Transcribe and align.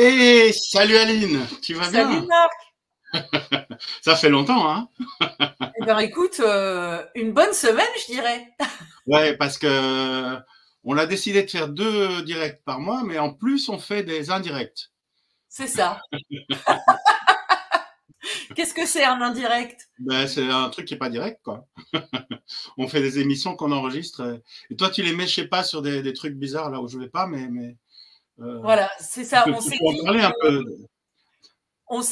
Hey, 0.00 0.54
salut 0.54 0.96
Aline, 0.96 1.44
tu 1.60 1.74
vas 1.74 1.90
bien? 1.90 2.08
Salut 2.08 2.24
Marc. 2.28 2.52
Ça 4.00 4.14
fait 4.14 4.28
longtemps, 4.28 4.70
hein? 4.70 4.88
Eh 5.20 5.84
bien, 5.84 5.98
écoute, 5.98 6.38
euh, 6.38 7.04
une 7.16 7.32
bonne 7.32 7.52
semaine, 7.52 7.88
je 8.06 8.12
dirais. 8.12 8.46
Ouais, 9.08 9.36
parce 9.36 9.58
que 9.58 10.36
on 10.84 10.96
a 10.98 11.06
décidé 11.06 11.42
de 11.42 11.50
faire 11.50 11.66
deux 11.66 12.22
directs 12.22 12.62
par 12.64 12.78
mois, 12.78 13.02
mais 13.02 13.18
en 13.18 13.32
plus 13.32 13.68
on 13.70 13.78
fait 13.78 14.04
des 14.04 14.30
indirects. 14.30 14.90
C'est 15.48 15.66
ça. 15.66 16.00
Qu'est-ce 18.54 18.74
que 18.74 18.86
c'est 18.86 19.04
un 19.04 19.20
indirect? 19.20 19.88
Ben, 19.98 20.28
c'est 20.28 20.48
un 20.48 20.68
truc 20.68 20.86
qui 20.86 20.94
est 20.94 20.98
pas 20.98 21.10
direct, 21.10 21.40
quoi. 21.42 21.66
on 22.76 22.86
fait 22.86 23.00
des 23.00 23.18
émissions 23.18 23.56
qu'on 23.56 23.72
enregistre. 23.72 24.40
Et 24.70 24.76
toi, 24.76 24.90
tu 24.90 25.02
les 25.02 25.12
mets, 25.12 25.26
je 25.26 25.34
sais 25.34 25.48
pas, 25.48 25.64
sur 25.64 25.82
des, 25.82 26.02
des 26.02 26.12
trucs 26.12 26.34
bizarres 26.34 26.70
là 26.70 26.80
où 26.80 26.86
je 26.86 26.98
vais 26.98 27.08
pas, 27.08 27.26
mais 27.26 27.48
mais. 27.48 27.76
Euh, 28.40 28.58
Voilà, 28.62 28.90
c'est 29.00 29.24
ça. 29.24 29.44
On 29.50 29.60
s'est 29.60 29.78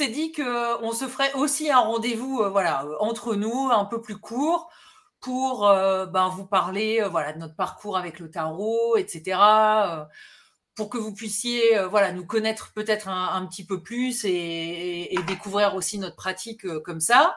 dit, 0.08 0.32
que 0.32 0.82
on 0.82 0.92
se 0.92 1.06
ferait 1.06 1.32
aussi 1.34 1.70
un 1.70 1.80
rendez-vous, 1.80 2.40
euh, 2.40 2.48
voilà, 2.48 2.86
entre 3.00 3.34
nous, 3.34 3.68
un 3.70 3.84
peu 3.84 4.00
plus 4.00 4.18
court, 4.18 4.70
pour 5.20 5.68
euh, 5.68 6.06
ben, 6.06 6.28
vous 6.28 6.46
parler, 6.46 7.02
voilà, 7.10 7.32
de 7.32 7.38
notre 7.38 7.56
parcours 7.56 7.96
avec 7.96 8.18
le 8.18 8.30
tarot, 8.30 8.96
etc. 8.96 9.38
pour 10.74 10.90
que 10.90 10.98
vous 10.98 11.14
puissiez, 11.14 11.78
voilà, 11.90 12.12
nous 12.12 12.26
connaître 12.26 12.72
peut-être 12.74 13.08
un, 13.08 13.34
un 13.34 13.46
petit 13.46 13.64
peu 13.64 13.82
plus 13.82 14.24
et, 14.24 14.30
et- 14.30 15.14
et 15.14 15.22
découvrir 15.22 15.74
aussi 15.74 15.98
notre 15.98 16.16
pratique 16.16 16.66
comme 16.82 17.00
ça. 17.00 17.34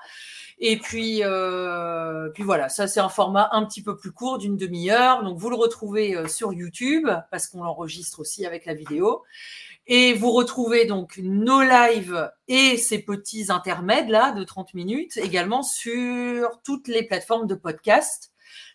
Et 0.62 0.78
puis, 0.78 1.24
euh, 1.24 2.30
puis 2.32 2.44
voilà, 2.44 2.68
ça 2.68 2.88
c'est 2.88 3.00
un 3.00 3.08
format 3.08 3.50
un 3.54 3.66
petit 3.66 3.82
peu 3.82 3.96
plus 3.96 4.12
court 4.12 4.38
d'une 4.38 4.58
demi-heure. 4.58 5.24
Donc 5.24 5.38
vous 5.38 5.50
le 5.50 5.56
retrouvez 5.56 6.16
euh, 6.16 6.28
sur 6.28 6.52
YouTube 6.52 7.08
parce 7.32 7.48
qu'on 7.48 7.64
l'enregistre 7.64 8.20
aussi 8.20 8.46
avec 8.46 8.66
la 8.66 8.74
vidéo. 8.74 9.24
Et 9.88 10.14
vous 10.14 10.32
retrouvez 10.32 10.86
donc 10.86 11.18
nos 11.24 11.62
lives 11.62 12.30
et 12.48 12.78
ces 12.78 13.00
petits 13.00 13.52
intermèdes 13.52 14.10
là 14.10 14.34
de 14.34 14.44
30 14.44 14.74
minutes 14.74 15.18
également 15.18 15.64
sur 15.64 16.62
toutes 16.64 16.88
les 16.88 17.04
plateformes 17.04 17.48
de 17.48 17.56
podcast, 17.56 18.32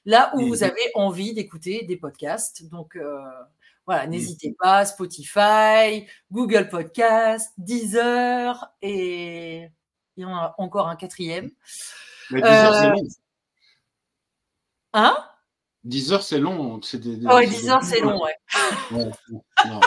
là 0.06 0.32
où 0.34 0.40
vous 0.48 0.64
avez 0.64 0.90
envie 0.94 1.34
d'écouter 1.34 1.84
des 1.84 1.96
podcasts. 1.96 2.68
Donc 2.68 2.96
euh, 2.96 3.20
voilà, 3.86 4.06
n'hésitez 4.06 4.56
pas, 4.58 4.86
Spotify, 4.86 6.06
Google 6.32 6.68
Podcast, 6.68 7.52
Deezer 7.58 8.72
et 8.80 9.68
il 10.16 10.22
y 10.22 10.24
en 10.24 10.34
a 10.36 10.54
encore 10.58 10.88
un 10.88 10.96
quatrième. 10.96 11.50
Mais 12.30 12.40
10 12.40 12.46
heures, 12.48 12.74
c'est 12.74 12.86
Euh, 12.86 12.90
long. 12.90 13.02
Hein? 14.94 15.16
10 15.84 16.12
heures, 16.12 16.22
c'est 16.22 16.38
long. 16.38 16.80
C'est 16.82 16.98
des, 16.98 17.16
des- 17.16 17.26
Oh, 17.28 17.38
c'est 17.40 17.46
10 17.48 17.62
des- 17.62 17.68
heures, 17.70 17.82
c'est 17.84 18.00
long, 18.00 18.22
ouais. 18.22 18.34
Ouais, 18.92 19.10
non. 19.66 19.80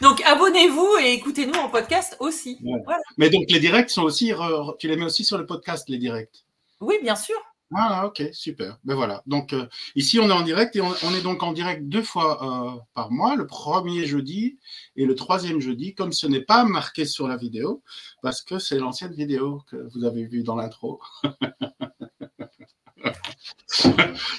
Donc 0.00 0.22
abonnez-vous 0.22 0.96
et 1.02 1.12
écoutez-nous 1.12 1.58
en 1.60 1.68
podcast 1.68 2.16
aussi. 2.20 2.58
Ouais. 2.62 2.80
Voilà. 2.84 3.02
Mais 3.18 3.28
donc 3.28 3.44
les 3.50 3.60
directs 3.60 3.90
sont 3.90 4.02
aussi, 4.02 4.32
tu 4.78 4.88
les 4.88 4.96
mets 4.96 5.04
aussi 5.04 5.24
sur 5.24 5.36
le 5.36 5.44
podcast, 5.46 5.88
les 5.90 5.98
directs? 5.98 6.44
Oui, 6.80 6.98
bien 7.02 7.16
sûr. 7.16 7.36
Ah, 7.72 8.06
ok, 8.06 8.30
super. 8.32 8.78
Ben 8.84 8.96
voilà. 8.96 9.22
Donc, 9.26 9.52
euh, 9.52 9.66
ici, 9.94 10.18
on 10.18 10.28
est 10.28 10.32
en 10.32 10.42
direct 10.42 10.74
et 10.74 10.80
on, 10.80 10.92
est 11.14 11.22
donc 11.22 11.42
en 11.44 11.52
direct 11.52 11.84
deux 11.88 12.02
fois 12.02 12.74
euh, 12.76 12.80
par 12.94 13.12
mois, 13.12 13.36
le 13.36 13.46
premier 13.46 14.06
jeudi 14.06 14.58
et 14.96 15.06
le 15.06 15.14
troisième 15.14 15.60
jeudi, 15.60 15.94
comme 15.94 16.12
ce 16.12 16.26
n'est 16.26 16.40
pas 16.42 16.64
marqué 16.64 17.04
sur 17.04 17.28
la 17.28 17.36
vidéo, 17.36 17.82
parce 18.22 18.42
que 18.42 18.58
c'est 18.58 18.78
l'ancienne 18.78 19.12
vidéo 19.12 19.62
que 19.68 19.76
vous 19.94 20.04
avez 20.04 20.24
vue 20.26 20.42
dans 20.42 20.56
l'intro. 20.56 21.00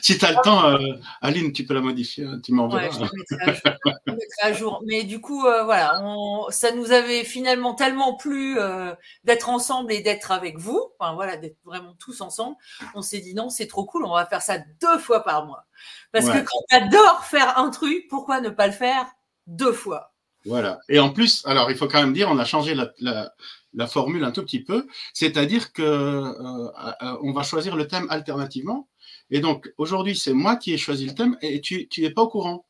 si 0.01 0.17
tu 0.17 0.25
as 0.25 0.31
le 0.31 0.41
temps, 0.43 0.65
euh, 0.65 0.77
Aline, 1.21 1.53
tu 1.53 1.65
peux 1.65 1.73
la 1.73 1.81
modifier, 1.81 2.25
hein, 2.25 2.39
tu 2.43 2.51
m'enverras. 2.53 2.83
Ouais, 2.83 2.89
je 3.29 3.35
à 3.35 3.53
jour. 3.53 3.69
Je 4.05 4.11
le 4.11 4.13
mettrai 4.13 4.41
à 4.41 4.53
jour. 4.53 4.83
Mais 4.85 5.03
du 5.03 5.21
coup, 5.21 5.45
euh, 5.45 5.63
voilà, 5.63 6.01
on- 6.03 6.47
ça 6.49 6.71
nous 6.71 6.91
avait 6.91 7.23
finalement 7.23 7.73
tellement 7.73 8.15
plu 8.15 8.59
euh, 8.59 8.93
d'être 9.23 9.49
ensemble 9.49 9.91
et 9.93 10.01
d'être 10.01 10.31
avec 10.31 10.57
vous, 10.57 10.81
enfin 10.99 11.13
voilà, 11.13 11.37
d'être 11.37 11.57
vraiment 11.63 11.95
tous 11.99 12.21
ensemble. 12.21 12.55
On 12.95 13.01
s'est 13.01 13.19
dit 13.19 13.33
non, 13.33 13.49
c'est 13.49 13.67
trop 13.67 13.85
cool, 13.85 14.05
on 14.05 14.13
va 14.13 14.25
faire 14.25 14.41
ça 14.41 14.57
deux 14.81 14.97
fois 14.99 15.23
par 15.23 15.45
mois. 15.45 15.65
Parce 16.11 16.25
Ouais. 16.25 16.41
que 16.43 16.47
quand 16.47 16.59
on 16.71 16.77
adore 16.85 17.25
faire 17.25 17.57
un 17.57 17.69
truc, 17.69 18.07
pourquoi 18.09 18.41
ne 18.41 18.49
pas 18.49 18.67
le 18.67 18.73
faire 18.73 19.07
deux 19.47 19.73
fois? 19.73 20.13
Voilà. 20.45 20.79
Et 20.89 20.99
en 20.99 21.11
plus, 21.11 21.45
alors 21.45 21.69
il 21.71 21.77
faut 21.77 21.87
quand 21.87 22.01
même 22.01 22.13
dire, 22.13 22.27
on 22.29 22.37
a 22.39 22.45
changé 22.45 22.73
la, 22.75 22.89
la- 22.99 23.31
la 23.73 23.87
formule 23.87 24.23
un 24.23 24.31
tout 24.31 24.43
petit 24.43 24.63
peu, 24.63 24.87
c'est-à-dire 25.13 25.71
que 25.73 25.81
euh, 25.81 26.67
euh, 27.03 27.17
on 27.23 27.31
va 27.31 27.43
choisir 27.43 27.75
le 27.75 27.87
thème 27.87 28.07
alternativement. 28.09 28.87
Et 29.29 29.39
donc 29.39 29.73
aujourd'hui, 29.77 30.15
c'est 30.15 30.33
moi 30.33 30.55
qui 30.57 30.73
ai 30.73 30.77
choisi 30.77 31.05
le 31.05 31.15
thème 31.15 31.37
et 31.41 31.61
tu 31.61 31.87
tu 31.87 32.03
es 32.05 32.09
pas 32.11 32.23
au 32.23 32.27
courant. 32.29 32.65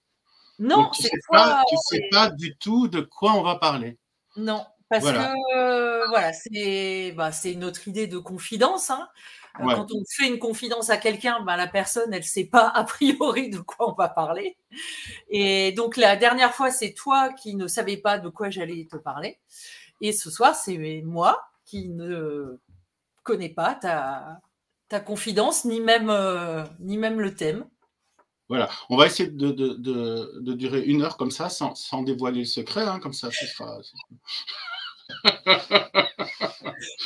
Non, 0.59 0.83
donc 0.83 0.93
tu 0.93 1.01
c'est 1.03 1.09
sais 1.09 1.17
toi. 1.27 1.37
pas, 1.39 1.63
tu 1.67 1.75
sais 1.89 2.01
pas 2.11 2.29
du 2.29 2.55
tout 2.57 2.87
de 2.87 3.01
quoi 3.01 3.33
on 3.33 3.41
va 3.41 3.55
parler. 3.55 3.97
Non, 4.37 4.63
parce 4.89 5.01
Voilà. 5.03 5.33
que 5.33 5.57
euh, 5.57 6.07
voilà, 6.09 6.33
c'est 6.33 7.13
bah, 7.17 7.31
c'est 7.31 7.55
notre 7.55 7.87
idée 7.87 8.07
de 8.07 8.17
confidence. 8.19 8.89
Hein. 8.91 9.07
Euh, 9.07 9.07
Ouais. 9.59 9.75
Quand 9.75 9.91
on 9.91 10.01
fait 10.09 10.27
une 10.29 10.39
confidence 10.39 10.89
à 10.89 10.95
quelqu'un, 10.95 11.41
bah, 11.41 11.57
la 11.57 11.67
personne, 11.67 12.13
elle 12.13 12.23
sait 12.23 12.45
pas 12.45 12.69
a 12.69 12.85
priori 12.85 13.49
de 13.49 13.59
quoi 13.59 13.89
on 13.91 13.93
va 13.93 14.07
parler. 14.07 14.55
Et 15.29 15.73
donc 15.73 15.97
la 15.97 16.15
dernière 16.15 16.53
fois, 16.55 16.71
c'est 16.71 16.93
toi 16.93 17.33
qui 17.33 17.55
ne 17.55 17.67
savais 17.67 17.97
pas 17.97 18.17
de 18.17 18.29
quoi 18.29 18.49
j'allais 18.49 18.87
te 18.89 18.95
parler. 18.95 19.39
Et 20.01 20.11
ce 20.13 20.29
soir, 20.31 20.55
c'est 20.55 20.77
moi 21.05 21.41
qui 21.65 21.89
ne 21.89 22.59
connais 23.23 23.49
pas 23.49 23.75
ta, 23.75 24.39
ta 24.89 24.99
confidence, 24.99 25.63
ni 25.65 25.79
même, 25.79 26.09
euh, 26.09 26.63
ni 26.79 26.97
même 26.97 27.19
le 27.21 27.35
thème. 27.35 27.65
Voilà. 28.49 28.69
On 28.89 28.97
va 28.97 29.05
essayer 29.05 29.29
de, 29.29 29.51
de, 29.51 29.69
de, 29.75 30.39
de 30.41 30.53
durer 30.53 30.81
une 30.81 31.03
heure 31.03 31.15
comme 31.17 31.31
ça, 31.31 31.49
sans, 31.49 31.75
sans 31.75 32.01
dévoiler 32.03 32.39
le 32.39 32.45
secret, 32.45 32.83
hein, 32.83 32.99
comme 32.99 33.13
ça, 33.13 33.29
ce 33.31 33.45
sera. 33.45 33.77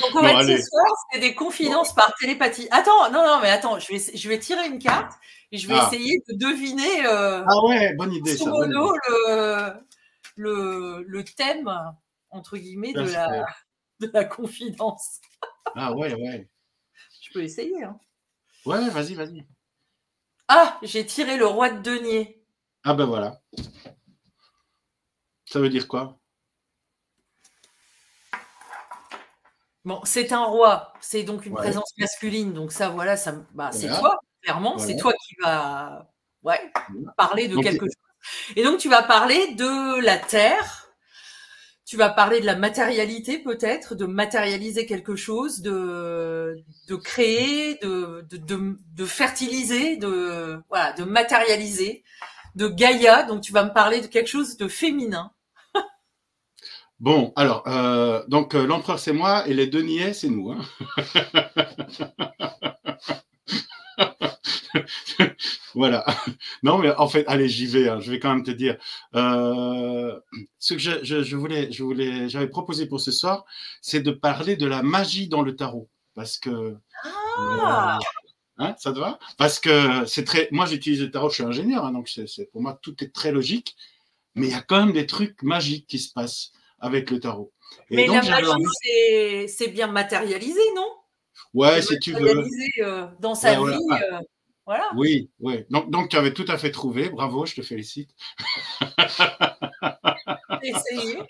Donc 0.01 0.15
en 0.15 0.21
Bon, 0.21 0.27
fait, 0.27 0.35
allez. 0.35 0.57
ce 0.57 0.63
soir, 0.63 0.85
c'est 1.11 1.19
des 1.19 1.35
confidences 1.35 1.93
par 1.93 2.13
télépathie. 2.19 2.67
Attends, 2.71 3.11
non, 3.11 3.25
non, 3.25 3.39
mais 3.41 3.49
attends, 3.49 3.79
je 3.79 3.91
vais, 3.93 3.99
je 4.17 4.29
vais 4.29 4.39
tirer 4.39 4.67
une 4.67 4.79
carte 4.79 5.13
et 5.51 5.57
je 5.57 5.67
vais 5.67 5.75
Ah. 5.77 5.87
essayer 5.91 6.19
de 6.29 6.35
deviner 6.37 7.05
euh, 7.05 7.43
Ah 7.47 7.65
ouais, 7.67 7.93
bonne 7.95 8.13
idée 8.13 8.37
ça. 8.37 8.49
bonne 8.49 8.69
idée. 8.71 8.77
le, 9.27 9.73
le, 10.37 11.03
le 11.07 11.23
thème, 11.23 11.69
entre 12.35 12.57
guillemets, 12.57 12.93
de 12.93 13.01
la, 13.01 13.45
de 13.99 14.09
la 14.13 14.25
confidence. 14.25 15.19
Ah 15.75 15.93
ouais, 15.93 16.13
ouais. 16.13 16.49
Je 17.21 17.33
peux 17.33 17.43
essayer. 17.43 17.83
Hein. 17.83 17.99
Ouais, 18.65 18.89
vas-y, 18.89 19.13
vas-y. 19.15 19.45
Ah, 20.47 20.79
j'ai 20.83 21.05
tiré 21.05 21.37
le 21.37 21.45
roi 21.45 21.69
de 21.69 21.81
denier. 21.81 22.43
Ah 22.83 22.93
ben 22.93 23.05
voilà. 23.05 23.41
Ça 25.45 25.59
veut 25.59 25.69
dire 25.69 25.87
quoi? 25.87 26.19
Bon, 29.85 30.01
c'est 30.03 30.31
un 30.31 30.43
roi, 30.43 30.93
c'est 30.99 31.23
donc 31.23 31.45
une 31.45 31.53
Ouais. 31.53 31.59
présence 31.61 31.93
masculine, 31.99 32.53
donc 32.53 32.71
ça, 32.71 32.89
voilà, 32.89 33.15
ça, 33.17 33.33
bah, 33.53 33.71
c'est 33.71 33.87
toi, 33.87 34.19
clairement, 34.41 34.77
Voilà. 34.77 34.87
c'est 34.87 34.97
toi 34.97 35.13
qui 35.13 35.35
vas 35.43 36.11
ouais, 36.41 36.71
parler 37.17 37.47
de 37.47 37.53
Donc, 37.55 37.63
quelque 37.63 37.85
chose. 37.85 37.93
Et 38.55 38.63
donc, 38.63 38.79
tu 38.79 38.89
vas 38.89 39.03
parler 39.03 39.53
de 39.53 39.99
la 40.01 40.17
terre, 40.17 40.84
tu 41.85 41.97
vas 41.97 42.09
parler 42.09 42.41
de 42.41 42.45
la 42.45 42.55
matérialité 42.55 43.37
peut-être, 43.37 43.93
de 43.93 44.05
matérialiser 44.05 44.87
quelque 44.87 45.15
chose, 45.15 45.61
de, 45.61 46.63
de 46.87 46.95
créer, 46.95 47.75
de, 47.75 48.25
de, 48.29 48.77
de, 48.95 49.05
fertiliser, 49.05 49.95
de, 49.97 50.59
voilà, 50.69 50.93
de 50.93 51.03
matérialiser, 51.03 52.03
de 52.55 52.67
Gaïa, 52.67 53.23
donc 53.23 53.41
tu 53.41 53.53
vas 53.53 53.63
me 53.63 53.73
parler 53.73 54.01
de 54.01 54.07
quelque 54.07 54.29
chose 54.29 54.57
de 54.57 54.67
féminin. 54.67 55.31
Bon, 56.99 57.33
alors, 57.35 57.63
euh, 57.67 58.23
donc 58.29 58.55
euh, 58.55 58.65
l'empereur 58.65 58.99
c'est 58.99 59.11
moi 59.11 59.45
et 59.47 59.53
les 59.53 59.67
deux 59.67 59.81
niais 59.81 60.13
c'est 60.13 60.29
nous. 60.29 60.51
Hein. 60.51 60.65
voilà. 65.75 66.05
Non, 66.63 66.77
mais 66.77 66.91
en 66.95 67.07
fait, 67.07 67.25
allez, 67.27 67.47
j'y 67.49 67.65
vais. 67.67 67.89
hein, 67.89 67.99
je 67.99 68.11
vais 68.11 68.19
quand 68.19 68.33
même 68.33 68.43
te 68.43 68.51
dire. 68.51 68.77
Euh, 69.15 70.19
ce 70.59 70.73
que 70.73 70.79
je, 70.79 71.03
je, 71.03 71.23
je 71.23 71.35
voulais, 71.35 71.71
je 71.71 71.83
voulais, 71.83 72.29
j'avais 72.29 72.47
proposé 72.49 72.85
pour 72.87 72.99
ce 73.01 73.11
soir, 73.11 73.45
c'est 73.81 74.01
de 74.01 74.11
parler 74.11 74.55
de 74.55 74.65
la 74.67 74.83
magie 74.83 75.27
dans 75.27 75.41
le 75.41 75.55
tarot, 75.55 75.89
parce 76.13 76.37
que. 76.37 76.75
Ah. 77.37 77.99
euh, 78.59 78.63
hein, 78.65 78.75
ça 78.79 78.93
te 78.93 78.99
va? 78.99 79.19
Parce 79.37 79.59
que 79.59 80.05
c'est 80.05 80.23
très. 80.25 80.47
Moi, 80.51 80.65
j'utilise 80.65 81.01
le 81.01 81.11
tarot. 81.11 81.29
Je 81.29 81.35
suis 81.35 81.43
ingénieur, 81.43 81.85
hein, 81.85 81.91
donc 81.91 82.09
c'est, 82.09 82.49
pour 82.51 82.61
moi 82.61 82.77
tout 82.81 83.03
est 83.03 83.13
très 83.13 83.31
logique. 83.31 83.75
Mais 84.35 84.47
il 84.47 84.51
y 84.51 84.55
a 84.55 84.61
quand 84.61 84.85
même 84.85 84.93
des 84.93 85.05
trucs 85.05 85.41
magiques 85.43 85.87
qui 85.87 85.97
se 85.99 86.11
passent 86.11 86.51
avec 86.79 87.09
le 87.09 87.19
tarot. 87.21 87.53
Et 87.89 87.95
Mais 87.95 88.05
donc, 88.05 88.23
la 88.25 88.41
magie, 88.41 89.47
c'est 89.47 89.69
bien 89.69 89.87
matérialisé, 89.87 90.59
non? 90.75 90.87
Ouais, 91.55 91.81
si 91.81 91.99
tu 91.99 92.13
veux. 92.13 92.45
euh, 92.81 93.07
dans 93.19 93.35
sa 93.35 93.61
Ouais, 93.61 93.71
vie. 93.73 93.79
voilà. 93.87 94.17
euh, 94.17 94.21
voilà. 94.65 94.89
Oui, 94.95 95.29
oui. 95.39 95.63
Donc, 95.69 95.91
donc, 95.91 96.09
tu 96.09 96.17
avais 96.17 96.33
tout 96.33 96.45
à 96.47 96.57
fait 96.57 96.71
trouvé. 96.71 97.09
Bravo, 97.09 97.45
je 97.45 97.55
te 97.55 97.61
félicite. 97.61 98.09
Essayez. 100.63 101.19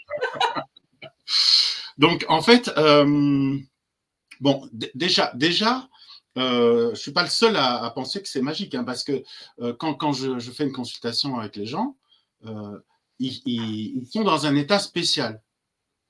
Donc, 1.97 2.25
en 2.27 2.41
fait, 2.41 2.69
euh, 2.77 3.57
bon, 4.41 4.69
déjà, 4.95 5.31
déjà, 5.35 5.87
euh, 6.37 6.89
je 6.93 6.99
suis 6.99 7.11
pas 7.11 7.23
le 7.23 7.29
seul 7.29 7.55
à, 7.55 7.83
à 7.83 7.89
penser 7.91 8.21
que 8.21 8.27
c'est 8.27 8.41
magique, 8.41 8.75
hein, 8.75 8.83
parce 8.83 9.03
que 9.03 9.23
euh, 9.61 9.73
quand, 9.77 9.93
quand 9.95 10.13
je, 10.13 10.39
je 10.39 10.51
fais 10.51 10.65
une 10.65 10.73
consultation 10.73 11.37
avec 11.39 11.55
les 11.55 11.65
gens, 11.65 11.95
euh, 12.45 12.79
ils, 13.19 14.05
sont 14.11 14.23
dans 14.23 14.45
un 14.45 14.55
état 14.55 14.79
spécial. 14.79 15.41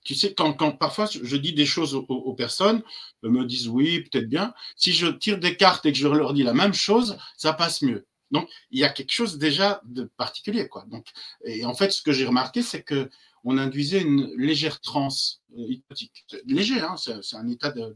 Tu 0.06 0.16
sais, 0.16 0.34
quand, 0.34 0.54
parfois 0.78 1.08
je 1.12 1.36
dis 1.36 1.54
des 1.54 1.66
choses 1.66 1.96
aux, 1.96 2.34
personnes, 2.34 2.84
elles 3.24 3.32
me 3.32 3.44
disent 3.44 3.68
oui, 3.68 4.02
peut-être 4.02 4.30
bien. 4.30 4.54
Si 4.78 4.94
je 4.94 5.08
tire 5.08 5.40
des 5.40 5.58
cartes 5.58 5.86
et 5.86 5.92
que 5.92 5.98
je 5.98 6.08
leur 6.08 6.34
dis 6.34 6.44
la 6.44 6.54
même 6.54 6.74
chose, 6.74 7.18
ça 7.36 7.54
passe 7.54 7.82
mieux. 7.82 8.06
Donc, 8.32 8.50
il 8.72 8.80
y 8.80 8.84
a 8.84 8.90
quelque 8.90 9.12
chose 9.12 9.38
déjà 9.38 9.82
de 9.86 10.04
particulier. 10.18 10.68
Quoi. 10.68 10.86
Donc, 10.88 11.08
et 11.44 11.66
en 11.66 11.74
fait, 11.74 11.92
ce 11.92 12.02
que 12.02 12.12
j'ai 12.12 12.26
remarqué, 12.26 12.62
c'est 12.62 12.84
que 12.84 13.10
on 13.46 13.58
induisait 13.58 14.02
une 14.02 14.32
légère 14.36 14.82
transe 14.82 15.42
euh, 15.58 15.66
hypnotique. 15.70 16.26
Léger, 16.48 16.82
hein, 16.82 16.96
c'est 16.98 17.36
un 17.36 17.48
état 17.48 17.72
de, 17.72 17.96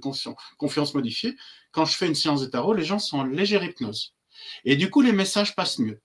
confiance, 0.00 0.36
confiance 0.56 0.94
modifiée. 0.94 1.36
Quand 1.70 1.84
je 1.84 1.96
fais 1.96 2.06
une 2.06 2.14
séance 2.14 2.40
de 2.40 2.46
tarot, 2.46 2.72
les 2.72 2.84
gens 2.84 2.98
sont 2.98 3.18
en 3.18 3.24
légère 3.24 3.62
hypnose. 3.62 4.14
Et 4.64 4.76
du 4.76 4.90
coup, 4.90 5.02
les 5.02 5.12
messages 5.12 5.54
passent 5.54 5.78
mieux. 5.78 6.00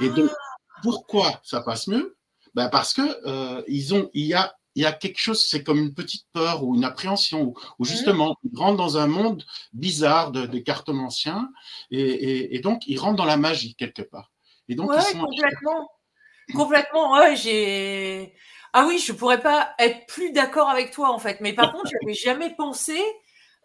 Et 0.00 0.08
donc, 0.10 0.30
ah. 0.30 0.56
pourquoi 0.82 1.40
ça 1.44 1.60
passe 1.62 1.86
mieux? 1.86 2.16
Ben 2.54 2.68
Parce 2.68 2.92
que 2.92 3.02
euh, 3.26 3.62
ils 3.68 3.94
ont, 3.94 4.10
il 4.12 4.26
y 4.26 4.34
a 4.34 4.56
il 4.74 4.82
y 4.82 4.86
a 4.86 4.92
quelque 4.92 5.18
chose, 5.18 5.44
c'est 5.44 5.62
comme 5.64 5.78
une 5.78 5.94
petite 5.94 6.26
peur 6.32 6.64
ou 6.64 6.74
une 6.74 6.84
appréhension, 6.84 7.54
ou, 7.78 7.84
justement, 7.84 8.36
ils 8.44 8.56
rentrent 8.58 8.76
dans 8.76 8.98
un 8.98 9.06
monde 9.06 9.44
bizarre 9.72 10.30
de, 10.30 10.46
des 10.46 10.62
cartomanciens, 10.62 11.50
et, 11.90 12.54
et, 12.54 12.60
donc 12.60 12.86
ils 12.86 12.98
rentrent 12.98 13.16
dans 13.16 13.24
la 13.24 13.36
magie 13.36 13.74
quelque 13.74 14.02
part. 14.02 14.30
Et 14.68 14.74
donc, 14.74 14.90
ils 14.94 15.02
sont 15.02 15.18
complètement. 15.18 15.90
Complètement, 16.54 17.12
ouais, 17.12 17.36
j'ai. 17.36 18.34
Ah 18.72 18.86
oui, 18.86 18.98
je 18.98 19.12
pourrais 19.12 19.40
pas 19.40 19.74
être 19.78 20.06
plus 20.06 20.32
d'accord 20.32 20.68
avec 20.68 20.92
toi 20.92 21.10
en 21.10 21.18
fait. 21.18 21.40
Mais 21.40 21.52
par 21.52 21.72
contre, 21.72 21.86
je 21.90 21.96
n'avais 22.02 22.14
jamais 22.14 22.54
pensé 22.54 23.00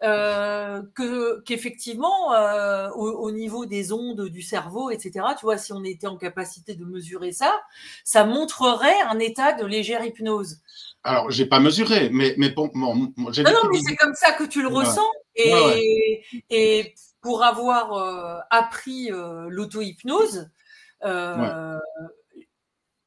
euh, 0.02 0.82
que 0.94 1.40
qu'effectivement, 1.42 2.34
euh, 2.34 2.90
au, 2.90 3.30
niveau 3.30 3.64
des 3.64 3.92
ondes 3.92 4.28
du 4.28 4.42
cerveau, 4.42 4.90
etc. 4.90 5.24
Tu 5.38 5.46
vois, 5.46 5.56
si 5.56 5.72
on 5.72 5.84
était 5.84 6.06
en 6.06 6.16
capacité 6.16 6.74
de 6.74 6.84
mesurer 6.84 7.32
ça, 7.32 7.58
ça 8.04 8.24
montrerait 8.24 9.00
un 9.08 9.18
état 9.18 9.52
de 9.52 9.64
légère 9.64 10.04
hypnose. 10.04 10.58
Alors, 11.06 11.30
j'ai 11.30 11.46
pas 11.46 11.60
mesuré, 11.60 12.10
mais 12.12 12.34
mais 12.36 12.50
bon, 12.50 12.70
non, 12.74 12.94
non, 12.94 13.10
mais 13.16 13.80
c'est 13.86 13.96
comme 13.96 14.14
ça 14.14 14.32
que 14.32 14.44
tu 14.44 14.60
le 14.62 14.68
ressens. 14.68 15.08
Et, 15.34 16.24
et 16.50 16.94
pour 17.20 17.44
avoir 17.44 17.92
euh, 17.92 18.38
appris 18.50 19.12
euh, 19.12 19.46
l'auto-hypnose, 19.48 20.50
euh, 21.04 21.78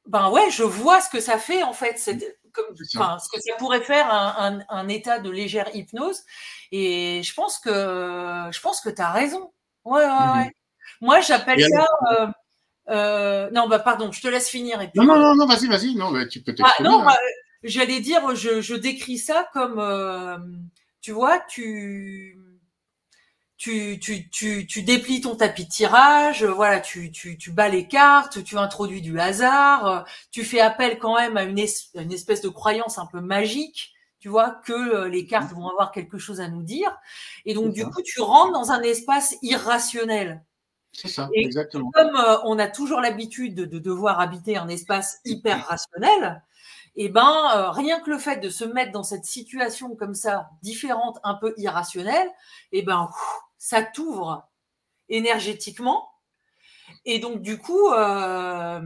ben 0.06 0.30
ouais, 0.30 0.50
je 0.50 0.62
vois 0.62 1.00
ce 1.00 1.10
que 1.10 1.20
ça 1.20 1.38
fait 1.38 1.62
en 1.62 1.72
fait, 1.72 1.98
comme, 2.52 2.76
ce 2.76 2.98
que 2.98 3.40
ça 3.40 3.56
pourrait 3.58 3.82
faire 3.82 4.12
un, 4.12 4.60
un, 4.68 4.88
état 4.88 5.18
de 5.18 5.30
légère 5.30 5.74
hypnose. 5.74 6.22
Et 6.72 7.22
je 7.22 7.34
pense 7.34 7.58
que 7.58 7.70
je 7.70 8.60
pense 8.60 8.80
que 8.80 8.90
tu 8.90 9.02
as 9.02 9.12
raison. 9.12 9.52
Ouais, 9.84 10.04
ouais, 10.04 10.32
ouais. 10.34 10.50
Moi, 11.00 11.20
j'appelle 11.20 11.62
ça. 11.62 11.86
Euh, 12.90 13.50
non, 13.52 13.68
bah 13.68 13.78
pardon, 13.78 14.10
je 14.10 14.20
te 14.20 14.28
laisse 14.28 14.48
finir. 14.48 14.78
non, 14.96 15.04
non, 15.04 15.18
non, 15.18 15.34
non, 15.36 15.46
vas-y, 15.46 15.68
vas-y. 15.68 15.94
Non, 15.94 16.10
mais 16.10 16.26
tu 16.28 16.42
peux 16.42 16.54
ah, 16.62 16.82
non, 16.82 17.00
hein. 17.00 17.04
bah, 17.06 17.16
j'allais 17.62 18.00
dire, 18.00 18.34
je, 18.34 18.60
je, 18.60 18.74
décris 18.74 19.18
ça 19.18 19.48
comme, 19.52 19.78
euh, 19.78 20.38
tu 21.00 21.12
vois, 21.12 21.40
tu 21.40 22.38
tu, 23.60 23.98
tu, 24.00 24.30
tu, 24.30 24.66
tu, 24.66 24.82
déplies 24.82 25.20
ton 25.20 25.36
tapis 25.36 25.66
de 25.66 25.68
tirage, 25.68 26.42
euh, 26.42 26.50
voilà, 26.50 26.80
tu, 26.80 27.12
tu, 27.12 27.36
tu 27.36 27.52
bats 27.52 27.68
les 27.68 27.86
cartes, 27.86 28.42
tu 28.42 28.56
introduis 28.56 29.02
du 29.02 29.20
hasard, 29.20 29.86
euh, 29.86 30.00
tu 30.30 30.44
fais 30.44 30.60
appel 30.60 30.98
quand 30.98 31.14
même 31.16 31.36
à 31.36 31.42
une, 31.42 31.62
une 31.94 32.12
espèce 32.12 32.40
de 32.40 32.48
croyance 32.48 32.96
un 32.96 33.04
peu 33.04 33.20
magique, 33.20 33.92
tu 34.18 34.30
vois, 34.30 34.62
que 34.64 34.72
euh, 34.72 35.08
les 35.10 35.26
cartes 35.26 35.52
vont 35.52 35.68
avoir 35.68 35.92
quelque 35.92 36.16
chose 36.16 36.40
à 36.40 36.48
nous 36.48 36.62
dire. 36.62 36.90
Et 37.44 37.52
donc, 37.52 37.74
du 37.74 37.84
coup, 37.84 38.00
tu 38.02 38.22
rentres 38.22 38.52
dans 38.52 38.70
un 38.70 38.80
espace 38.80 39.36
irrationnel. 39.42 40.42
C'est 40.92 41.08
ça, 41.08 41.28
exactement. 41.34 41.90
Comme 41.90 42.18
on 42.44 42.58
a 42.58 42.66
toujours 42.66 43.02
l'habitude 43.02 43.54
de, 43.54 43.66
de, 43.66 43.78
devoir 43.78 44.20
habiter 44.20 44.56
un 44.56 44.68
espace 44.68 45.18
hyper 45.26 45.66
rationnel, 45.66 46.42
eh 46.96 47.08
ben 47.08 47.70
rien 47.72 48.00
que 48.00 48.10
le 48.10 48.18
fait 48.18 48.38
de 48.38 48.48
se 48.48 48.64
mettre 48.64 48.92
dans 48.92 49.02
cette 49.02 49.24
situation 49.24 49.94
comme 49.96 50.14
ça, 50.14 50.50
différente, 50.62 51.18
un 51.24 51.34
peu 51.34 51.54
irrationnelle, 51.56 52.28
et 52.72 52.80
eh 52.80 52.82
ben 52.82 53.08
ça 53.58 53.82
t'ouvre 53.82 54.48
énergétiquement. 55.08 56.08
Et 57.04 57.18
donc, 57.18 57.42
du 57.42 57.58
coup, 57.58 57.88
euh, 57.92 58.80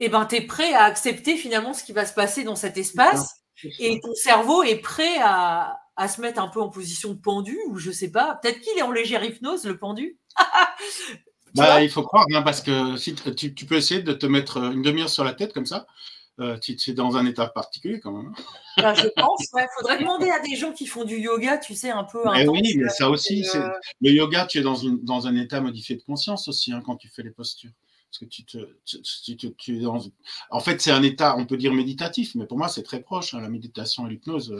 eh 0.00 0.08
ben, 0.08 0.26
tu 0.26 0.36
es 0.36 0.40
prêt 0.42 0.74
à 0.74 0.84
accepter 0.84 1.36
finalement 1.36 1.72
ce 1.72 1.84
qui 1.84 1.92
va 1.92 2.06
se 2.06 2.14
passer 2.14 2.44
dans 2.44 2.56
cet 2.56 2.76
espace. 2.76 3.36
Et 3.78 4.00
ton 4.00 4.14
cerveau 4.14 4.62
est 4.62 4.80
prêt 4.80 5.18
à, 5.20 5.78
se 6.08 6.20
mettre 6.20 6.40
un 6.40 6.48
peu 6.48 6.60
en 6.60 6.68
position 6.68 7.10
de 7.10 7.18
pendu, 7.18 7.58
ou 7.68 7.78
je 7.78 7.90
sais 7.90 8.10
pas. 8.10 8.38
Peut-être 8.42 8.60
qu'il 8.60 8.76
est 8.76 8.82
en 8.82 8.90
légère 8.90 9.24
hypnose, 9.24 9.64
le 9.64 9.78
pendu. 9.78 10.18
bah, 11.54 11.82
il 11.82 11.88
faut 11.88 12.02
croire, 12.02 12.26
hein, 12.34 12.42
parce 12.42 12.60
que 12.60 12.96
si 12.96 13.14
tu, 13.14 13.54
tu, 13.54 13.66
peux 13.66 13.76
essayer 13.76 14.02
de 14.02 14.12
te 14.12 14.26
mettre 14.26 14.58
une 14.58 14.82
demi-heure 14.82 15.08
sur 15.08 15.24
la 15.24 15.32
tête 15.32 15.52
comme 15.52 15.66
ça, 15.66 15.86
euh, 16.40 16.58
tu 16.58 16.76
es 16.88 16.92
dans 16.94 17.16
un 17.16 17.26
état 17.26 17.46
particulier 17.46 18.00
quand 18.00 18.12
même. 18.12 18.32
Hein. 18.36 18.42
Bah, 18.78 18.94
je 18.94 19.06
pense, 19.16 19.44
il 19.54 19.66
faudrait 19.78 19.98
demander 19.98 20.30
à 20.30 20.40
des 20.40 20.56
gens 20.56 20.72
qui 20.72 20.86
font 20.86 21.04
du 21.04 21.18
yoga, 21.18 21.58
tu 21.58 21.74
sais, 21.74 21.90
un 21.90 22.02
peu. 22.04 22.22
oui, 22.48 22.74
mais 22.76 22.88
ça 22.88 23.08
aussi, 23.08 23.46
euh, 23.54 23.68
le 24.00 24.10
yoga, 24.10 24.46
tu 24.46 24.58
es 24.58 24.62
dans, 24.62 24.74
une, 24.74 25.04
dans 25.04 25.28
un 25.28 25.36
état 25.36 25.60
modifié 25.60 25.94
de 25.94 26.02
conscience 26.02 26.48
aussi 26.48 26.72
hein, 26.72 26.82
quand 26.84 26.96
tu 26.96 27.08
fais 27.08 27.22
les 27.22 27.30
postures. 27.30 27.70
Parce 28.10 28.18
que 28.18 28.24
tu 28.24 28.44
te, 28.44 28.58
tu, 28.84 29.54
tu, 29.54 29.78
dans... 29.80 30.00
En 30.50 30.60
fait, 30.60 30.80
c'est 30.80 30.90
un 30.90 31.02
état, 31.02 31.36
on 31.36 31.46
peut 31.46 31.56
dire 31.56 31.72
méditatif, 31.72 32.34
mais 32.34 32.46
pour 32.46 32.58
moi, 32.58 32.68
c'est 32.68 32.82
très 32.82 33.00
proche, 33.00 33.34
hein, 33.34 33.40
la 33.40 33.48
méditation 33.48 34.06
et 34.06 34.10
l'hypnose. 34.10 34.56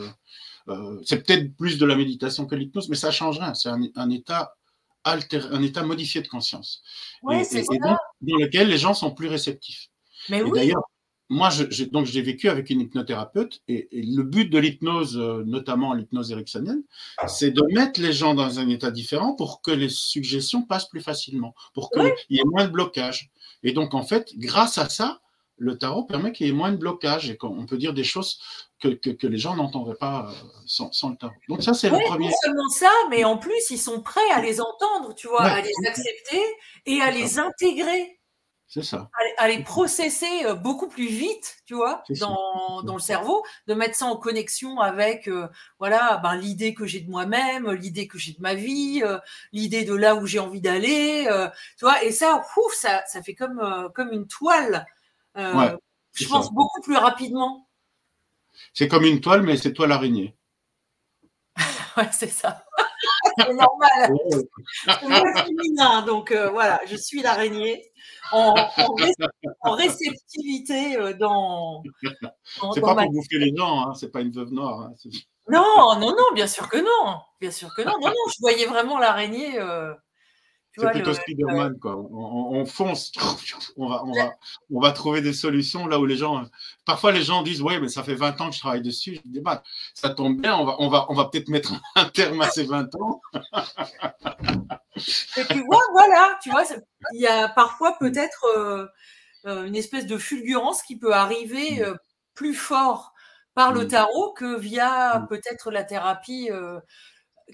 Euh, 0.67 1.01
c'est 1.05 1.25
peut-être 1.25 1.55
plus 1.55 1.77
de 1.77 1.85
la 1.85 1.95
méditation 1.95 2.45
que 2.45 2.55
l'hypnose, 2.55 2.89
mais 2.89 2.95
ça 2.95 3.11
change 3.11 3.39
rien. 3.39 3.53
C'est 3.53 3.69
un, 3.69 4.09
état 4.09 4.55
alter, 5.03 5.41
un 5.51 5.61
état 5.61 5.83
modifié 5.83 6.21
de 6.21 6.27
conscience. 6.27 6.81
Oui, 7.21 7.45
c'est 7.45 7.63
ça. 7.63 7.73
dans, 7.81 8.37
lequel 8.37 8.69
les 8.69 8.77
gens 8.77 8.93
sont 8.93 9.11
plus 9.11 9.27
réceptifs. 9.27 9.89
Mais 10.29 10.41
oui. 10.41 10.51
D'ailleurs, 10.53 10.83
moi, 11.29 11.49
je, 11.49 11.83
donc 11.85 12.05
j'ai 12.05 12.21
vécu 12.21 12.49
avec 12.49 12.69
une 12.69 12.81
hypnothérapeute 12.81 13.61
et, 13.67 13.87
le 13.91 14.23
but 14.23 14.49
de 14.49 14.59
l'hypnose, 14.59 15.17
euh, 15.17 15.43
notamment 15.45 15.93
l'hypnose 15.93 16.31
ericksonienne, 16.31 16.83
c'est 17.27 17.51
de 17.51 17.63
mettre 17.73 17.99
les 17.99 18.13
gens 18.13 18.35
dans 18.35 18.59
un 18.59 18.69
état 18.69 18.91
différent 18.91 19.33
pour 19.33 19.61
que 19.61 19.71
les 19.71 19.89
suggestions 19.89 20.61
passent 20.61 20.87
plus 20.87 21.01
facilement, 21.01 21.55
pour 21.73 21.89
qu'il 21.89 22.13
y 22.29 22.39
ait 22.39 22.45
moins 22.45 22.65
de 22.65 22.71
blocage. 22.71 23.31
Et 23.63 23.71
donc, 23.71 23.95
en 23.95 24.03
fait, 24.03 24.33
grâce 24.37 24.77
à 24.77 24.87
ça, 24.87 25.19
le 25.57 25.77
tarot 25.77 26.03
permet 26.03 26.31
qu'il 26.31 26.47
y 26.47 26.49
ait 26.49 26.53
moins 26.53 26.71
de 26.71 26.77
blocage 26.77 27.29
et 27.29 27.37
qu'on 27.37 27.65
peut 27.65 27.77
dire 27.77 27.93
des 27.93 28.03
choses 28.03 28.39
que, 28.79 28.89
que, 28.89 29.25
les 29.25 29.37
gens 29.37 29.55
n'entendraient 29.55 29.95
pas 29.95 30.29
euh, 30.29 30.47
sans, 30.65 30.91
sans, 30.91 31.09
le 31.09 31.15
tarot. 31.15 31.33
Donc 31.49 31.63
ça, 31.63 31.73
c'est 31.73 31.89
le 31.89 31.97
premier. 32.07 32.27
Non 32.27 32.33
seulement 32.43 32.69
ça, 32.69 32.91
mais 33.09 33.23
en 33.23 33.37
plus, 33.37 33.69
ils 33.71 33.79
sont 33.79 34.01
prêts 34.01 34.29
à 34.33 34.41
les 34.41 34.59
entendre, 34.61 35.15
tu 35.15 35.27
vois, 35.27 35.43
à 35.43 35.61
les 35.61 35.71
accepter 35.87 36.43
et 36.85 37.01
à 37.01 37.09
les 37.09 37.39
intégrer. 37.39 38.19
C'est 38.67 38.83
ça. 38.83 39.09
À, 39.37 39.47
les 39.47 39.63
processer 39.63 40.45
euh, 40.45 40.55
beaucoup 40.55 40.87
plus 40.87 41.07
vite, 41.07 41.57
tu 41.65 41.75
vois, 41.75 42.03
dans, 42.19 42.81
dans, 42.83 42.95
le 42.95 42.99
cerveau, 42.99 43.43
de 43.67 43.73
mettre 43.73 43.95
ça 43.95 44.05
en 44.05 44.17
connexion 44.17 44.79
avec, 44.79 45.27
euh, 45.27 45.47
voilà, 45.77 46.17
ben, 46.17 46.35
l'idée 46.35 46.73
que 46.73 46.85
j'ai 46.85 46.99
de 46.99 47.09
moi-même, 47.09 47.71
l'idée 47.71 48.07
que 48.07 48.17
j'ai 48.17 48.33
de 48.33 48.41
ma 48.41 48.55
vie, 48.55 49.01
euh, 49.03 49.19
l'idée 49.53 49.85
de 49.85 49.93
là 49.93 50.15
où 50.15 50.25
j'ai 50.25 50.39
envie 50.39 50.61
d'aller, 50.61 51.25
tu 51.77 51.85
vois, 51.85 52.03
et 52.03 52.11
ça, 52.11 52.43
ouf, 52.57 52.73
ça, 52.73 53.03
ça 53.05 53.21
fait 53.21 53.35
comme, 53.35 53.91
comme 53.93 54.11
une 54.11 54.27
toile. 54.27 54.85
je 55.35 56.27
pense 56.27 56.51
beaucoup 56.51 56.81
plus 56.81 56.97
rapidement. 56.97 57.69
C'est 58.73 58.87
comme 58.87 59.05
une 59.05 59.21
toile, 59.21 59.43
mais 59.43 59.57
c'est 59.57 59.73
toile 59.73 59.91
araignée. 59.91 60.35
ouais, 61.97 62.09
c'est 62.11 62.29
ça. 62.29 62.65
C'est 63.37 63.53
normal. 63.53 64.17
c'est 64.85 65.43
féminin, 65.45 66.01
donc 66.05 66.31
voilà, 66.31 66.79
je 66.87 66.95
suis 66.95 67.21
l'araignée 67.21 67.91
en, 68.31 68.53
réceptivité 69.75 70.97
euh, 70.97 71.13
dans. 71.13 71.83
c'est 72.73 72.81
pas 72.81 72.95
pour 72.95 73.11
bouffer 73.11 73.39
les 73.39 73.51
dents, 73.51 73.87
hein, 73.87 73.93
c'est 73.93 74.11
pas 74.11 74.21
une 74.21 74.31
veuve 74.31 74.51
noire. 74.51 74.81
Hein, 74.81 74.93
non, 75.49 75.99
non, 75.99 76.09
non, 76.09 76.33
bien 76.33 76.47
sûr 76.47 76.69
que 76.69 76.77
non. 76.77 77.19
Bien 77.39 77.51
sûr 77.51 77.69
que 77.75 77.83
non. 77.83 77.93
Non, 78.01 78.07
non, 78.07 78.31
je 78.33 78.37
voyais 78.39 78.65
vraiment 78.65 78.97
l'araignée. 78.97 79.59
Euh, 79.59 79.93
c'est 80.77 80.91
plutôt 80.91 81.13
Spider-Man, 81.13 81.79
quoi. 81.79 81.97
On, 81.97 82.65
fonce, 82.65 83.11
on 83.77 83.87
va, 83.87 84.03
on, 84.03 84.11
va, 84.13 84.35
on 84.71 84.79
va 84.79 84.91
trouver 84.91 85.21
des 85.21 85.33
solutions 85.33 85.87
là 85.87 85.99
où 85.99 86.05
les 86.05 86.17
gens. 86.17 86.45
Parfois, 86.85 87.11
les 87.11 87.23
gens 87.23 87.43
disent 87.43 87.61
Oui, 87.61 87.79
mais 87.79 87.89
ça 87.89 88.03
fait 88.03 88.15
20 88.15 88.41
ans 88.41 88.49
que 88.49 88.55
je 88.55 88.59
travaille 88.59 88.81
dessus. 88.81 89.15
Je 89.15 89.29
dis 89.29 89.39
bah, 89.39 89.63
Ça 89.93 90.09
tombe 90.09 90.41
bien, 90.41 90.55
on 90.55 90.65
va, 90.65 90.75
on 90.79 90.89
va, 90.89 91.05
on 91.09 91.13
va 91.13 91.25
peut-être 91.25 91.49
mettre 91.49 91.73
un 91.95 92.05
terme 92.05 92.41
à 92.41 92.49
ces 92.49 92.65
20 92.65 92.93
ans. 92.95 93.21
Et 95.37 95.45
tu 95.45 95.63
vois, 95.65 95.81
voilà, 95.91 96.39
tu 96.41 96.49
vois, 96.51 96.63
il 97.13 97.21
y 97.21 97.27
a 97.27 97.49
parfois 97.49 97.97
peut-être 97.99 98.45
euh, 98.57 98.87
euh, 99.45 99.65
une 99.65 99.75
espèce 99.75 100.05
de 100.05 100.17
fulgurance 100.17 100.81
qui 100.83 100.97
peut 100.97 101.13
arriver 101.13 101.79
mm. 101.79 101.83
euh, 101.83 101.95
plus 102.33 102.53
fort 102.53 103.13
par 103.53 103.73
le 103.73 103.85
mm. 103.85 103.87
tarot 103.89 104.33
que 104.33 104.57
via 104.57 105.19
mm. 105.19 105.27
peut-être 105.27 105.71
la 105.71 105.83
thérapie 105.83 106.49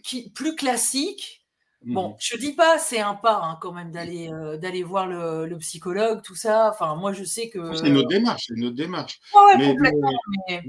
qui, 0.03 0.31
plus 0.31 0.55
classique 0.55 1.40
Bon, 1.83 2.09
mmh. 2.09 2.15
je 2.19 2.37
dis 2.37 2.53
pas, 2.53 2.77
c'est 2.77 2.99
un 2.99 3.15
pas 3.15 3.41
hein, 3.43 3.57
quand 3.59 3.71
même 3.71 3.91
d'aller 3.91 4.29
euh, 4.31 4.55
d'aller 4.57 4.83
voir 4.83 5.07
le, 5.07 5.57
psychologue, 5.57 6.21
tout 6.21 6.35
ça. 6.35 6.69
Enfin, 6.69 6.95
moi, 6.95 7.11
je 7.11 7.23
sais 7.23 7.49
que. 7.49 7.75
C'est 7.75 7.89
notre 7.89 8.07
démarche, 8.07 8.45
c'est 8.47 8.57
notre 8.57 8.75
démarche. 8.75 9.19
mais, 9.57 9.71
complètement. 9.71 10.11
Mais, 10.47 10.63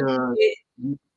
euh, 0.00 0.18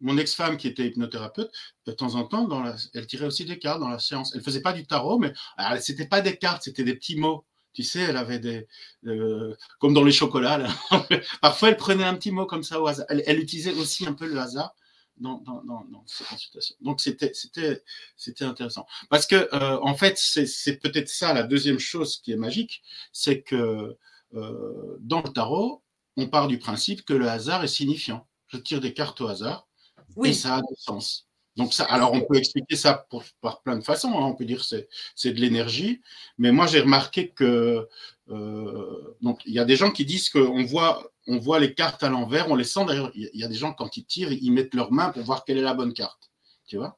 mon 0.01 0.17
ex-femme 0.17 0.58
qui 0.58 0.67
était 0.67 0.86
hypnothérapeute, 0.88 1.51
de 1.86 1.91
temps 1.91 2.15
en 2.15 2.25
temps, 2.25 2.48
dans 2.48 2.63
elle 2.94 3.08
tirait 3.08 3.25
aussi 3.25 3.46
des 3.46 3.60
cartes 3.60 3.79
dans 3.79 3.89
la 3.89 4.00
séance. 4.00 4.34
Elle 4.36 4.41
faisait 4.41 4.62
pas 4.62 4.74
du 4.74 4.86
tarot, 4.86 5.20
mais 5.20 5.34
c'était 5.79 6.08
pas 6.08 6.22
des 6.22 6.38
cartes, 6.38 6.63
c'était 6.63 6.84
des 6.84 6.96
petits 6.96 7.17
mots. 7.17 7.46
Tu 7.74 7.84
sais, 7.84 8.00
elle 8.00 8.17
avait 8.17 8.39
des. 8.39 8.67
Euh, 9.05 9.53
comme 9.79 9.94
dans 9.94 10.03
les 10.03 10.13
chocolats, 10.13 10.58
là. 10.58 10.70
Parfois, 11.41 11.70
elle 11.70 11.77
prenait 11.77 12.05
un 12.05 12.15
petit 12.15 12.32
mot 12.32 12.46
comme 12.46 12.63
ça 12.63 12.82
au 12.82 12.88
hasard. 12.88 13.05
Elle, 13.10 13.39
utilisait 13.39 13.74
aussi 13.74 14.08
un 14.08 14.13
peu 14.13 14.27
le 14.27 14.39
hasard 14.39 14.74
dans, 15.17 15.39
dans, 15.39 15.63
dans, 15.63 16.03
ces 16.05 16.24
consultations. 16.25 16.75
Donc, 16.81 17.01
c'était, 17.01 17.31
c'était, 17.34 17.84
c'était 18.17 18.45
intéressant. 18.45 18.86
Parce 19.10 19.25
que, 19.25 19.50
euh, 19.53 19.79
en 19.81 19.95
fait, 19.95 20.17
c'est, 20.17 20.77
peut-être 20.77 21.10
ça 21.10 21.34
la 21.34 21.43
deuxième 21.43 21.79
chose 21.79 22.19
qui 22.22 22.31
est 22.31 22.38
magique 22.38 22.84
c'est 23.12 23.41
que 23.41 23.98
euh, 24.34 24.98
dans 25.00 25.22
le 25.22 25.29
tarot, 25.29 25.84
on 26.17 26.27
part 26.27 26.48
du 26.48 26.60
principe 26.60 27.05
que 27.05 27.13
le 27.13 27.29
hasard 27.29 27.63
est 27.63 27.69
signifiant. 27.69 28.27
Je 28.48 28.57
tire 28.57 28.81
des 28.81 28.93
cartes 28.93 29.22
au 29.22 29.27
hasard 29.27 29.67
oui. 30.15 30.29
et 30.29 30.34
ça 30.34 30.55
a 30.55 30.62
du 30.62 30.75
sens. 30.77 31.27
Donc 31.55 31.74
ça, 31.74 31.85
alors 31.85 32.13
on 32.13 32.21
peut 32.21 32.35
expliquer 32.35 32.75
ça 32.75 33.07
par 33.41 33.62
plein 33.62 33.77
de 33.77 33.83
façons. 33.83 34.09
Hein. 34.09 34.25
On 34.25 34.35
peut 34.35 34.45
dire 34.45 34.59
que 34.67 34.85
c'est 35.15 35.31
de 35.31 35.39
l'énergie, 35.39 36.01
mais 36.38 36.51
moi 36.51 36.67
j'ai 36.67 36.81
remarqué 36.81 37.29
que 37.29 37.88
euh, 38.29 39.15
donc 39.21 39.41
il 39.45 39.53
y 39.53 39.59
a 39.59 39.65
des 39.65 39.75
gens 39.75 39.91
qui 39.91 40.03
disent 40.05 40.29
qu'on 40.29 40.63
voit 40.65 41.12
on 41.27 41.38
voit 41.38 41.59
les 41.59 41.74
cartes 41.74 42.03
à 42.03 42.09
l'envers, 42.09 42.51
on 42.51 42.55
les 42.55 42.65
sent. 42.65 42.85
D'ailleurs, 42.85 43.12
il 43.15 43.29
y 43.33 43.43
a 43.43 43.47
des 43.47 43.55
gens 43.55 43.74
quand 43.74 43.97
ils 43.97 44.05
tirent, 44.05 44.31
ils 44.31 44.51
mettent 44.51 44.74
leurs 44.74 44.91
mains 44.91 45.09
pour 45.09 45.24
voir 45.24 45.45
quelle 45.45 45.57
est 45.57 45.62
la 45.62 45.74
bonne 45.74 45.93
carte. 45.93 46.29
Tu 46.67 46.77
vois? 46.77 46.97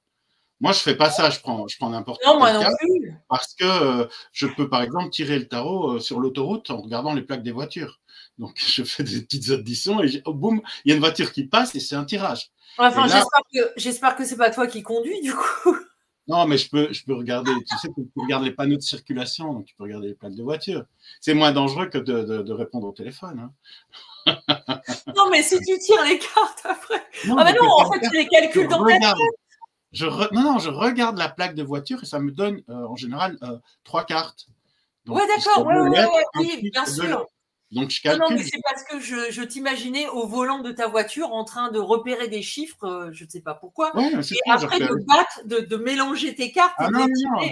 Moi 0.60 0.72
je 0.72 0.80
fais 0.80 0.96
pas 0.96 1.12
ça. 1.12 1.30
Je 1.30 1.40
prends 1.40 1.68
je 1.68 1.78
prends 1.78 1.92
n'importe 1.92 2.20
quelle 2.24 2.38
moi 2.38 2.52
carte 2.52 2.74
parce 3.30 3.54
que 3.54 3.64
euh, 3.64 4.08
je 4.32 4.48
peux 4.48 4.70
par 4.70 4.82
exemple 4.82 5.10
tirer 5.12 5.38
le 5.38 5.48
tarot 5.48 5.94
euh, 5.94 6.00
sur 6.00 6.20
l'autoroute 6.20 6.72
en 6.72 6.82
regardant 6.82 7.14
les 7.14 7.22
plaques 7.22 7.44
des 7.44 7.52
voitures. 7.52 8.00
Donc 8.38 8.54
je 8.68 8.84
fais 8.84 9.04
des 9.04 9.22
petites 9.22 9.50
auditions 9.50 10.02
et 10.04 10.22
oh, 10.26 10.34
boum, 10.34 10.62
il 10.86 10.90
y 10.90 10.92
a 10.92 10.96
une 10.96 11.02
voiture 11.02 11.32
qui 11.32 11.46
passe 11.46 11.76
et 11.76 11.80
c'est 11.80 11.96
un 11.96 12.06
tirage. 12.06 12.52
Enfin, 12.78 13.08
j'espère 13.76 14.16
que, 14.16 14.24
c'est 14.24 14.38
pas 14.38 14.52
toi 14.52 14.68
qui 14.68 14.84
conduis, 14.84 15.22
du 15.22 15.34
coup. 15.34 15.76
Non, 16.30 16.46
mais 16.46 16.58
je 16.58 16.70
peux, 16.70 16.92
je 16.92 17.06
peux 17.06 17.14
regarder, 17.14 17.54
tu 17.54 17.78
sais, 17.78 17.88
tu 17.88 18.04
peux 18.14 18.22
regarder 18.22 18.50
les 18.50 18.52
panneaux 18.54 18.76
de 18.76 18.82
circulation, 18.82 19.54
donc 19.54 19.64
tu 19.64 19.74
peux 19.76 19.84
regarder 19.84 20.10
les 20.10 20.14
plaques 20.14 20.36
de 20.36 20.44
voiture. 20.44 20.84
C'est 21.22 21.34
moins 21.34 21.54
dangereux 21.54 21.86
que 21.86 21.98
de, 21.98 22.52
répondre 22.52 22.86
au 22.86 22.92
téléphone. 22.92 23.50
Hein. 24.26 24.36
non, 25.16 25.30
mais 25.32 25.42
si 25.42 25.58
tu 25.62 25.80
tires 25.80 26.04
les 26.04 26.20
cartes 26.20 26.66
après. 26.66 27.02
ah, 27.30 27.44
mais 27.46 27.54
non, 27.54 27.70
en 27.70 27.90
fait, 27.90 28.10
tu 28.10 28.18
les 28.18 28.28
calcules 28.28 28.68
dans 28.68 28.84
ta 28.86 29.00
tête. 29.00 29.16
Je 29.94 30.06
Non, 30.06 30.42
non, 30.42 30.60
je 30.60 30.70
regarde 30.70 31.18
la 31.18 31.30
plaque 31.30 31.56
de 31.56 31.64
voiture 31.64 32.04
et 32.04 32.06
ça 32.06 32.20
me 32.20 32.32
donne 32.32 32.62
euh, 32.68 32.74
en 32.74 32.98
général 32.98 33.38
euh, 33.44 33.58
trois 33.86 34.04
cartes. 34.04 34.48
Oui, 35.08 35.22
d'accord, 35.34 35.66
ouais, 35.66 35.80
ouais, 35.80 36.24
oui, 36.40 36.70
bien 36.74 36.86
sûr. 36.86 37.26
Donc 37.72 37.90
je 37.90 38.02
calcule. 38.02 38.22
Non, 38.22 38.36
mais 38.36 38.44
c'est 38.44 38.62
parce 38.64 38.84
que 38.84 39.00
je, 39.00 39.42
t'imaginais 39.44 40.08
au 40.08 40.26
volant 40.26 40.60
de 40.60 40.72
ta 40.72 40.88
voiture 40.88 41.34
en 41.34 41.44
train 41.44 41.70
de 41.72 41.80
repérer 41.80 42.28
des 42.28 42.42
chiffres, 42.42 42.86
euh, 42.86 43.10
je 43.12 43.26
ne 43.26 43.30
sais 43.30 43.42
pas 43.42 43.56
pourquoi. 43.56 43.92
et 43.98 44.52
après 44.52 44.80
de 44.80 45.06
battre, 45.06 45.42
de, 45.46 45.76
mélanger 45.76 46.34
tes 46.34 46.52
cartes 46.52 46.76
ah, 46.78 46.90
non, 46.90 47.08
non. 47.08 47.50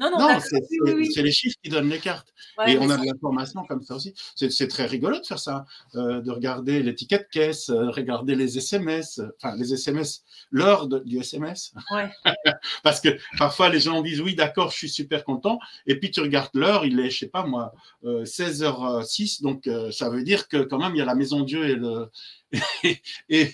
Non, 0.00 0.10
non, 0.10 0.40
c'est 0.40 1.22
les 1.22 1.30
chiffres 1.30 1.58
qui 1.62 1.68
donnent 1.68 1.90
les 1.90 1.98
cartes. 1.98 2.32
et 2.66 2.78
on 2.78 2.88
a 2.88 2.96
de 2.96 3.04
l'information 3.04 3.64
comme 3.64 3.82
ça 3.82 3.96
aussi. 3.96 4.14
C'est 4.34 4.68
très 4.68 4.86
rigolo 4.86 5.20
de 5.20 5.26
faire 5.26 5.38
ça, 5.38 5.66
euh, 5.94 6.22
de 6.22 6.30
regarder 6.30 6.82
l'étiquette 6.82 7.28
caisse, 7.30 7.68
euh, 7.68 7.90
regarder 7.90 8.34
les 8.34 8.56
SMS, 8.56 9.20
enfin 9.36 9.54
les 9.56 9.74
SMS, 9.74 10.24
l'heure 10.50 10.88
du 10.88 11.18
SMS. 11.18 11.74
Parce 12.82 13.02
que 13.02 13.10
parfois 13.36 13.68
les 13.68 13.80
gens 13.80 14.00
disent 14.00 14.22
oui, 14.22 14.34
d'accord, 14.34 14.70
je 14.70 14.76
suis 14.78 14.88
super 14.88 15.22
content. 15.22 15.58
Et 15.86 16.00
puis 16.00 16.10
tu 16.10 16.20
regardes 16.20 16.54
l'heure, 16.54 16.86
il 16.86 16.98
est, 16.98 17.10
je 17.10 17.18
sais 17.18 17.28
pas 17.28 17.44
moi, 17.44 17.74
16h06. 18.02 19.40
Euh, 19.40 19.42
donc 19.42 19.68
ça 19.92 20.08
veut 20.08 20.22
dire 20.22 20.48
que 20.48 20.62
quand 20.62 20.78
même 20.78 20.94
il 20.94 20.98
y 20.98 21.02
a 21.02 21.06
la 21.06 21.14
maison 21.14 21.40
Dieu 21.42 21.68
et 21.68 21.74
le. 21.74 22.10
et, 23.28 23.52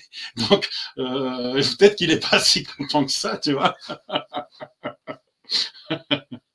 donc 0.49 0.69
peut-être 0.97 1.97
qu'il 1.97 2.11
n'est 2.11 2.21
pas 2.21 2.39
si 2.39 2.63
content 2.63 3.05
que 3.05 3.13
ça, 3.13 3.37
tu 3.37 3.53
vois. 3.53 3.77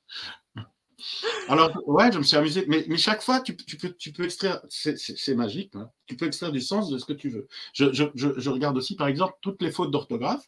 Alors, 1.48 1.70
ouais, 1.86 2.10
je 2.12 2.18
me 2.18 2.22
suis 2.22 2.36
amusé. 2.36 2.64
Mais, 2.68 2.96
chaque 2.96 3.22
fois, 3.22 3.40
tu, 3.40 3.54
peux, 3.54 4.24
extraire, 4.24 4.60
c'est 4.68 5.34
magique, 5.34 5.74
hein. 5.74 5.90
tu 6.06 6.16
peux 6.16 6.26
extraire 6.26 6.52
du 6.52 6.60
sens 6.60 6.88
de 6.88 6.98
ce 6.98 7.04
que 7.04 7.12
tu 7.12 7.28
veux. 7.28 7.48
Je, 7.74 8.50
regarde 8.50 8.76
aussi, 8.76 8.96
par 8.96 9.08
exemple, 9.08 9.34
toutes 9.40 9.62
les 9.62 9.70
fautes 9.70 9.90
d'orthographe 9.90 10.44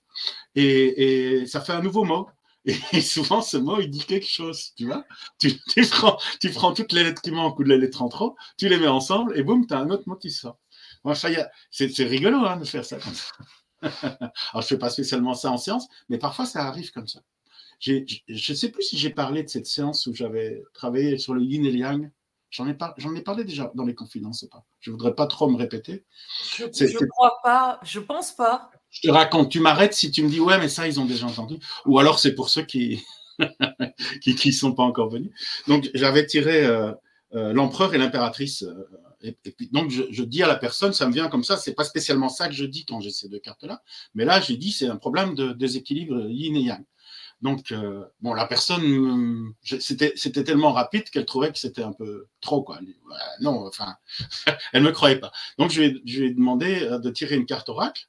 et, 0.54 1.44
ça 1.46 1.60
fait 1.60 1.72
un 1.72 1.82
nouveau 1.82 2.04
mot. 2.04 2.28
Et 2.92 3.02
souvent, 3.02 3.42
ce 3.42 3.58
mot, 3.58 3.78
il 3.80 3.90
dit 3.90 4.06
quelque 4.06 4.26
chose, 4.26 4.72
tu 4.74 4.86
vois. 4.86 5.04
Tu, 5.38 5.52
tu, 5.68 5.82
prends, 5.82 6.18
tu 6.40 6.50
prends 6.50 6.72
toutes 6.72 6.92
les 6.92 7.04
lettres 7.04 7.20
qui 7.20 7.30
manquent 7.30 7.58
ou 7.58 7.62
les 7.62 7.76
lettres 7.76 8.00
en 8.00 8.08
trop, 8.08 8.36
tu 8.56 8.70
les 8.70 8.78
mets 8.78 8.86
ensemble 8.86 9.38
et 9.38 9.42
boum, 9.42 9.66
tu 9.66 9.74
as 9.74 9.80
un 9.80 9.90
autre 9.90 10.04
mot 10.06 10.16
qui 10.16 10.30
sort. 10.30 10.58
Enfin, 11.02 11.30
c'est 11.70 12.04
rigolo 12.04 12.38
hein, 12.38 12.56
de 12.56 12.64
faire 12.64 12.84
ça 12.84 12.98
comme 12.98 13.12
ça. 13.12 13.32
Alors, 14.52 14.62
je 14.62 14.66
fais 14.66 14.78
pas 14.78 14.88
spécialement 14.88 15.34
ça 15.34 15.50
en 15.50 15.58
séance, 15.58 15.88
mais 16.08 16.16
parfois, 16.16 16.46
ça 16.46 16.66
arrive 16.66 16.90
comme 16.90 17.06
ça 17.06 17.20
je 17.80 18.02
ne 18.28 18.56
sais 18.56 18.70
plus 18.70 18.82
si 18.82 18.98
j'ai 18.98 19.10
parlé 19.10 19.42
de 19.42 19.48
cette 19.48 19.66
séance 19.66 20.06
où 20.06 20.14
j'avais 20.14 20.62
travaillé 20.72 21.18
sur 21.18 21.34
le 21.34 21.42
yin 21.42 21.64
et 21.64 21.70
le 21.70 21.78
yang. 21.78 22.10
J'en 22.50 22.68
ai, 22.68 22.70
ai, 22.70 23.20
parlé 23.22 23.42
déjà 23.42 23.72
dans 23.74 23.84
les 23.84 23.96
confidences, 23.96 24.46
pas. 24.48 24.64
Je 24.78 24.90
ne 24.90 24.94
voudrais 24.94 25.14
pas 25.14 25.26
trop 25.26 25.50
me 25.50 25.56
répéter. 25.56 26.04
Je 26.56 26.64
ne 26.64 27.06
crois 27.06 27.40
pas, 27.42 27.80
je 27.82 27.98
pense 27.98 28.30
pas. 28.30 28.70
Je 28.90 29.00
te 29.00 29.10
raconte, 29.10 29.50
tu 29.50 29.58
m'arrêtes 29.58 29.94
si 29.94 30.12
tu 30.12 30.22
me 30.22 30.28
dis 30.28 30.38
ouais, 30.38 30.56
mais 30.58 30.68
ça, 30.68 30.86
ils 30.86 31.00
ont 31.00 31.04
déjà 31.04 31.26
entendu. 31.26 31.56
Ou 31.84 31.98
alors 31.98 32.20
c'est 32.20 32.32
pour 32.32 32.48
ceux 32.48 32.62
qui 32.62 33.02
qui 34.22 34.48
ne 34.48 34.52
sont 34.52 34.72
pas 34.72 34.84
encore 34.84 35.10
venus. 35.10 35.32
Donc 35.66 35.90
j'avais 35.94 36.26
tiré 36.26 36.64
euh, 36.64 36.92
euh, 37.34 37.52
l'empereur 37.52 37.94
et 37.94 37.98
l'impératrice. 37.98 38.62
Euh, 38.62 38.88
et, 39.22 39.32
puis, 39.32 39.68
donc 39.72 39.90
je, 39.90 40.02
je, 40.10 40.22
dis 40.22 40.42
à 40.42 40.46
la 40.46 40.56
personne, 40.56 40.92
ça 40.92 41.06
me 41.06 41.12
vient 41.12 41.28
comme 41.28 41.44
ça, 41.44 41.56
c'est 41.56 41.74
pas 41.74 41.84
spécialement 41.84 42.28
ça 42.28 42.46
que 42.46 42.54
je 42.54 42.64
dis 42.64 42.84
quand 42.84 43.00
j'ai 43.00 43.10
ces 43.10 43.28
deux 43.28 43.38
cartes-là, 43.38 43.82
mais 44.14 44.26
là 44.26 44.38
j'ai 44.38 44.58
dit 44.58 44.70
c'est 44.70 44.86
un 44.86 44.96
problème 44.96 45.34
de 45.34 45.52
déséquilibre 45.52 46.28
yin 46.28 46.54
et 46.56 46.60
yang. 46.60 46.84
Donc, 47.42 47.72
euh, 47.72 48.04
bon, 48.20 48.32
la 48.32 48.46
personne, 48.46 49.54
c'était 49.62 50.44
tellement 50.44 50.72
rapide 50.72 51.10
qu'elle 51.10 51.26
trouvait 51.26 51.52
que 51.52 51.58
c'était 51.58 51.82
un 51.82 51.92
peu 51.92 52.26
trop, 52.40 52.62
quoi. 52.62 52.80
non, 53.40 53.66
enfin, 53.66 53.96
elle 54.72 54.82
ne 54.82 54.88
me 54.88 54.92
croyait 54.92 55.18
pas. 55.18 55.32
Donc, 55.58 55.70
je 55.70 55.82
lui, 55.82 56.24
ai, 56.24 56.30
demandé 56.30 56.82
euh, 56.82 56.98
de 56.98 57.10
tirer 57.10 57.36
une 57.36 57.46
carte 57.46 57.68
oracle, 57.68 58.06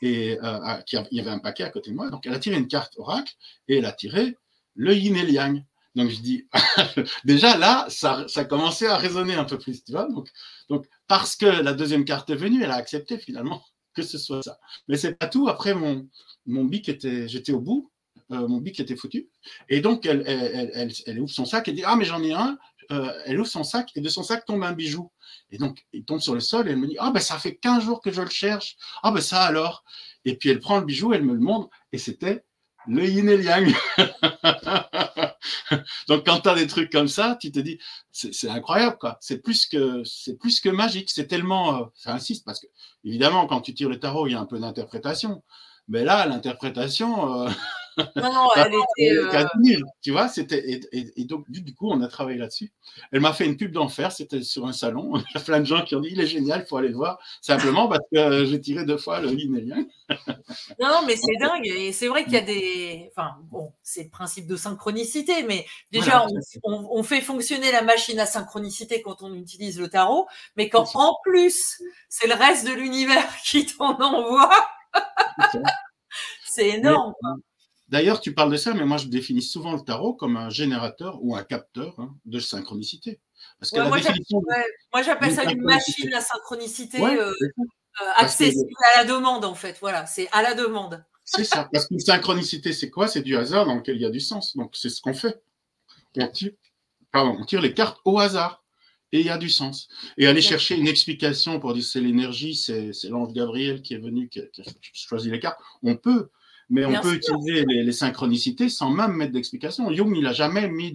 et 0.00 0.38
euh, 0.42 0.58
il 0.90 1.06
y 1.12 1.20
avait 1.20 1.30
un 1.30 1.38
paquet 1.38 1.62
à 1.62 1.70
côté 1.70 1.90
de 1.90 1.96
moi. 1.96 2.10
Donc, 2.10 2.26
elle 2.26 2.34
a 2.34 2.40
tiré 2.40 2.56
une 2.56 2.68
carte 2.68 2.94
oracle, 2.98 3.32
et 3.68 3.78
elle 3.78 3.86
a 3.86 3.92
tiré 3.92 4.36
le 4.74 4.94
yin 4.94 5.16
et 5.16 5.22
le 5.22 5.30
yang. 5.30 5.64
Donc, 5.94 6.10
je 6.10 6.20
dis, 6.20 6.48
déjà 7.24 7.56
là, 7.56 7.86
ça, 7.88 8.24
ça 8.26 8.44
commençait 8.44 8.88
à 8.88 8.96
résonner 8.96 9.34
un 9.34 9.44
peu 9.44 9.58
plus, 9.58 9.84
tu 9.84 9.92
vois. 9.92 10.08
Donc, 10.08 10.28
donc, 10.68 10.88
parce 11.06 11.36
que 11.36 11.46
la 11.46 11.72
deuxième 11.72 12.04
carte 12.04 12.30
est 12.30 12.34
venue, 12.34 12.64
elle 12.64 12.70
a 12.70 12.76
accepté 12.76 13.18
finalement 13.18 13.62
que 13.94 14.02
ce 14.02 14.18
soit 14.18 14.42
ça. 14.42 14.58
Mais 14.88 14.96
c'est 14.96 15.14
pas 15.14 15.26
tout. 15.26 15.48
Après, 15.48 15.74
mon, 15.74 16.08
mon 16.46 16.64
bic 16.64 16.88
était, 16.88 17.28
j'étais 17.28 17.52
au 17.52 17.60
bout. 17.60 17.91
Euh, 18.32 18.48
mon 18.48 18.58
bic 18.58 18.80
était 18.80 18.96
foutu. 18.96 19.28
Et 19.68 19.80
donc, 19.80 20.06
elle, 20.06 21.20
ouvre 21.20 21.30
son 21.30 21.44
sac 21.44 21.68
et 21.68 21.72
dit 21.72 21.82
Ah, 21.84 21.96
mais 21.96 22.04
j'en 22.04 22.22
ai 22.22 22.32
un. 22.32 22.58
Euh, 22.90 23.12
elle 23.26 23.38
ouvre 23.38 23.48
son 23.48 23.64
sac 23.64 23.90
et 23.94 24.00
de 24.00 24.08
son 24.08 24.22
sac 24.22 24.44
tombe 24.44 24.62
un 24.64 24.72
bijou. 24.72 25.10
Et 25.50 25.58
donc, 25.58 25.84
il 25.92 26.04
tombe 26.04 26.20
sur 26.20 26.34
le 26.34 26.40
sol 26.40 26.68
et 26.68 26.72
elle 26.72 26.78
me 26.78 26.86
dit 26.86 26.96
Ah, 26.98 27.10
ben 27.10 27.20
ça 27.20 27.38
fait 27.38 27.56
15 27.56 27.84
jours 27.84 28.00
que 28.00 28.10
je 28.10 28.22
le 28.22 28.30
cherche. 28.30 28.76
Ah, 29.02 29.10
ben 29.10 29.20
ça 29.20 29.42
alors. 29.42 29.84
Et 30.24 30.36
puis, 30.36 30.48
elle 30.48 30.60
prend 30.60 30.78
le 30.78 30.84
bijou, 30.84 31.12
elle 31.12 31.24
me 31.24 31.34
le 31.34 31.40
montre 31.40 31.68
et 31.92 31.98
c'était 31.98 32.44
le 32.86 33.04
yin 33.04 33.28
et 33.28 33.42
yang. 33.42 33.74
donc, 36.08 36.26
quand 36.26 36.40
tu 36.40 36.48
as 36.48 36.54
des 36.54 36.66
trucs 36.66 36.90
comme 36.90 37.08
ça, 37.08 37.36
tu 37.40 37.52
te 37.52 37.60
dis 37.60 37.78
C'est 38.12 38.48
incroyable, 38.48 38.96
quoi. 38.98 39.18
C'est 39.20 39.38
plus, 39.38 39.66
que, 39.66 40.02
plus 40.38 40.60
que 40.60 40.70
magique. 40.70 41.10
C'est 41.10 41.26
tellement. 41.26 41.76
Euh, 41.76 41.84
ça 41.94 42.14
insiste 42.14 42.44
parce 42.44 42.60
que, 42.60 42.66
évidemment, 43.04 43.46
quand 43.46 43.60
tu 43.60 43.74
tires 43.74 43.90
le 43.90 44.00
tarot, 44.00 44.26
il 44.26 44.32
y 44.32 44.34
a 44.34 44.40
un 44.40 44.46
peu 44.46 44.58
d'interprétation. 44.58 45.42
Mais 45.88 46.04
là, 46.04 46.26
l'interprétation. 46.26 47.46
Non, 48.16 48.32
non, 48.32 48.48
elle 48.56 48.72
était. 48.74 49.16
Euh... 49.16 49.80
tu 50.00 50.10
vois, 50.10 50.28
c'était. 50.28 50.80
Et, 50.92 51.24
donc, 51.24 51.50
du 51.50 51.74
coup, 51.74 51.90
on 51.90 52.00
a 52.02 52.08
travaillé 52.08 52.38
là-dessus. 52.38 52.72
Elle 53.10 53.20
m'a 53.20 53.32
fait 53.32 53.46
une 53.46 53.56
pub 53.56 53.72
d'enfer, 53.72 54.12
c'était 54.12 54.42
sur 54.42 54.66
un 54.66 54.72
salon. 54.72 55.16
Il 55.16 55.24
y 55.34 55.38
a 55.38 55.40
plein 55.40 55.60
de 55.60 55.64
gens 55.64 55.82
qui 55.82 55.94
ont 55.94 56.00
dit 56.00 56.10
il 56.12 56.20
est 56.20 56.26
génial, 56.26 56.62
il 56.64 56.68
faut 56.68 56.76
aller 56.76 56.88
le 56.88 56.96
voir. 56.96 57.18
Simplement 57.40 57.88
parce 57.88 58.04
que 58.12 58.18
euh, 58.18 58.46
j'ai 58.46 58.60
tiré 58.60 58.84
deux 58.84 58.96
fois 58.96 59.20
le 59.20 59.28
linélien. 59.28 59.84
non, 60.80 60.88
non, 60.88 61.02
mais 61.06 61.16
c'est 61.16 61.36
dingue. 61.40 61.66
Et 61.66 61.92
c'est 61.92 62.08
vrai 62.08 62.24
qu'il 62.24 62.34
y 62.34 62.38
a 62.38 62.42
des. 62.42 63.10
Enfin, 63.14 63.36
bon, 63.50 63.72
c'est 63.82 64.04
le 64.04 64.10
principe 64.10 64.46
de 64.46 64.56
synchronicité, 64.56 65.42
mais 65.42 65.66
déjà, 65.90 66.26
on, 66.64 67.02
fait 67.02 67.20
fonctionner 67.20 67.72
la 67.72 67.82
machine 67.82 68.18
à 68.20 68.26
synchronicité 68.26 69.02
quand 69.02 69.22
on 69.22 69.34
utilise 69.34 69.78
le 69.80 69.88
tarot, 69.88 70.28
mais 70.56 70.68
quand 70.68 70.86
en 70.94 71.16
plus, 71.24 71.82
c'est 72.08 72.28
le 72.28 72.34
reste 72.34 72.66
de 72.66 72.72
l'univers 72.72 73.26
qui 73.44 73.66
t'en 73.66 73.98
envoie. 74.00 74.50
c'est 76.44 76.68
énorme. 76.68 77.12
D'ailleurs, 77.92 78.22
tu 78.22 78.32
parles 78.32 78.50
de 78.50 78.56
ça, 78.56 78.72
mais 78.72 78.86
moi 78.86 78.96
je 78.96 79.06
définis 79.06 79.42
souvent 79.42 79.74
le 79.74 79.82
tarot 79.82 80.14
comme 80.14 80.38
un 80.38 80.48
générateur 80.48 81.18
ou 81.20 81.36
un 81.36 81.44
capteur 81.44 81.94
hein, 82.00 82.16
de 82.24 82.40
synchronicité. 82.40 83.20
Parce 83.60 83.70
que 83.70 83.86
moi, 83.86 85.02
j'appelle 85.02 85.34
ça 85.34 85.44
une 85.44 85.60
machine 85.60 86.14
à 86.14 86.22
synchronicité 86.22 86.98
euh, 87.02 87.30
euh, 87.30 88.04
accessible 88.16 88.72
à 88.94 89.02
la 89.02 89.04
demande, 89.04 89.44
en 89.44 89.54
fait. 89.54 89.76
Voilà, 89.78 90.06
c'est 90.06 90.26
à 90.32 90.40
la 90.40 90.54
demande. 90.54 91.04
C'est 91.26 91.44
ça. 91.44 91.68
Parce 91.70 91.86
qu'une 91.86 92.00
synchronicité, 92.00 92.72
c'est 92.72 92.88
quoi? 92.88 93.08
C'est 93.08 93.20
du 93.20 93.36
hasard 93.36 93.66
dans 93.66 93.74
lequel 93.74 93.96
il 93.96 94.02
y 94.02 94.06
a 94.06 94.10
du 94.10 94.20
sens. 94.20 94.56
Donc, 94.56 94.74
c'est 94.74 94.88
ce 94.88 95.02
qu'on 95.02 95.12
fait. 95.12 95.42
On 96.16 96.28
tire, 96.28 96.52
on 97.12 97.44
tire 97.44 97.60
les 97.60 97.74
cartes 97.74 98.00
au 98.06 98.18
hasard 98.18 98.64
et 99.12 99.20
il 99.20 99.26
y 99.26 99.30
a 99.30 99.36
du 99.36 99.50
sens. 99.50 99.88
Et 100.16 100.26
aller 100.26 100.40
chercher 100.40 100.76
une 100.76 100.88
explication 100.88 101.60
pour 101.60 101.74
dire 101.74 101.84
c'est 101.84 102.00
l'énergie, 102.00 102.54
c'est 102.54 102.90
l'ange 103.10 103.34
Gabriel 103.34 103.82
qui 103.82 103.92
est 103.92 103.98
venu, 103.98 104.30
qui 104.30 104.40
a 104.40 104.44
choisi 104.94 105.30
les 105.30 105.40
cartes, 105.40 105.60
on 105.82 105.96
peut. 105.96 106.30
Mais 106.72 106.86
on 106.86 107.00
peut 107.02 107.14
utiliser 107.14 107.66
les, 107.66 107.92
synchronicités 107.92 108.70
sans 108.70 108.88
même 108.88 109.12
mettre 109.12 109.32
d'explication. 109.32 109.92
Jung, 109.92 110.16
il 110.16 110.22
n'a 110.22 110.32
jamais 110.32 110.68
mis 110.70 110.90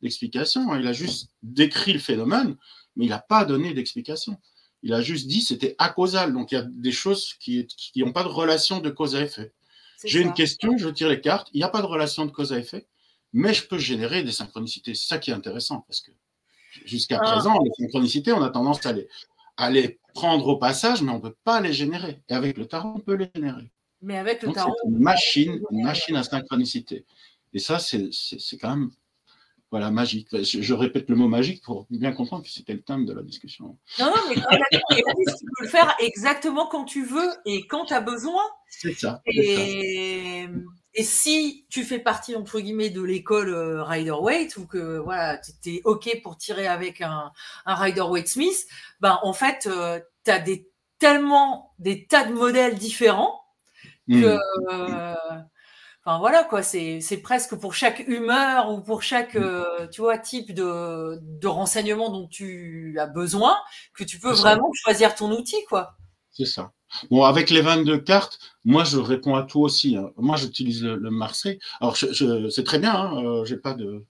d'explication. 0.00 0.74
Il 0.74 0.86
a 0.86 0.94
juste 0.94 1.28
décrit 1.42 1.92
le 1.92 1.98
phénomène, 1.98 2.56
mais 2.96 3.04
il 3.04 3.10
n'a 3.10 3.18
pas 3.18 3.44
donné 3.44 3.74
d'explication. 3.74 4.40
Il 4.82 4.94
a 4.94 5.02
juste 5.02 5.26
dit 5.26 5.42
c'était 5.42 5.74
acausal. 5.76 6.32
Donc 6.32 6.50
il 6.50 6.54
y 6.54 6.58
a 6.58 6.62
des 6.62 6.92
choses 6.92 7.34
qui 7.38 7.68
n'ont 7.96 8.12
pas 8.12 8.22
de 8.22 8.28
relation 8.28 8.80
de 8.80 8.88
cause 8.88 9.14
à 9.14 9.20
effet. 9.20 9.52
J'ai 10.02 10.22
une 10.22 10.32
question, 10.32 10.78
je 10.78 10.88
tire 10.88 11.10
les 11.10 11.20
cartes. 11.20 11.48
Il 11.52 11.58
n'y 11.58 11.64
a 11.64 11.68
pas 11.68 11.82
de 11.82 11.86
relation 11.86 12.24
de 12.24 12.30
cause 12.30 12.54
à 12.54 12.58
effet, 12.58 12.86
mais 13.34 13.52
je 13.52 13.66
peux 13.66 13.78
générer 13.78 14.22
des 14.22 14.32
synchronicités. 14.32 14.94
C'est 14.94 15.08
ça 15.08 15.18
qui 15.18 15.30
est 15.30 15.34
intéressant 15.34 15.84
parce 15.86 16.00
que 16.00 16.10
jusqu'à 16.86 17.18
ah. 17.20 17.32
présent, 17.32 17.58
les 17.62 17.70
synchronicités, 17.84 18.32
on 18.32 18.42
a 18.42 18.48
tendance 18.48 18.84
à 18.86 18.92
les, 18.94 19.08
à 19.58 19.70
les 19.70 20.00
prendre 20.14 20.48
au 20.48 20.56
passage, 20.56 21.02
mais 21.02 21.12
on 21.12 21.16
ne 21.16 21.20
peut 21.20 21.36
pas 21.44 21.60
les 21.60 21.74
générer. 21.74 22.22
Et 22.30 22.32
avec 22.32 22.56
le 22.56 22.64
tarot, 22.64 22.94
on 22.96 23.00
peut 23.00 23.14
les 23.14 23.30
générer. 23.34 23.70
Mais 24.02 24.18
avec 24.18 24.42
le 24.42 24.52
tarot. 24.52 24.74
Une 24.86 24.98
machine, 24.98 25.60
une 25.70 25.84
machine 25.84 26.16
à 26.16 26.22
synchronicité. 26.22 27.06
Et 27.54 27.58
ça, 27.58 27.78
c'est 27.78 28.10
quand 28.60 28.70
même 28.70 28.90
voilà, 29.72 29.90
magique. 29.90 30.28
Je, 30.42 30.74
répète 30.74 31.08
le 31.08 31.16
mot 31.16 31.28
magique 31.28 31.64
pour 31.64 31.86
bien 31.88 32.12
comprendre 32.12 32.44
que 32.44 32.50
c'était 32.50 32.74
le 32.74 32.82
thème 32.82 33.06
de 33.06 33.14
la 33.14 33.22
discussion. 33.22 33.78
Non, 33.98 34.06
non, 34.06 34.22
mais 34.28 34.34
tu 34.34 34.42
peux 34.42 35.64
le 35.64 35.68
faire 35.68 35.96
exactement 35.98 36.66
quand 36.66 36.84
tu 36.84 37.06
veux 37.06 37.30
et 37.46 37.66
quand 37.66 37.86
tu 37.86 37.94
as 37.94 38.02
besoin. 38.02 38.42
C'est 38.68 38.92
ça. 38.92 39.22
Et, 39.24 40.46
et, 40.92 41.02
si 41.02 41.66
tu 41.70 41.84
fais 41.84 41.98
partie, 41.98 42.36
entre 42.36 42.60
guillemets, 42.60 42.90
de 42.90 43.00
l'école 43.00 43.48
euh, 43.48 43.82
Rider-Waite 43.82 44.58
ou 44.58 44.66
que 44.66 44.98
voilà, 44.98 45.38
tu 45.38 45.76
es 45.76 45.80
OK 45.84 46.20
pour 46.22 46.36
tirer 46.36 46.66
avec 46.66 47.00
un, 47.00 47.32
un 47.64 47.74
Rider-Waite 47.74 48.28
Smith, 48.28 48.66
ben, 49.00 49.18
en 49.22 49.32
fait, 49.32 49.66
euh, 49.66 50.00
tu 50.26 50.30
as 50.30 50.38
des, 50.38 50.68
tellement 50.98 51.72
des 51.78 52.06
tas 52.06 52.26
de 52.26 52.34
modèles 52.34 52.76
différents 52.76 53.41
que. 54.08 54.36
Hmm. 54.36 54.38
Euh, 54.70 55.14
Enfin 56.04 56.18
voilà 56.18 56.42
quoi, 56.42 56.62
c'est 56.64 57.20
presque 57.22 57.54
pour 57.54 57.74
chaque 57.74 58.00
humeur 58.08 58.72
ou 58.72 58.80
pour 58.80 59.02
chaque 59.02 59.34
mm. 59.34 59.42
euh, 59.42 59.86
tu 59.86 60.00
vois 60.00 60.18
type 60.18 60.52
de, 60.52 61.20
de 61.22 61.46
renseignement 61.46 62.10
dont 62.10 62.26
tu 62.26 62.96
as 62.98 63.06
besoin 63.06 63.56
que 63.94 64.02
tu 64.02 64.18
peux 64.18 64.32
vraiment 64.32 64.70
choisir 64.74 65.14
ton 65.14 65.30
outil 65.30 65.64
quoi. 65.68 65.96
C'est 66.32 66.46
ça. 66.46 66.72
Bon, 67.10 67.22
avec 67.24 67.50
les 67.50 67.60
22 67.60 67.98
cartes, 67.98 68.38
moi 68.64 68.82
je 68.82 68.98
réponds 68.98 69.36
à 69.36 69.44
tout 69.44 69.60
aussi. 69.60 69.96
Hein. 69.96 70.10
Moi 70.16 70.36
j'utilise 70.36 70.82
le, 70.82 71.10
Marseille. 71.10 71.60
Alors 71.80 71.94
je, 71.94 72.48
c'est 72.48 72.64
très 72.64 72.80
bien, 72.80 72.94
hein, 72.94 73.24
euh, 73.24 73.44
j'ai 73.44 73.56
pas 73.56 73.74
de, 73.74 74.04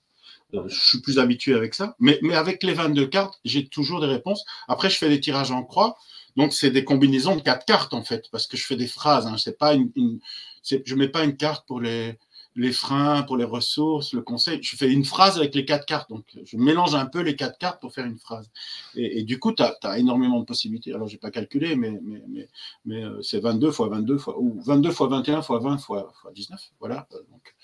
euh, 0.55 0.69
je 0.69 0.81
suis 0.81 1.01
plus 1.01 1.19
habitué 1.19 1.55
avec 1.55 1.75
ça. 1.75 1.95
Mais, 1.99 2.19
mais 2.23 2.35
avec 2.35 2.63
les 2.63 2.75
22 2.75 3.07
cartes, 3.07 3.39
j'ai 3.45 3.69
toujours 3.69 4.01
des 4.01 4.07
réponses. 4.07 4.45
Après, 4.69 4.91
je 4.91 4.99
fais 4.99 5.09
des 5.09 5.21
tirages 5.21 5.51
en 5.51 5.63
croix. 5.63 5.97
Donc, 6.37 6.53
c'est 6.53 6.71
des 6.71 6.85
combinaisons 6.85 7.37
de 7.37 7.43
quatre 7.43 7.65
cartes, 7.65 7.95
en 7.95 8.03
fait, 8.03 8.31
parce 8.31 8.47
que 8.47 8.57
je 8.57 8.67
fais 8.67 8.77
des 8.77 8.87
phrases. 8.87 9.27
Hein. 9.27 9.37
C'est 9.39 9.59
pas 9.59 9.75
une, 9.75 9.91
une, 9.97 10.19
je 10.63 10.95
mets 10.95 11.09
pas 11.09 11.25
une 11.25 11.37
carte 11.37 11.67
pour 11.67 11.81
les, 11.81 12.19
les 12.57 12.73
freins, 12.73 13.23
pour 13.23 13.37
les 13.37 13.45
ressources, 13.45 14.13
le 14.13 14.23
conseil. 14.23 14.63
Je 14.63 14.77
fais 14.77 14.91
une 14.91 15.05
phrase 15.05 15.39
avec 15.39 15.55
les 15.55 15.65
quatre 15.65 15.87
cartes. 15.87 16.11
Donc, 16.11 16.25
je 16.45 16.57
mélange 16.57 16.95
un 16.95 17.07
peu 17.07 17.21
les 17.21 17.37
quatre 17.37 17.59
cartes 17.59 17.81
pour 17.81 17.93
faire 17.93 18.05
une 18.05 18.19
phrase. 18.19 18.51
Et, 18.95 19.23
du 19.23 19.39
coup, 19.39 19.53
tu 19.53 19.63
as, 19.63 19.99
énormément 19.99 20.41
de 20.41 20.45
possibilités. 20.45 20.93
Alors, 20.93 21.09
j'ai 21.09 21.17
pas 21.17 21.31
calculé, 21.31 21.77
mais, 21.77 21.99
mais, 22.03 22.23
mais, 22.29 22.49
mais 22.85 23.05
euh, 23.05 23.23
c'est 23.23 23.41
22 23.41 23.71
fois 23.71 23.89
22 23.89 24.19
fois, 24.19 24.39
ou 24.39 24.61
22 24.63 24.91
fois 24.91 25.09
21 25.09 25.43
fois 25.43 25.59
20 25.61 25.79
fois, 25.79 26.13
fois 26.21 26.33
19. 26.33 26.61
Voilà. 26.81 27.09
Donc, 27.31 27.55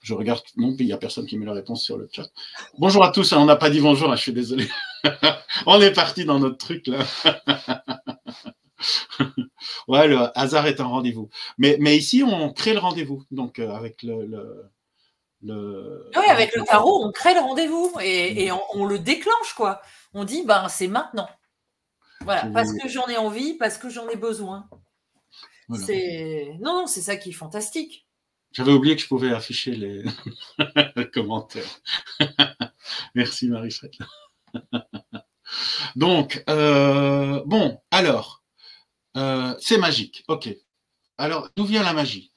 je 0.00 0.14
regarde. 0.14 0.42
Non, 0.56 0.74
il 0.78 0.86
n'y 0.86 0.92
a 0.92 0.98
personne 0.98 1.26
qui 1.26 1.36
met 1.38 1.46
la 1.46 1.52
réponse 1.52 1.82
sur 1.82 1.98
le 1.98 2.08
chat. 2.10 2.28
Bonjour 2.78 3.04
à 3.04 3.10
tous. 3.10 3.32
Hein, 3.32 3.38
on 3.40 3.46
n'a 3.46 3.56
pas 3.56 3.70
dit 3.70 3.80
bonjour, 3.80 4.10
hein, 4.10 4.16
je 4.16 4.22
suis 4.22 4.32
désolé. 4.32 4.66
on 5.66 5.80
est 5.80 5.92
parti 5.92 6.24
dans 6.24 6.38
notre 6.38 6.56
truc, 6.56 6.86
là. 6.86 7.04
ouais, 9.88 10.08
le 10.08 10.38
hasard 10.38 10.66
est 10.66 10.80
un 10.80 10.86
rendez-vous. 10.86 11.28
Mais, 11.58 11.76
mais 11.80 11.96
ici, 11.96 12.22
on 12.22 12.52
crée 12.52 12.74
le 12.74 12.78
rendez-vous. 12.78 13.24
Donc, 13.30 13.58
euh, 13.58 13.70
avec 13.70 14.02
le, 14.02 14.70
le, 15.42 16.10
Oui, 16.16 16.24
avec 16.28 16.54
le 16.54 16.64
tarot, 16.64 17.04
on 17.04 17.12
crée 17.12 17.34
le 17.34 17.40
rendez-vous 17.40 17.92
et, 18.00 18.50
on, 18.74 18.84
le 18.84 18.98
déclenche, 18.98 19.54
quoi. 19.54 19.80
On 20.14 20.24
dit, 20.24 20.44
ben, 20.44 20.68
c'est 20.68 20.88
maintenant. 20.88 21.28
Voilà, 22.22 22.46
parce 22.52 22.72
que 22.72 22.88
j'en 22.88 23.06
ai 23.06 23.16
envie, 23.16 23.54
parce 23.54 23.78
que 23.78 23.88
j'en 23.88 24.08
ai 24.08 24.16
besoin. 24.16 24.68
C'est 25.74 26.56
non, 26.60 26.80
non, 26.80 26.86
c'est 26.86 27.02
ça 27.02 27.16
qui 27.16 27.30
est 27.30 27.32
fantastique. 27.32 28.06
J'avais 28.52 28.72
oublié 28.72 28.96
que 28.96 29.02
je 29.02 29.08
pouvais 29.08 29.32
afficher 29.32 29.72
les 29.72 30.04
commentaires. 31.12 31.80
Merci 33.14 33.48
Marie-Fred. 33.48 33.92
Donc, 35.96 36.42
euh, 36.48 37.42
bon, 37.46 37.80
alors, 37.98 38.44
euh, 39.16 39.56
c'est 39.60 39.76
magique. 39.76 40.24
Ok. 40.28 40.48
Alors, 41.18 41.48
d'où 41.56 41.64
vient 41.64 41.82
la 41.82 41.92
magie? 41.92 42.32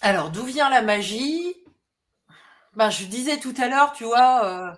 Alors, 0.00 0.30
d'où 0.30 0.44
vient 0.44 0.70
la 0.70 0.82
magie? 0.82 1.56
Ben, 2.76 2.90
Je 2.90 3.06
disais 3.06 3.38
tout 3.40 3.54
à 3.58 3.66
l'heure, 3.66 3.92
tu 3.92 4.04
vois, 4.04 4.44
euh, 4.44 4.72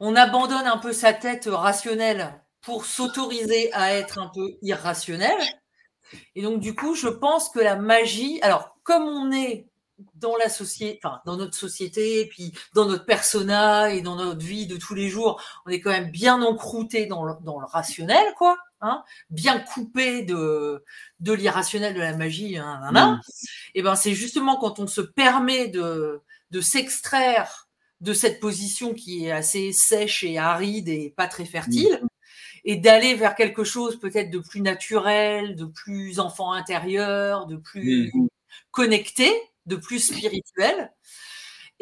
on 0.00 0.16
abandonne 0.16 0.66
un 0.66 0.78
peu 0.78 0.94
sa 0.94 1.12
tête 1.12 1.46
rationnelle 1.50 2.40
pour 2.62 2.86
s'autoriser 2.86 3.70
à 3.74 3.92
être 3.92 4.18
un 4.18 4.30
peu 4.34 4.56
irrationnel. 4.62 5.36
Et 6.34 6.40
donc, 6.40 6.60
du 6.60 6.74
coup, 6.74 6.94
je 6.94 7.08
pense 7.08 7.50
que 7.50 7.60
la 7.60 7.76
magie, 7.76 8.40
alors, 8.40 8.78
comme 8.84 9.04
on 9.04 9.32
est 9.32 9.69
dans 10.14 10.36
la 10.36 10.48
société, 10.48 11.00
enfin 11.02 11.20
dans 11.26 11.36
notre 11.36 11.56
société, 11.56 12.26
puis 12.26 12.52
dans 12.74 12.86
notre 12.86 13.04
persona 13.04 13.90
et 13.90 14.02
dans 14.02 14.16
notre 14.16 14.44
vie 14.44 14.66
de 14.66 14.76
tous 14.76 14.94
les 14.94 15.08
jours, 15.08 15.42
on 15.66 15.70
est 15.70 15.80
quand 15.80 15.90
même 15.90 16.10
bien 16.10 16.42
encrouté 16.42 17.06
dans 17.06 17.24
le, 17.24 17.34
dans 17.42 17.60
le 17.60 17.66
rationnel, 17.66 18.24
quoi, 18.36 18.56
hein, 18.80 19.02
bien 19.30 19.58
coupé 19.60 20.22
de 20.22 20.84
de 21.20 21.32
l'irrationnel, 21.32 21.94
de 21.94 22.00
la 22.00 22.16
magie, 22.16 22.56
hein. 22.56 23.20
Et 23.74 23.82
ben 23.82 23.94
c'est 23.94 24.14
justement 24.14 24.56
quand 24.56 24.78
on 24.78 24.86
se 24.86 25.00
permet 25.00 25.68
de 25.68 26.20
de 26.50 26.60
s'extraire 26.60 27.68
de 28.00 28.14
cette 28.14 28.40
position 28.40 28.94
qui 28.94 29.26
est 29.26 29.30
assez 29.30 29.72
sèche 29.72 30.24
et 30.24 30.38
aride 30.38 30.88
et 30.88 31.12
pas 31.16 31.28
très 31.28 31.44
fertile. 31.44 32.00
Mmh. 32.02 32.06
Et 32.64 32.76
d'aller 32.76 33.14
vers 33.14 33.34
quelque 33.34 33.64
chose 33.64 33.98
peut-être 33.98 34.30
de 34.30 34.38
plus 34.38 34.60
naturel, 34.60 35.56
de 35.56 35.64
plus 35.64 36.20
enfant 36.20 36.52
intérieur, 36.52 37.46
de 37.46 37.56
plus 37.56 38.10
mmh. 38.12 38.28
connecté, 38.70 39.32
de 39.66 39.76
plus 39.76 40.00
spirituel. 40.00 40.92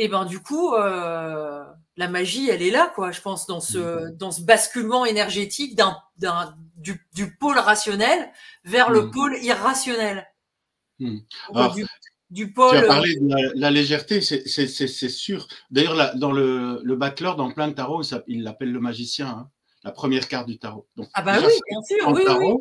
Et 0.01 0.07
ben 0.07 0.25
du 0.25 0.41
coup, 0.41 0.75
euh, 0.75 1.65
la 1.97 2.09
magie, 2.09 2.49
elle 2.49 2.63
est 2.63 2.71
là, 2.71 2.93
quoi. 2.95 3.11
Je 3.11 3.21
pense 3.21 3.47
dans 3.49 3.61
ce 3.61 3.79
mmh. 3.79 4.17
dans 4.17 4.31
ce 4.31 4.43
basculement 4.43 5.05
énergétique 5.05 5.75
d'un, 5.75 5.97
d'un 6.19 6.55
du, 6.77 7.05
du, 7.15 7.37
pôle 7.37 7.59
rationnel 7.59 8.31
vers 8.65 8.91
le 8.91 9.03
mmh. 9.03 9.11
pôle 9.11 9.37
irrationnel. 9.43 10.29
Mmh. 11.01 11.19
du, 12.31 12.53
pôle. 12.53 12.71
Tu 12.71 12.77
as 12.77 12.87
parlé 12.87 13.17
de 13.17 13.61
la, 13.61 13.71
légèreté, 13.73 14.21
c'est, 14.21 14.47
c'est, 14.47 14.69
c'est, 14.69 15.09
sûr. 15.09 15.49
D'ailleurs, 15.73 16.17
dans 16.17 16.31
le, 16.31 16.81
le 16.85 16.97
dans 16.97 17.51
plein 17.51 17.67
de 17.67 17.73
tarot, 17.75 18.03
il 18.29 18.45
l'appelle 18.45 18.71
le 18.71 18.81
magicien, 18.81 19.27
hein. 19.27 19.51
la 19.83 19.91
première 19.91 20.29
carte 20.29 20.47
du 20.47 20.59
tarot. 20.59 20.87
Donc, 20.97 21.09
ah 21.15 21.23
bah 21.23 21.39
oui, 21.39 21.53
bien 21.69 21.83
sûr, 21.83 22.09
oui, 22.09 22.23
oui 22.39 22.55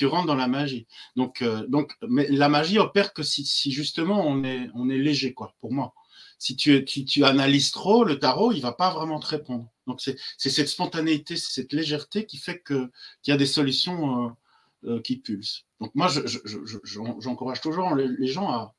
tu 0.00 0.06
rentres 0.06 0.28
dans 0.28 0.34
la 0.34 0.48
magie. 0.48 0.86
Donc, 1.14 1.42
euh, 1.42 1.66
donc 1.66 1.92
mais 2.08 2.26
la 2.28 2.48
magie 2.48 2.78
opère 2.78 3.12
que 3.12 3.22
si, 3.22 3.70
justement 3.70 4.26
on 4.26 4.44
est, 4.44 4.70
on 4.74 4.88
est 4.88 4.96
léger, 4.96 5.34
quoi, 5.34 5.54
pour 5.60 5.74
moi. 5.74 5.92
Si 6.38 6.56
tu, 6.56 6.82
tu, 6.86 7.04
tu 7.04 7.22
analyses 7.22 7.70
trop, 7.70 8.02
le 8.02 8.18
tarot, 8.18 8.50
il 8.52 8.62
va 8.62 8.72
pas 8.72 8.94
vraiment 8.94 9.20
te 9.20 9.26
répondre. 9.26 9.68
Donc, 9.86 10.00
c'est 10.00 10.16
cette 10.38 10.68
spontanéité, 10.68 11.36
cette 11.36 11.74
légèreté 11.74 12.24
qui 12.24 12.38
fait 12.38 12.62
qu'il 12.66 12.88
y 13.26 13.30
a 13.30 13.36
des 13.36 13.44
solutions 13.44 14.24
euh, 14.24 14.30
euh, 14.84 15.00
qui 15.02 15.18
pulsent. 15.18 15.66
Donc, 15.82 15.90
moi, 15.94 16.08
j'encourage 16.08 17.58
je, 17.58 17.62
toujours 17.62 17.94
les, 17.94 18.26
gens 18.26 18.48
à, 18.48 18.74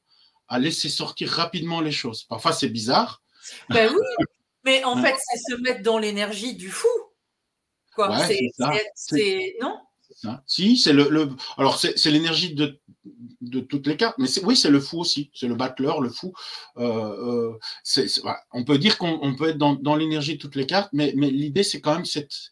à, 0.47 0.57
laisser 0.57 0.89
sortir 0.89 1.29
rapidement 1.29 1.81
les 1.81 1.91
choses. 1.91 2.23
Parfois, 2.23 2.51
c'est 2.51 2.69
bizarre. 2.69 3.21
Ben 3.69 3.91
oui, 3.93 4.25
mais 4.65 4.83
en 4.85 4.97
fait, 5.03 5.15
c'est 5.19 5.53
se 5.53 5.61
mettre 5.61 5.83
dans 5.83 5.99
l'énergie 5.99 6.55
du 6.55 6.71
fou. 6.71 6.87
Quoi. 7.93 8.25
c'est 8.95 9.55
non? 9.61 9.77
Hein? 10.23 10.41
si, 10.45 10.77
c'est 10.77 10.93
le, 10.93 11.29
alors 11.57 11.79
c'est 11.79 12.11
l'énergie 12.11 12.53
de, 12.53 12.79
de, 13.41 13.59
toutes 13.59 13.87
les 13.87 13.97
cartes, 13.97 14.17
mais 14.17 14.27
oui, 14.43 14.55
c'est 14.55 14.69
le 14.69 14.79
fou 14.79 14.99
aussi, 14.99 15.31
c'est 15.33 15.47
le 15.47 15.55
battleur, 15.55 16.01
le 16.01 16.09
fou. 16.09 16.33
Euh, 16.77 17.51
euh, 17.97 18.07
On 18.51 18.63
peut 18.63 18.77
dire 18.77 18.97
qu'on 18.97 19.35
peut 19.35 19.49
être 19.49 19.57
dans, 19.57 19.75
dans 19.75 19.95
l'énergie 19.95 20.35
de 20.35 20.39
toutes 20.39 20.55
les 20.55 20.65
cartes, 20.65 20.89
mais, 20.93 21.13
mais 21.15 21.29
l'idée 21.29 21.63
c'est 21.63 21.81
quand 21.81 21.95
même 21.95 22.05
cette. 22.05 22.51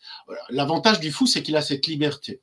L'avantage 0.50 1.00
du 1.00 1.12
fou, 1.12 1.28
c'est 1.28 1.43
qu'il 1.43 1.56
a 1.56 1.62
cette 1.62 1.88
liberté. 1.88 2.41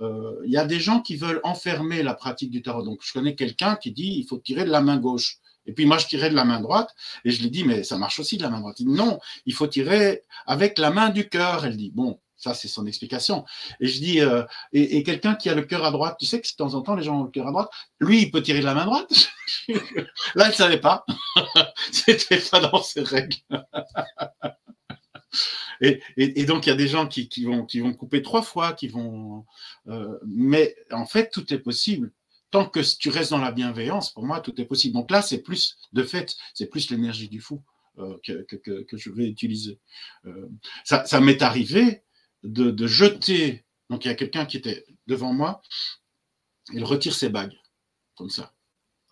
Euh, 0.00 0.40
il 0.44 0.50
y 0.50 0.56
a 0.56 0.64
des 0.64 0.80
gens 0.80 1.00
qui 1.00 1.16
veulent 1.16 1.40
enfermer 1.44 2.02
la 2.02 2.14
pratique 2.14 2.50
du 2.50 2.62
tarot. 2.62 2.82
Donc, 2.82 3.00
je 3.02 3.12
connais 3.12 3.34
quelqu'un 3.34 3.76
qui 3.76 3.92
dit 3.92 4.14
il 4.18 4.26
faut 4.26 4.38
tirer 4.38 4.64
de 4.64 4.70
la 4.70 4.80
main 4.80 4.98
gauche. 4.98 5.38
Et 5.66 5.72
puis 5.72 5.84
moi, 5.84 5.98
je 5.98 6.06
tirais 6.06 6.30
de 6.30 6.34
la 6.34 6.44
main 6.44 6.60
droite 6.60 6.94
et 7.24 7.30
je 7.30 7.42
lui 7.42 7.50
dis 7.50 7.62
mais 7.64 7.84
ça 7.84 7.98
marche 7.98 8.18
aussi 8.18 8.38
de 8.38 8.42
la 8.42 8.50
main 8.50 8.60
droite. 8.60 8.80
Il 8.80 8.86
dit 8.86 8.92
non, 8.92 9.20
il 9.44 9.52
faut 9.52 9.66
tirer 9.66 10.24
avec 10.46 10.78
la 10.78 10.90
main 10.90 11.10
du 11.10 11.28
cœur. 11.28 11.66
Elle 11.66 11.76
dit 11.76 11.92
bon, 11.94 12.18
ça, 12.38 12.54
c'est 12.54 12.68
son 12.68 12.86
explication. 12.86 13.44
Et 13.80 13.88
je 13.88 13.98
dis, 13.98 14.20
euh, 14.20 14.44
et, 14.72 15.02
quelqu'un 15.02 15.34
qui 15.34 15.50
a 15.50 15.54
le 15.54 15.62
cœur 15.62 15.84
à 15.84 15.90
droite, 15.90 16.16
tu 16.18 16.26
sais 16.26 16.40
que 16.40 16.48
de 16.48 16.56
temps 16.56 16.74
en 16.74 16.82
temps, 16.82 16.94
les 16.94 17.02
gens 17.02 17.20
ont 17.20 17.24
le 17.24 17.30
cœur 17.30 17.48
à 17.48 17.50
droite, 17.50 17.70
lui, 17.98 18.22
il 18.22 18.30
peut 18.30 18.42
tirer 18.42 18.60
de 18.60 18.64
la 18.64 18.74
main 18.74 18.86
droite? 18.86 19.30
Là, 19.68 20.46
il 20.46 20.48
ne 20.48 20.52
savait 20.52 20.80
pas. 20.80 21.04
C'était 21.92 22.38
pas 22.38 22.60
dans 22.60 22.80
ses 22.80 23.02
règles. 23.02 23.36
et, 25.80 26.44
donc, 26.44 26.66
il 26.66 26.70
y 26.70 26.72
a 26.72 26.76
des 26.76 26.86
gens 26.86 27.08
qui, 27.08 27.28
vont, 27.44 27.66
qui 27.66 27.80
vont 27.80 27.92
couper 27.92 28.22
trois 28.22 28.42
fois, 28.42 28.72
qui 28.72 28.86
vont. 28.86 29.44
Euh, 29.88 30.16
mais 30.24 30.76
en 30.92 31.06
fait, 31.06 31.30
tout 31.30 31.52
est 31.52 31.58
possible. 31.58 32.12
tant 32.52 32.66
que 32.66 32.80
tu 32.98 33.08
restes 33.08 33.32
dans 33.32 33.38
la 33.38 33.50
bienveillance, 33.50 34.12
pour 34.12 34.24
moi, 34.24 34.40
tout 34.40 34.60
est 34.60 34.64
possible. 34.64 34.94
Donc 34.94 35.10
là, 35.10 35.22
c'est 35.22 35.42
plus, 35.42 35.76
de 35.92 36.04
fait, 36.04 36.36
c'est 36.54 36.66
plus 36.66 36.88
l'énergie 36.90 37.28
du 37.28 37.40
fou 37.40 37.64
euh, 37.98 38.16
que, 38.22 38.96
je 38.96 39.10
vais 39.10 39.26
utiliser. 39.26 39.80
Ça, 40.84 41.20
m'est 41.20 41.42
arrivé 41.42 42.04
de, 42.42 42.86
jeter. 42.86 43.64
Donc 43.90 44.04
il 44.04 44.08
y 44.08 44.10
a 44.10 44.14
quelqu'un 44.14 44.46
qui 44.46 44.56
était 44.56 44.84
devant 45.06 45.32
moi, 45.32 45.62
il 46.72 46.84
retire 46.84 47.14
ses 47.14 47.28
bagues, 47.28 47.56
comme 48.16 48.30
ça. 48.30 48.52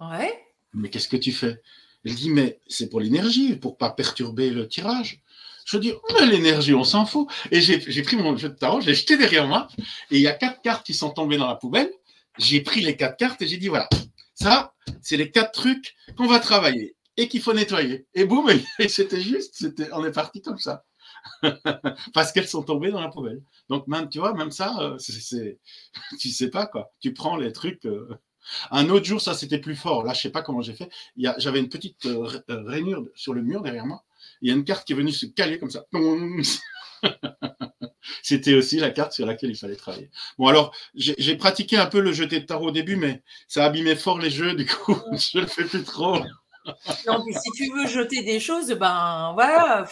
Ouais. 0.00 0.32
Mais 0.74 0.90
qu'est-ce 0.90 1.08
que 1.08 1.16
tu 1.16 1.32
fais? 1.32 1.60
Il 2.04 2.14
dit, 2.14 2.30
mais 2.30 2.60
c'est 2.68 2.88
pour 2.88 3.00
l'énergie, 3.00 3.56
pour 3.56 3.78
pas 3.78 3.90
perturber 3.90 4.50
le 4.50 4.68
tirage. 4.68 5.20
Je 5.64 5.78
dis, 5.78 5.92
mais 6.14 6.26
l'énergie, 6.26 6.74
on 6.74 6.84
s'en 6.84 7.06
fout. 7.06 7.28
Et 7.50 7.60
j'ai 7.60 8.02
pris 8.02 8.16
mon 8.16 8.36
jeu 8.36 8.50
de 8.50 8.54
tarot, 8.54 8.80
j'ai 8.80 8.94
jeté 8.94 9.16
derrière 9.16 9.48
moi, 9.48 9.66
et 10.10 10.16
il 10.16 10.20
y 10.20 10.28
a 10.28 10.32
quatre 10.32 10.62
cartes 10.62 10.86
qui 10.86 10.94
sont 10.94 11.10
tombées 11.10 11.38
dans 11.38 11.48
la 11.48 11.56
poubelle. 11.56 11.90
J'ai 12.38 12.60
pris 12.60 12.82
les 12.82 12.96
quatre 12.96 13.16
cartes 13.16 13.42
et 13.42 13.48
j'ai 13.48 13.56
dit, 13.56 13.68
voilà, 13.68 13.88
ça, 14.34 14.74
c'est 15.00 15.16
les 15.16 15.30
quatre 15.30 15.52
trucs 15.52 15.94
qu'on 16.16 16.26
va 16.26 16.38
travailler 16.38 16.94
et 17.16 17.28
qu'il 17.28 17.40
faut 17.40 17.54
nettoyer. 17.54 18.06
Et 18.14 18.24
boum, 18.24 18.48
et 18.78 18.88
c'était 18.88 19.20
juste, 19.20 19.54
c'était, 19.56 19.88
on 19.92 20.04
est 20.04 20.12
parti 20.12 20.42
comme 20.42 20.58
ça. 20.58 20.84
Parce 22.14 22.32
qu'elles 22.32 22.48
sont 22.48 22.62
tombées 22.62 22.90
dans 22.90 23.00
la 23.00 23.08
poubelle. 23.08 23.42
Donc, 23.68 23.86
même, 23.88 24.08
tu 24.08 24.18
vois, 24.18 24.34
même 24.34 24.50
ça, 24.50 24.76
euh, 24.80 24.96
c'est, 24.98 25.58
tu 26.18 26.28
sais 26.30 26.50
pas 26.50 26.66
quoi. 26.66 26.92
Tu 27.00 27.12
prends 27.12 27.36
les 27.36 27.52
trucs. 27.52 27.84
Euh. 27.86 28.08
Un 28.70 28.88
autre 28.90 29.04
jour, 29.04 29.20
ça 29.20 29.34
c'était 29.34 29.58
plus 29.58 29.74
fort. 29.74 30.04
Là, 30.04 30.12
je 30.12 30.20
sais 30.20 30.30
pas 30.30 30.42
comment 30.42 30.62
j'ai 30.62 30.74
fait. 30.74 30.88
j'avais 31.16 31.58
une 31.58 31.68
petite 31.68 32.06
euh, 32.06 32.28
rainure 32.48 33.04
sur 33.16 33.34
le 33.34 33.42
mur 33.42 33.60
derrière 33.60 33.86
moi. 33.86 34.04
Il 34.40 34.48
y 34.48 34.52
a 34.52 34.54
une 34.54 34.64
carte 34.64 34.86
qui 34.86 34.92
est 34.92 34.96
venue 34.96 35.12
se 35.12 35.26
caler 35.26 35.58
comme 35.58 35.70
ça. 35.70 35.84
C'était 38.22 38.54
aussi 38.54 38.78
la 38.78 38.90
carte 38.90 39.12
sur 39.12 39.26
laquelle 39.26 39.50
il 39.50 39.56
fallait 39.56 39.76
travailler. 39.76 40.10
Bon, 40.38 40.46
alors, 40.46 40.72
j'ai 40.94 41.36
pratiqué 41.36 41.76
un 41.76 41.86
peu 41.86 42.00
le 42.00 42.12
jeté 42.12 42.40
de 42.40 42.46
tarot 42.46 42.68
au 42.68 42.70
début, 42.70 42.96
mais 42.96 43.22
ça 43.48 43.64
abîmait 43.64 43.96
fort 43.96 44.18
les 44.18 44.30
jeux, 44.30 44.54
du 44.54 44.66
coup, 44.66 44.96
je 45.12 45.38
le 45.40 45.46
fais 45.46 45.64
plus 45.64 45.82
trop. 45.82 46.18
Non, 47.06 47.22
mais 47.24 47.32
si 47.32 47.50
tu 47.56 47.72
veux 47.72 47.86
jeter 47.86 48.22
des 48.22 48.40
choses, 48.40 48.72
ben 48.72 49.32
voilà, 49.34 49.86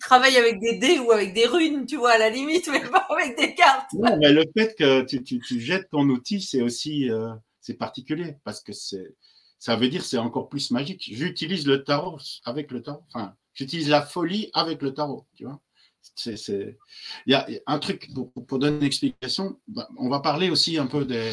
travaille 0.00 0.36
avec 0.36 0.60
des 0.60 0.78
dés 0.78 0.98
ou 0.98 1.12
avec 1.12 1.32
des 1.34 1.46
runes, 1.46 1.86
tu 1.86 1.96
vois, 1.96 2.12
à 2.12 2.18
la 2.18 2.30
limite, 2.30 2.68
mais 2.70 2.80
pas 2.80 3.06
avec 3.10 3.38
des 3.38 3.54
cartes. 3.54 3.92
Non, 3.94 4.16
mais 4.18 4.32
le 4.32 4.44
fait 4.56 4.74
que 4.76 5.02
tu, 5.02 5.22
tu, 5.22 5.60
jettes 5.60 5.88
ton 5.90 6.08
outil, 6.08 6.40
c'est 6.40 6.62
aussi 6.62 7.10
euh, 7.10 7.28
c'est 7.60 7.74
particulier 7.74 8.36
parce 8.44 8.60
que 8.62 8.72
c'est 8.72 9.14
ça 9.58 9.76
veut 9.76 9.88
dire 9.88 10.04
c'est 10.04 10.18
encore 10.18 10.48
plus 10.48 10.70
magique. 10.72 11.08
J'utilise 11.12 11.66
le 11.66 11.84
tarot 11.84 12.18
avec 12.44 12.70
le 12.72 12.82
tarot. 12.82 13.04
Enfin, 13.14 13.34
j'utilise 13.54 13.88
la 13.88 14.02
folie 14.02 14.50
avec 14.54 14.82
le 14.82 14.92
tarot, 14.92 15.26
tu 15.36 15.44
vois. 15.44 15.60
C'est, 16.14 16.76
il 17.26 17.32
y 17.32 17.34
a 17.34 17.46
un 17.66 17.78
truc 17.78 18.10
pour, 18.48 18.58
donner 18.58 18.76
une 18.76 18.84
explication. 18.84 19.58
Bah, 19.68 19.88
on 19.96 20.08
va 20.08 20.20
parler 20.20 20.50
aussi 20.50 20.78
un 20.78 20.86
peu 20.86 21.04
des, 21.04 21.32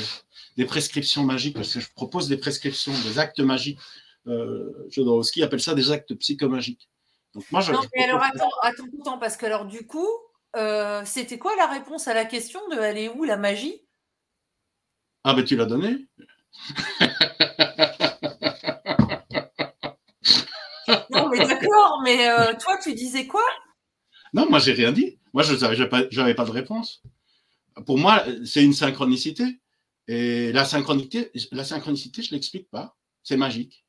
prescriptions 0.65 1.23
magiques 1.23 1.55
parce 1.55 1.73
que 1.73 1.79
je 1.79 1.91
propose 1.93 2.27
des 2.27 2.37
prescriptions, 2.37 2.93
des 3.03 3.19
actes 3.19 3.39
magiques. 3.39 3.79
Euh, 4.27 4.87
Jodorowsky 4.89 5.43
appelle 5.43 5.61
ça 5.61 5.73
des 5.73 5.91
actes 5.91 6.13
psychomagiques. 6.15 6.89
Donc 7.33 7.45
moi, 7.51 7.61
je, 7.61 7.71
non, 7.71 7.81
mais 7.95 8.03
alors 8.03 8.23
attends, 8.23 8.49
attends, 8.61 9.17
parce 9.17 9.37
que 9.37 9.45
alors 9.45 9.65
du 9.65 9.85
coup, 9.85 10.07
euh, 10.55 11.03
c'était 11.05 11.37
quoi 11.37 11.55
la 11.55 11.67
réponse 11.67 12.07
à 12.07 12.13
la 12.13 12.25
question 12.25 12.59
de 12.69 12.75
elle 12.75 12.97
est 12.97 13.09
où 13.09 13.23
la 13.23 13.37
magie? 13.37 13.85
Ah 15.23 15.33
ben 15.33 15.43
tu 15.43 15.55
l'as 15.55 15.65
donné. 15.65 16.07
non 21.11 21.29
mais 21.29 21.45
d'accord, 21.45 22.01
mais 22.03 22.29
euh, 22.29 22.53
toi 22.59 22.77
tu 22.81 22.93
disais 22.93 23.27
quoi? 23.27 23.43
Non, 24.33 24.49
moi, 24.49 24.59
j'ai 24.59 24.73
rien 24.73 24.91
dit. 24.91 25.17
Moi, 25.33 25.43
je 25.43 25.53
n'avais 25.55 25.87
pas, 25.87 26.03
pas 26.03 26.45
de 26.45 26.51
réponse. 26.51 27.01
Pour 27.85 27.97
moi, 27.97 28.23
c'est 28.45 28.63
une 28.63 28.73
synchronicité. 28.73 29.59
Et 30.07 30.51
la 30.51 30.65
synchronicité, 30.65 31.31
la 31.51 31.63
synchronicité 31.63 32.23
je 32.23 32.31
ne 32.31 32.35
l'explique 32.35 32.69
pas. 32.69 32.97
C'est 33.23 33.37
magique. 33.37 33.85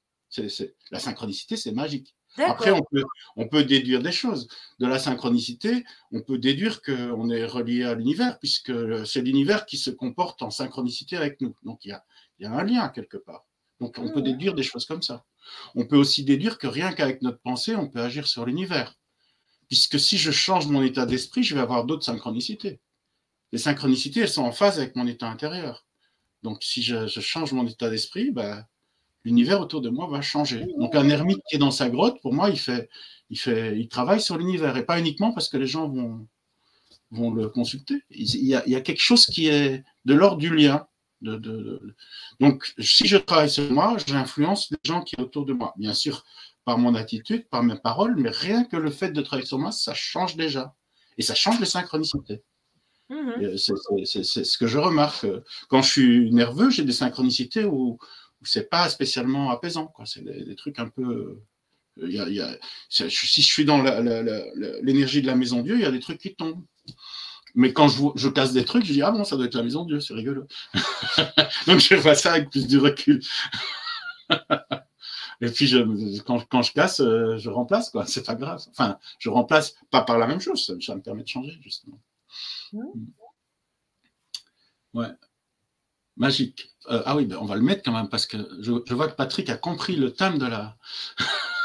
La 0.90 0.98
synchronicité, 0.98 1.56
c'est 1.56 1.72
magique. 1.72 2.14
Après, 2.36 2.70
on 2.70 2.82
peut, 2.92 3.02
on 3.36 3.48
peut, 3.48 3.64
déduire 3.64 4.02
des 4.02 4.12
choses. 4.12 4.46
De 4.78 4.86
la 4.86 4.98
synchronicité, 4.98 5.84
on 6.12 6.20
peut 6.20 6.38
déduire 6.38 6.80
qu'on 6.82 7.28
est 7.30 7.44
relié 7.44 7.84
à 7.84 7.94
l'univers, 7.94 8.38
puisque 8.38 8.72
c'est 9.06 9.22
l'univers 9.22 9.66
qui 9.66 9.78
se 9.78 9.90
comporte 9.90 10.42
en 10.42 10.50
synchronicité 10.50 11.16
avec 11.16 11.40
nous. 11.40 11.56
Donc, 11.64 11.84
il 11.84 11.88
y 11.88 11.92
a, 11.92 12.04
y 12.38 12.44
a, 12.44 12.52
un 12.52 12.62
lien 12.62 12.88
quelque 12.88 13.16
part. 13.16 13.46
Donc, 13.80 13.96
on 13.98 14.10
peut 14.10 14.20
mmh. 14.20 14.24
déduire 14.24 14.54
des 14.54 14.62
choses 14.62 14.84
comme 14.84 15.02
ça. 15.02 15.24
On 15.74 15.86
peut 15.86 15.96
aussi 15.96 16.22
déduire 16.22 16.58
que 16.58 16.66
rien 16.66 16.92
qu'avec 16.92 17.22
notre 17.22 17.40
pensée, 17.40 17.74
on 17.74 17.88
peut 17.88 18.00
agir 18.00 18.28
sur 18.28 18.44
l'univers 18.44 18.94
puisque 19.70 20.00
si 20.00 20.18
je 20.18 20.32
change 20.32 20.66
mon 20.66 20.82
état 20.82 21.06
d'esprit, 21.06 21.44
je 21.44 21.54
vais 21.54 21.60
avoir 21.60 21.84
d'autres 21.84 22.04
synchronicités. 22.04 22.80
Les 23.52 23.58
synchronicités, 23.58 24.20
elles 24.20 24.28
sont 24.28 24.42
en 24.42 24.52
phase 24.52 24.78
avec 24.78 24.96
mon 24.96 25.06
état 25.06 25.28
intérieur. 25.28 25.86
Donc, 26.42 26.64
si 26.64 26.82
je, 26.82 27.06
change 27.06 27.52
mon 27.52 27.64
état 27.66 27.88
d'esprit, 27.88 28.32
bah, 28.32 28.66
l'univers 29.24 29.60
autour 29.60 29.80
de 29.80 29.88
moi 29.88 30.08
va 30.08 30.22
changer. 30.22 30.66
Donc, 30.76 30.96
un 30.96 31.08
ermite 31.08 31.38
qui 31.48 31.54
est 31.54 31.60
dans 31.60 31.70
sa 31.70 31.88
grotte, 31.88 32.20
pour 32.20 32.34
moi, 32.34 32.50
il 32.50 33.88
travaille 33.88 34.20
sur 34.20 34.36
l'univers 34.36 34.76
et 34.76 34.84
pas 34.84 34.98
uniquement 34.98 35.32
parce 35.32 35.48
que 35.48 35.56
les 35.56 35.68
gens 35.68 35.88
vont, 35.88 37.30
le 37.30 37.48
consulter. 37.48 38.02
Il 38.10 38.44
y, 38.44 38.54
a, 38.56 38.80
quelque 38.80 39.00
chose 39.00 39.24
qui 39.24 39.46
est 39.46 39.84
de 40.04 40.14
l'ordre 40.14 40.38
du 40.38 40.52
lien. 40.52 40.88
Donc, 42.40 42.74
si 42.80 43.06
je 43.06 43.18
travaille 43.18 43.50
sur 43.50 43.70
moi, 43.70 43.96
j'influence 44.04 44.68
les 44.72 44.78
gens 44.82 45.02
qui 45.02 45.14
sont 45.14 45.22
autour 45.22 45.44
de 45.46 45.52
moi. 45.52 45.74
Bien 45.76 45.94
sûr, 45.94 46.24
par 46.70 46.78
mon 46.78 46.94
attitude, 46.94 47.48
par 47.48 47.64
mes 47.64 47.74
paroles, 47.74 48.14
mais 48.16 48.30
rien 48.30 48.62
que 48.62 48.76
le 48.76 48.92
fait 48.92 49.10
de 49.10 49.20
travailler 49.22 49.44
sur 49.44 49.58
moi, 49.58 49.72
ça 49.72 49.92
change 49.92 50.36
déjà. 50.36 50.76
Et 51.18 51.22
ça 51.22 51.34
change 51.34 51.58
les 51.58 51.66
synchronicités. 51.66 52.44
Mhm. 53.08 53.56
C'est 53.56 54.44
ce 54.44 54.56
que 54.56 54.68
je 54.68 54.78
remarque. 54.78 55.26
Quand 55.68 55.82
je 55.82 55.90
suis 55.90 56.30
nerveux, 56.30 56.70
j'ai 56.70 56.84
des 56.84 56.92
synchronicités 56.92 57.64
où, 57.64 57.98
où 58.40 58.44
c'est 58.44 58.70
pas 58.70 58.88
spécialement 58.88 59.50
apaisant. 59.50 59.92
C'est 60.04 60.22
des, 60.22 60.54
trucs 60.54 60.78
un 60.78 60.88
peu. 60.88 61.40
Il 61.96 62.12
y 62.12 62.40
a, 62.40 62.56
si 62.88 63.10
je 63.10 63.46
suis 63.54 63.64
dans 63.64 63.82
l'énergie 63.82 65.20
de 65.20 65.26
la 65.26 65.34
maison 65.34 65.62
Dieu, 65.62 65.74
il 65.74 65.80
y 65.80 65.86
a 65.86 65.90
des 65.90 65.98
trucs 65.98 66.18
qui 66.18 66.36
tombent. 66.36 66.64
Mais 67.56 67.72
quand 67.72 67.88
je, 67.88 68.00
je 68.14 68.28
casse 68.28 68.52
des 68.52 68.64
trucs, 68.64 68.84
je 68.84 68.92
dis 68.92 69.02
Ah 69.02 69.10
bon, 69.10 69.24
ça 69.24 69.34
doit 69.34 69.46
être 69.46 69.56
la 69.56 69.64
maison 69.64 69.84
Dieu, 69.84 69.98
c'est 69.98 70.14
rigolo. 70.14 70.46
Donc 71.66 71.80
je 71.80 71.96
vois 71.96 72.14
ça 72.14 72.34
avec 72.34 72.48
plus 72.48 72.68
de 72.68 72.78
recul. 72.78 73.20
Et 75.40 75.50
puis, 75.50 75.66
je, 75.66 76.20
quand, 76.22 76.44
quand, 76.48 76.62
je 76.62 76.72
casse, 76.72 77.00
euh, 77.00 77.38
je 77.38 77.48
remplace, 77.48 77.90
quoi. 77.90 78.06
C'est 78.06 78.24
pas 78.24 78.34
grave. 78.34 78.62
Enfin, 78.70 78.98
je 79.18 79.30
remplace 79.30 79.74
pas 79.90 80.02
par 80.02 80.18
la 80.18 80.26
même 80.26 80.40
chose, 80.40 80.76
ça, 80.80 80.94
me 80.94 81.00
permet 81.00 81.22
de 81.22 81.28
changer, 81.28 81.58
justement. 81.62 81.98
Ouais. 84.92 85.08
Magique. 86.16 86.74
Euh, 86.90 87.02
ah 87.06 87.16
oui, 87.16 87.24
ben 87.24 87.38
on 87.40 87.46
va 87.46 87.56
le 87.56 87.62
mettre 87.62 87.82
quand 87.82 87.92
même 87.92 88.08
parce 88.08 88.26
que 88.26 88.36
je, 88.60 88.72
je, 88.86 88.94
vois 88.94 89.08
que 89.08 89.14
Patrick 89.14 89.48
a 89.48 89.56
compris 89.56 89.96
le 89.96 90.12
thème 90.12 90.38
de 90.38 90.46
la, 90.46 90.76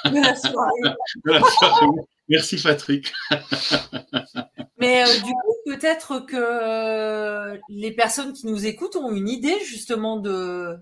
de 0.06 0.22
la 0.22 0.36
soirée. 0.36 0.96
Merci 2.30 2.62
Patrick. 2.62 3.12
Mais 4.78 5.04
euh, 5.04 5.18
du 5.18 5.32
coup, 5.32 5.56
peut-être 5.66 6.20
que 6.26 7.60
les 7.70 7.92
personnes 7.92 8.34
qui 8.34 8.48
nous 8.48 8.66
écoutent 8.66 8.96
ont 8.96 9.12
une 9.12 9.30
idée 9.30 9.60
justement 9.66 10.18
de, 10.18 10.78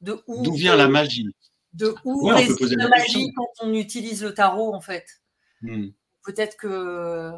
de 0.00 0.18
où. 0.26 0.42
D'où 0.42 0.54
vient 0.54 0.76
la 0.76 0.88
magie 0.88 1.28
de 1.74 1.94
où 2.04 2.26
réside 2.26 2.76
la 2.78 2.88
magie 2.88 3.32
quand 3.34 3.48
on 3.60 3.74
utilise 3.74 4.22
le 4.22 4.32
tarot, 4.32 4.74
en 4.74 4.80
fait. 4.80 5.22
Hmm. 5.62 5.88
Peut-être 6.24 6.56
que. 6.56 7.32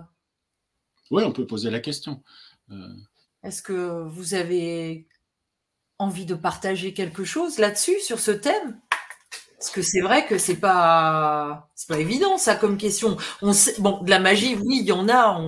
Oui, 1.11 1.25
on 1.25 1.33
peut 1.33 1.47
poser 1.47 1.71
la 1.71 1.81
question. 1.81 2.23
Euh. 2.71 2.95
Est-ce 3.43 3.63
que 3.63 4.03
vous 4.07 4.35
avez 4.35 5.09
envie 5.99 6.27
de 6.27 6.35
partager 6.35 6.93
quelque 6.95 7.25
chose 7.25 7.59
là-dessus, 7.59 7.99
sur 8.01 8.19
ce 8.19 8.31
thème? 8.31 8.81
Parce 9.59 9.71
que 9.71 9.81
c'est 9.81 10.03
vrai 10.03 10.27
que 10.27 10.37
c'est 10.37 10.57
pas 10.57 11.71
c'est 11.75 11.89
pas 11.89 11.99
évident 11.99 12.37
ça 12.37 12.57
comme 12.57 12.77
question. 12.77 13.17
On 13.41 13.55
sait, 13.55 13.75
bon, 13.81 14.03
de 14.03 14.11
la 14.11 14.19
magie, 14.19 14.55
oui, 14.57 14.79
il 14.81 14.87
y 14.87 14.93
en 14.93 15.09
a. 15.09 15.41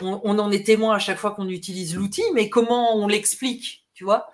On, 0.00 0.20
on 0.22 0.38
en 0.38 0.52
est 0.52 0.64
témoin 0.64 0.94
à 0.94 0.98
chaque 1.00 1.18
fois 1.18 1.32
qu'on 1.32 1.48
utilise 1.48 1.96
l'outil, 1.96 2.22
mais 2.32 2.48
comment 2.48 2.96
on 2.96 3.08
l'explique, 3.08 3.84
tu 3.92 4.04
vois? 4.04 4.28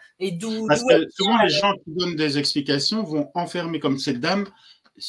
Parce 0.68 0.82
que 0.84 1.10
souvent, 1.10 1.42
les 1.42 1.48
gens 1.48 1.72
qui 1.84 1.90
donnent 1.94 2.16
des 2.16 2.38
explications 2.38 3.02
vont 3.02 3.30
enfermer 3.34 3.80
comme 3.80 3.98
cette 3.98 4.20
dame. 4.20 4.46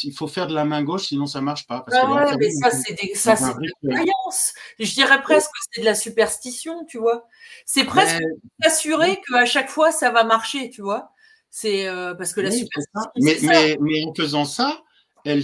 Il 0.03 0.13
faut 0.13 0.27
faire 0.27 0.47
de 0.47 0.55
la 0.55 0.63
main 0.63 0.81
gauche, 0.81 1.07
sinon 1.07 1.25
ça 1.25 1.39
ne 1.39 1.45
marche 1.45 1.67
pas. 1.67 1.85
Ah 1.91 2.35
mais 2.39 2.49
ça, 2.51 2.71
c'est 2.71 2.93
de 2.93 3.59
la 3.83 3.95
croyance. 3.95 4.53
Je 4.79 4.93
dirais 4.93 5.21
presque 5.21 5.51
que 5.51 5.57
c'est 5.71 5.81
de 5.81 5.85
la 5.85 5.93
superstition, 5.93 6.85
tu 6.85 6.99
vois. 6.99 7.27
C'est 7.65 7.83
presque 7.83 8.23
assurer 8.63 9.19
qu'à 9.27 9.45
chaque 9.45 9.69
fois, 9.69 9.91
ça 9.91 10.09
va 10.09 10.23
marcher, 10.23 10.69
tu 10.69 10.81
vois. 10.81 11.11
C'est 11.49 11.87
euh, 11.87 12.15
parce 12.15 12.33
que 12.33 12.41
la 12.41 12.49
superstition. 12.49 13.11
Mais, 13.17 13.37
mais, 13.43 13.77
mais, 13.81 14.05
en 14.05 14.13
faisant 14.15 14.45
ça, 14.45 14.81
elle, 15.25 15.43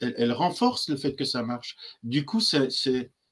elle, 0.00 0.14
elle, 0.16 0.32
renforce 0.32 0.88
le 0.88 0.96
fait 0.96 1.14
que 1.14 1.24
ça 1.24 1.42
marche. 1.42 1.76
Du 2.04 2.24
coup, 2.24 2.40
c'est 2.40 2.70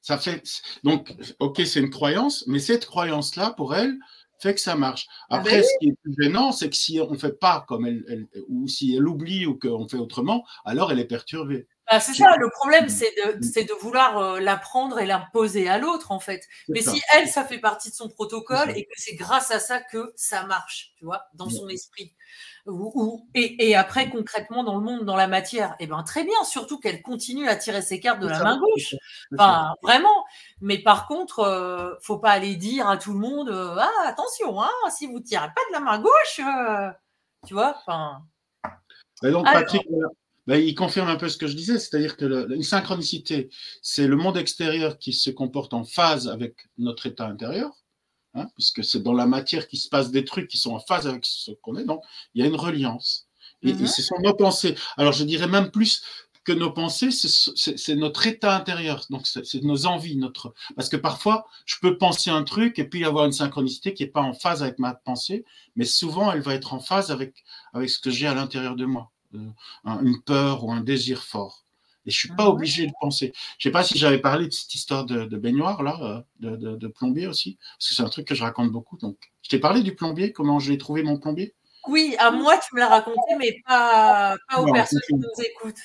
ça 0.02 0.18
fait. 0.18 0.42
Donc, 0.82 1.14
ok, 1.38 1.62
c'est 1.64 1.80
une 1.80 1.90
croyance, 1.90 2.44
mais 2.46 2.58
cette 2.58 2.86
croyance-là, 2.86 3.50
pour 3.50 3.74
elle, 3.74 3.94
fait 4.40 4.54
que 4.54 4.60
ça 4.60 4.74
marche. 4.74 5.06
Ah 5.28 5.36
ben 5.36 5.40
Après, 5.40 5.62
ce 5.62 5.70
qui 5.80 5.88
est 5.88 5.96
plus 6.02 6.14
gênant, 6.20 6.52
c'est 6.52 6.70
que 6.70 6.76
si 6.76 7.00
on 7.00 7.10
ne 7.10 7.16
fait 7.18 7.38
pas 7.38 7.64
comme 7.68 7.86
elle, 7.86 8.26
ou 8.48 8.66
si 8.68 8.94
elle 8.94 9.06
oublie 9.06 9.46
ou 9.46 9.58
qu'on 9.58 9.88
fait 9.88 9.98
autrement, 9.98 10.44
alors 10.64 10.92
elle 10.92 10.98
est 10.98 11.06
perturbée. 11.06 11.68
Bah, 11.90 11.98
c'est 11.98 12.14
ça, 12.14 12.36
le 12.36 12.48
problème, 12.50 12.88
c'est 12.88 13.12
de, 13.16 13.38
mm. 13.38 13.66
de, 13.66 13.80
vouloir 13.80 14.18
euh, 14.18 14.38
l'apprendre 14.38 15.00
et 15.00 15.06
l'imposer 15.06 15.68
à 15.68 15.78
l'autre, 15.78 16.12
en 16.12 16.20
fait. 16.20 16.46
Mais 16.68 16.82
si 16.82 17.02
elle, 17.14 17.26
ça 17.26 17.44
fait 17.44 17.58
partie 17.58 17.90
de 17.90 17.94
son 17.96 18.08
protocole 18.08 18.70
et 18.76 18.84
que 18.84 18.92
c'est 18.94 19.16
grâce 19.16 19.50
à 19.50 19.58
ça 19.58 19.80
que 19.80 20.12
ça 20.14 20.44
marche, 20.44 20.92
tu 20.96 21.04
vois, 21.04 21.24
dans 21.34 21.50
son 21.50 21.68
esprit. 21.68 22.14
Ou, 22.66 23.26
et, 23.34 23.74
après, 23.74 24.08
concrètement, 24.08 24.62
dans 24.62 24.76
le 24.76 24.84
monde, 24.84 25.04
dans 25.04 25.16
la 25.16 25.26
matière, 25.26 25.74
eh 25.80 25.88
ben, 25.88 26.04
très 26.04 26.22
bien, 26.22 26.44
surtout 26.44 26.78
qu'elle 26.78 27.02
continue 27.02 27.48
à 27.48 27.56
tirer 27.56 27.82
ses 27.82 27.98
cartes 27.98 28.20
de 28.20 28.28
la 28.28 28.40
main 28.40 28.60
gauche. 28.60 28.94
Enfin, 29.32 29.74
vraiment. 29.82 30.24
Mais 30.60 30.78
par 30.78 31.08
contre, 31.08 31.40
euh, 31.40 31.94
faut 32.02 32.18
pas 32.18 32.30
aller 32.30 32.54
dire 32.54 32.88
à 32.88 32.98
tout 32.98 33.14
le 33.14 33.18
monde, 33.18 33.48
euh, 33.48 33.76
ah, 33.78 33.90
attention, 34.06 34.62
hein, 34.62 34.70
si 34.90 35.06
vous 35.06 35.18
tirez 35.18 35.48
pas 35.48 35.62
de 35.70 35.72
la 35.72 35.80
main 35.80 35.98
gauche, 35.98 36.40
tu 37.46 37.54
vois, 37.54 37.74
enfin. 37.76 38.22
donc, 39.22 39.44
Patrick, 39.44 39.88
ben, 40.46 40.56
il 40.56 40.74
confirme 40.74 41.08
un 41.08 41.16
peu 41.16 41.28
ce 41.28 41.36
que 41.36 41.46
je 41.46 41.54
disais, 41.54 41.78
c'est-à-dire 41.78 42.16
que 42.16 42.52
une 42.54 42.62
synchronicité, 42.62 43.50
c'est 43.82 44.06
le 44.06 44.16
monde 44.16 44.36
extérieur 44.36 44.98
qui 44.98 45.12
se 45.12 45.30
comporte 45.30 45.74
en 45.74 45.84
phase 45.84 46.28
avec 46.28 46.54
notre 46.78 47.06
état 47.06 47.26
intérieur, 47.26 47.72
hein, 48.34 48.48
puisque 48.54 48.82
c'est 48.82 49.02
dans 49.02 49.12
la 49.12 49.26
matière 49.26 49.68
qu'il 49.68 49.78
se 49.78 49.88
passe 49.88 50.10
des 50.10 50.24
trucs 50.24 50.48
qui 50.48 50.58
sont 50.58 50.72
en 50.72 50.80
phase 50.80 51.06
avec 51.06 51.24
ce 51.24 51.52
qu'on 51.62 51.76
est. 51.76 51.84
Donc, 51.84 52.02
il 52.34 52.42
y 52.42 52.44
a 52.44 52.48
une 52.48 52.56
reliance. 52.56 53.28
Et, 53.62 53.74
mhm. 53.74 53.86
ce 53.86 54.02
sont 54.02 54.16
nos 54.22 54.34
pensées. 54.34 54.74
Alors, 54.96 55.12
je 55.12 55.24
dirais 55.24 55.46
même 55.46 55.70
plus 55.70 56.02
que 56.44 56.52
nos 56.52 56.72
pensées, 56.72 57.10
c'est 57.10 57.96
notre 57.96 58.26
état 58.26 58.56
intérieur. 58.56 59.04
Donc, 59.10 59.26
c'est 59.26 59.62
nos 59.62 59.86
envies, 59.86 60.16
notre. 60.16 60.54
Parce 60.74 60.88
que 60.88 60.96
parfois, 60.96 61.46
je 61.66 61.76
peux 61.82 61.98
penser 61.98 62.30
un 62.30 62.44
truc 62.44 62.78
et 62.78 62.84
puis 62.84 63.04
avoir 63.04 63.26
une 63.26 63.32
synchronicité 63.32 63.92
qui 63.92 64.04
n'est 64.04 64.10
pas 64.10 64.22
en 64.22 64.32
phase 64.32 64.62
avec 64.62 64.78
ma 64.78 64.94
pensée, 64.94 65.44
mais 65.76 65.84
souvent, 65.84 66.32
elle 66.32 66.40
va 66.40 66.54
être 66.54 66.72
en 66.72 66.80
phase 66.80 67.10
avec, 67.10 67.44
avec 67.74 67.90
ce 67.90 67.98
que 67.98 68.10
j'ai 68.10 68.26
à 68.26 68.34
l'intérieur 68.34 68.74
de 68.74 68.86
moi. 68.86 69.12
Euh, 69.34 69.50
une 70.02 70.20
peur 70.22 70.64
ou 70.64 70.72
un 70.72 70.80
désir 70.80 71.22
fort. 71.22 71.64
Et 72.06 72.10
je 72.10 72.16
suis 72.16 72.28
pas 72.28 72.44
ah 72.44 72.48
obligé 72.48 72.86
de 72.86 72.92
penser. 73.00 73.32
Je 73.58 73.68
sais 73.68 73.72
pas 73.72 73.84
si 73.84 73.98
j'avais 73.98 74.18
parlé 74.18 74.46
de 74.46 74.52
cette 74.52 74.74
histoire 74.74 75.04
de, 75.04 75.36
baignoire 75.36 75.82
là, 75.82 76.24
euh, 76.42 76.76
de, 76.76 76.88
plombier 76.88 77.26
aussi, 77.26 77.58
parce 77.76 77.88
que 77.88 77.94
c'est 77.94 78.02
un 78.02 78.08
truc 78.08 78.26
que 78.26 78.34
je 78.34 78.42
raconte 78.42 78.72
beaucoup. 78.72 78.96
Donc, 78.96 79.16
je 79.42 79.50
t'ai 79.50 79.58
parlé 79.58 79.82
du 79.82 79.94
plombier, 79.94 80.32
comment 80.32 80.58
je 80.58 80.72
l'ai 80.72 80.78
trouvé 80.78 81.02
mon 81.02 81.18
plombier? 81.18 81.54
Oui, 81.88 82.16
à 82.18 82.30
moi 82.30 82.58
tu 82.58 82.74
me 82.74 82.80
l'as 82.80 82.88
raconté, 82.88 83.36
mais 83.38 83.56
pas, 83.66 84.36
aux 84.56 84.72
personnes 84.72 85.00
qui 85.06 85.14
nous 85.14 85.44
écoutent. 85.44 85.82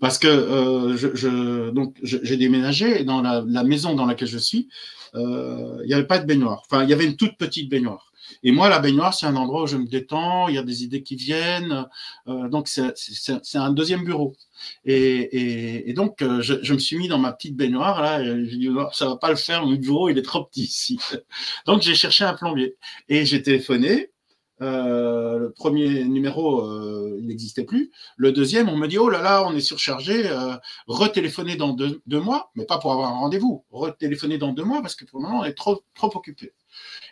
Parce 0.00 0.18
que 0.18 0.28
euh, 0.28 0.96
je, 0.96 1.70
donc 1.70 1.96
j'ai 2.02 2.36
déménagé 2.36 3.00
et 3.00 3.04
dans 3.04 3.20
la, 3.20 3.64
maison 3.64 3.94
dans 3.94 4.06
laquelle 4.06 4.28
je 4.28 4.38
suis, 4.38 4.68
il 5.14 5.84
n'y 5.86 5.94
avait 5.94 6.06
pas 6.06 6.18
de 6.18 6.26
baignoire. 6.26 6.62
Enfin, 6.66 6.82
il 6.82 6.90
y 6.90 6.92
avait 6.92 7.04
une 7.04 7.16
toute 7.16 7.36
petite 7.36 7.68
baignoire. 7.68 8.11
Et 8.42 8.52
moi, 8.52 8.68
la 8.68 8.78
baignoire, 8.78 9.14
c'est 9.14 9.26
un 9.26 9.36
endroit 9.36 9.62
où 9.64 9.66
je 9.66 9.76
me 9.76 9.86
détends, 9.86 10.48
il 10.48 10.54
y 10.54 10.58
a 10.58 10.62
des 10.62 10.84
idées 10.84 11.02
qui 11.02 11.16
viennent. 11.16 11.86
Euh, 12.28 12.48
donc, 12.48 12.68
c'est 12.68 13.56
un 13.56 13.72
deuxième 13.72 14.04
bureau. 14.04 14.34
Et, 14.84 15.92
donc, 15.94 16.22
euh, 16.22 16.40
je, 16.42 16.72
me 16.72 16.78
suis 16.78 16.98
mis 16.98 17.08
dans 17.08 17.18
ma 17.18 17.32
petite 17.32 17.56
baignoire, 17.56 18.02
là, 18.02 18.20
et 18.22 18.44
j'ai 18.46 18.56
dit, 18.56 18.68
oh, 18.68 18.88
ça 18.92 19.06
va 19.06 19.16
pas 19.16 19.30
le 19.30 19.36
faire, 19.36 19.64
mon 19.66 19.74
bureau, 19.74 20.08
il 20.08 20.18
est 20.18 20.22
trop 20.22 20.44
petit 20.44 20.62
ici. 20.64 20.98
donc, 21.66 21.82
j'ai 21.82 21.94
cherché 21.94 22.24
un 22.24 22.34
plombier. 22.34 22.76
Et 23.08 23.26
j'ai 23.26 23.42
téléphoné. 23.42 24.10
Euh, 24.60 25.38
le 25.38 25.52
premier 25.52 26.04
numéro, 26.04 26.64
il 27.18 27.26
n'existait 27.26 27.64
plus. 27.64 27.90
Le 28.16 28.30
deuxième, 28.30 28.68
on 28.68 28.76
me 28.76 28.86
dit, 28.86 28.98
oh 28.98 29.08
là 29.08 29.20
là, 29.20 29.44
on 29.46 29.56
est 29.56 29.60
surchargé, 29.60 30.30
retéléphoner 30.86 31.56
dans 31.56 31.72
deux, 31.72 32.20
mois, 32.20 32.50
mais 32.54 32.64
pas 32.64 32.78
pour 32.78 32.92
avoir 32.92 33.08
un 33.08 33.18
rendez-vous, 33.18 33.64
retéléphoner 33.70 34.38
dans 34.38 34.52
deux 34.52 34.64
mois 34.64 34.80
parce 34.80 34.94
que 34.94 35.04
pour 35.04 35.20
le 35.20 35.26
moment, 35.26 35.40
on 35.40 35.44
est 35.44 35.54
trop, 35.54 35.82
trop 35.94 36.12
occupé. 36.14 36.52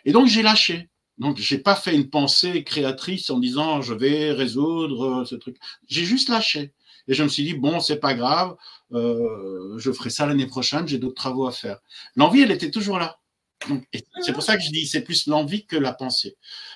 Et 0.05 0.11
donc, 0.13 0.27
j'ai 0.27 0.41
lâché. 0.41 0.89
Donc, 1.17 1.37
j'ai 1.37 1.57
pas 1.57 1.75
fait 1.75 1.95
une 1.95 2.09
pensée 2.09 2.63
créatrice 2.63 3.29
en 3.29 3.39
disant 3.39 3.81
je 3.81 3.93
vais 3.93 4.31
résoudre 4.31 5.25
ce 5.25 5.35
truc. 5.35 5.57
J'ai 5.87 6.05
juste 6.05 6.29
lâché. 6.29 6.73
Et 7.07 7.13
je 7.13 7.23
me 7.23 7.27
suis 7.27 7.43
dit, 7.43 7.53
bon, 7.53 7.79
c'est 7.79 7.99
pas 7.99 8.13
grave, 8.13 8.55
euh, 8.93 9.77
je 9.77 9.91
ferai 9.91 10.09
ça 10.09 10.25
l'année 10.25 10.45
prochaine, 10.45 10.87
j'ai 10.87 10.97
d'autres 10.97 11.15
travaux 11.15 11.47
à 11.47 11.51
faire. 11.51 11.79
L'envie, 12.15 12.41
elle 12.41 12.51
était 12.51 12.71
toujours 12.71 12.99
là. 12.99 13.19
C'est 14.21 14.33
pour 14.33 14.43
ça 14.43 14.57
que 14.57 14.63
je 14.63 14.69
dis, 14.71 14.87
c'est 14.87 15.01
plus 15.01 15.27
l'envie 15.27 15.65
que 15.65 15.75
la 15.75 15.93
pensée. 15.93 16.35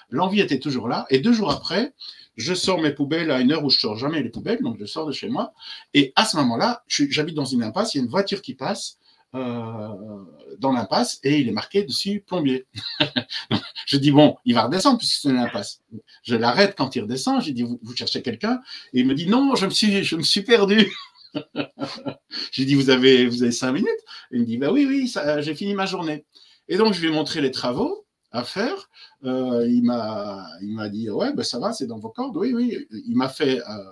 L'envie 0.09 0.39
était 0.39 0.59
toujours 0.59 0.87
là. 0.87 1.05
Et 1.09 1.19
deux 1.19 1.33
jours 1.33 1.51
après, 1.51 1.93
je 2.35 2.53
sors 2.53 2.79
mes 2.79 2.91
poubelles 2.91 3.31
à 3.31 3.39
une 3.39 3.51
heure 3.51 3.63
où 3.63 3.69
je 3.69 3.79
sors 3.79 3.97
jamais 3.97 4.21
les 4.21 4.29
poubelles, 4.29 4.61
donc 4.61 4.77
je 4.79 4.85
sors 4.85 5.07
de 5.07 5.11
chez 5.11 5.29
moi. 5.29 5.53
Et 5.93 6.13
à 6.15 6.25
ce 6.25 6.37
moment-là, 6.37 6.83
j'habite 6.87 7.35
dans 7.35 7.45
une 7.45 7.63
impasse, 7.63 7.93
il 7.93 7.97
y 7.97 8.01
a 8.01 8.03
une 8.03 8.09
voiture 8.09 8.41
qui 8.41 8.55
passe. 8.55 8.97
Euh, 9.33 10.23
dans 10.59 10.71
l'impasse 10.71 11.19
et 11.23 11.39
il 11.39 11.49
est 11.49 11.51
marqué 11.51 11.83
dessus 11.83 12.23
plombier. 12.25 12.65
je 13.85 13.97
dis 13.97 14.11
bon, 14.11 14.35
il 14.45 14.53
va 14.53 14.65
redescendre 14.65 14.97
puisque 14.97 15.21
c'est 15.21 15.29
une 15.29 15.37
impasse. 15.37 15.81
Je 16.23 16.35
l'arrête 16.35 16.75
quand 16.77 16.95
il 16.95 17.03
redescend. 17.03 17.41
J'ai 17.41 17.53
dit 17.53 17.63
vous, 17.63 17.79
cherchez 17.95 18.21
quelqu'un? 18.21 18.61
Et 18.93 19.01
il 19.01 19.07
me 19.07 19.13
dit 19.13 19.27
non, 19.27 19.55
je 19.55 19.65
me 19.65 19.71
suis, 19.71 20.03
je 20.03 20.15
me 20.15 20.23
suis 20.23 20.41
perdu. 20.41 20.91
J'ai 22.51 22.63
dit 22.65 22.75
vous 22.75 22.89
avez, 22.89 23.27
vous 23.27 23.43
avez 23.43 23.51
cinq 23.51 23.73
minutes? 23.73 23.89
il 24.31 24.41
me 24.41 24.45
dit 24.45 24.57
bah 24.57 24.71
oui, 24.71 24.85
oui, 24.87 25.13
j'ai 25.41 25.53
fini 25.55 25.73
ma 25.73 25.85
journée. 25.85 26.25
Et 26.67 26.77
donc 26.77 26.93
je 26.93 27.01
lui 27.01 27.09
ai 27.09 27.11
montré 27.11 27.41
les 27.41 27.51
travaux 27.51 28.05
à 28.31 28.43
faire. 28.43 28.89
Euh, 29.23 29.67
il 29.67 29.83
m'a, 29.83 30.47
dit 30.89 31.09
ouais, 31.09 31.33
ben 31.33 31.43
ça 31.43 31.59
va, 31.59 31.73
c'est 31.73 31.87
dans 31.87 31.99
vos 31.99 32.09
cordes. 32.09 32.37
Oui, 32.37 32.53
oui. 32.53 32.87
Il 33.07 33.15
m'a 33.15 33.29
fait 33.29 33.59
euh, 33.59 33.91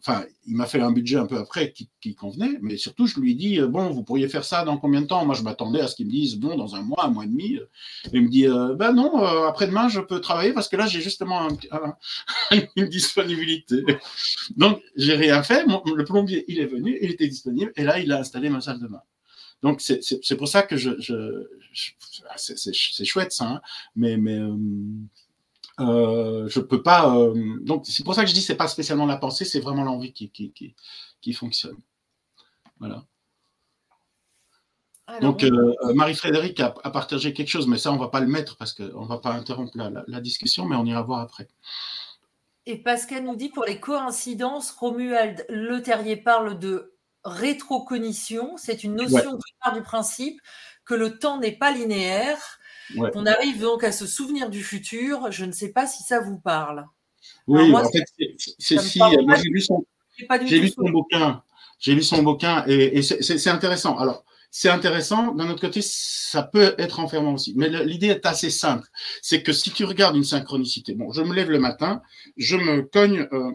enfin, 0.00 0.24
il 0.46 0.56
m'a 0.56 0.66
fait 0.66 0.80
un 0.80 0.90
budget 0.90 1.16
un 1.16 1.26
peu 1.26 1.38
après 1.38 1.72
qui, 1.72 2.14
convenait, 2.14 2.58
mais 2.60 2.76
surtout, 2.76 3.06
je 3.06 3.20
lui 3.20 3.34
dit, 3.34 3.60
euh, 3.60 3.68
bon, 3.68 3.90
vous 3.90 4.02
pourriez 4.02 4.28
faire 4.28 4.44
ça 4.44 4.64
dans 4.64 4.76
combien 4.76 5.00
de 5.00 5.06
temps? 5.06 5.24
Moi, 5.24 5.34
je 5.34 5.42
m'attendais 5.42 5.80
à 5.80 5.88
ce 5.88 5.94
qu'il 5.94 6.06
me 6.06 6.10
dise, 6.10 6.36
bon, 6.36 6.56
dans 6.56 6.74
un 6.74 6.82
mois, 6.82 7.04
un 7.04 7.10
mois 7.10 7.24
et 7.24 7.28
demi. 7.28 7.58
il 8.12 8.22
me 8.22 8.28
dit, 8.28 8.46
euh, 8.46 8.74
ben 8.74 8.92
non, 8.92 9.22
euh, 9.22 9.46
après-demain, 9.46 9.88
je 9.88 10.00
peux 10.00 10.20
travailler 10.20 10.52
parce 10.52 10.68
que 10.68 10.76
là, 10.76 10.86
j'ai 10.86 11.00
justement 11.00 11.48
une 12.76 12.86
disponibilité. 12.88 13.84
Donc, 14.56 14.82
j'ai 14.96 15.14
rien 15.14 15.42
fait. 15.42 15.64
le 15.66 16.04
plombier, 16.04 16.44
il 16.48 16.58
est 16.58 16.66
venu, 16.66 16.98
il 17.00 17.10
était 17.10 17.28
disponible, 17.28 17.72
et 17.76 17.84
là, 17.84 18.00
il 18.00 18.10
a 18.12 18.18
installé 18.18 18.50
ma 18.50 18.60
salle 18.60 18.80
de 18.80 18.88
bain. 18.88 19.02
Donc, 19.62 19.80
c'est 19.80 20.36
pour 20.36 20.48
ça 20.48 20.62
que 20.62 20.76
je. 20.76 20.90
c'est 22.36 23.04
chouette, 23.04 23.32
ça, 23.32 23.44
hein, 23.46 23.60
mais. 23.94 24.16
mais 24.16 24.40
je 25.78 26.60
peux 26.60 26.82
pas. 26.82 27.14
Euh, 27.16 27.58
donc 27.60 27.84
c'est 27.86 28.04
pour 28.04 28.14
ça 28.14 28.22
que 28.22 28.28
je 28.28 28.34
dis 28.34 28.42
c'est 28.42 28.56
pas 28.56 28.68
spécialement 28.68 29.06
la 29.06 29.16
pensée, 29.16 29.44
c'est 29.44 29.60
vraiment 29.60 29.84
l'envie 29.84 30.12
qui, 30.12 30.30
qui, 30.30 30.74
qui, 31.20 31.32
fonctionne. 31.32 31.76
Voilà. 32.78 33.04
donc 35.20 35.44
euh, 35.44 35.74
Marie-Frédéric 35.94 36.60
a, 36.60 36.70
partagé 36.70 37.32
quelque 37.32 37.48
chose, 37.48 37.68
mais 37.68 37.78
ça 37.78 37.92
on 37.92 37.96
va 37.96 38.08
pas 38.08 38.20
le 38.20 38.26
mettre 38.26 38.56
parce 38.56 38.72
qu'on 38.72 39.04
va 39.04 39.18
pas 39.18 39.32
interrompre 39.32 39.72
la, 39.76 40.20
discussion, 40.20 40.66
mais 40.66 40.76
on 40.76 40.84
ira 40.84 41.02
voir 41.02 41.20
après. 41.20 41.48
Et 42.66 42.78
Pascal 42.78 43.24
nous 43.24 43.36
dit 43.36 43.48
pour 43.48 43.64
les 43.64 43.80
coïncidences, 43.80 44.70
Romuald 44.70 45.44
Le 45.48 45.82
Terrier 45.82 46.16
parle 46.16 46.58
de 46.58 46.94
rétrocognition. 47.24 48.56
C'est 48.56 48.84
une 48.84 48.96
notion 48.96 49.36
qui 49.36 49.54
part 49.60 49.74
du 49.74 49.82
principe 49.82 50.40
que 50.84 50.94
le 50.94 51.18
temps 51.18 51.38
n'est 51.38 51.56
pas 51.56 51.72
linéaire 51.72 52.58
on 52.96 53.26
arrive 53.26 53.60
donc 53.60 53.84
à 53.84 53.92
se 53.92 54.06
souvenir 54.06 54.50
du 54.50 54.62
futur. 54.62 55.30
Je 55.30 55.44
ne 55.44 55.52
sais 55.52 55.70
pas 55.70 55.86
si 55.86 56.02
ça 56.02 56.20
vous 56.20 56.38
parle. 56.38 56.86
Oui, 57.46 57.74
en 57.74 57.84
fait, 57.90 58.04
c'est 58.58 58.78
si. 58.80 59.00
J'ai 59.00 59.50
lu 59.50 59.60
son, 59.60 59.84
lu 60.40 60.68
son 60.68 60.90
bouquin. 60.90 61.42
J'ai 61.78 61.94
lu 61.94 62.02
son 62.02 62.22
bouquin 62.22 62.64
et, 62.66 63.02
c'est 63.02 63.50
intéressant. 63.50 63.96
Alors, 63.98 64.24
c'est 64.50 64.68
intéressant. 64.68 65.34
D'un 65.34 65.50
autre 65.50 65.60
côté, 65.60 65.80
ça 65.82 66.42
peut 66.42 66.74
être 66.78 67.00
enfermant 67.00 67.34
aussi. 67.34 67.54
Mais 67.56 67.68
l'idée 67.84 68.08
est 68.08 68.26
assez 68.26 68.50
simple. 68.50 68.86
C'est 69.20 69.42
que 69.42 69.52
si 69.52 69.70
tu 69.70 69.84
regardes 69.84 70.16
une 70.16 70.24
synchronicité, 70.24 70.94
bon, 70.94 71.10
je 71.12 71.22
me 71.22 71.34
lève 71.34 71.50
le 71.50 71.58
matin, 71.58 72.02
je 72.36 72.56
me 72.56 72.82
cogne. 72.82 73.26
Euh, 73.32 73.52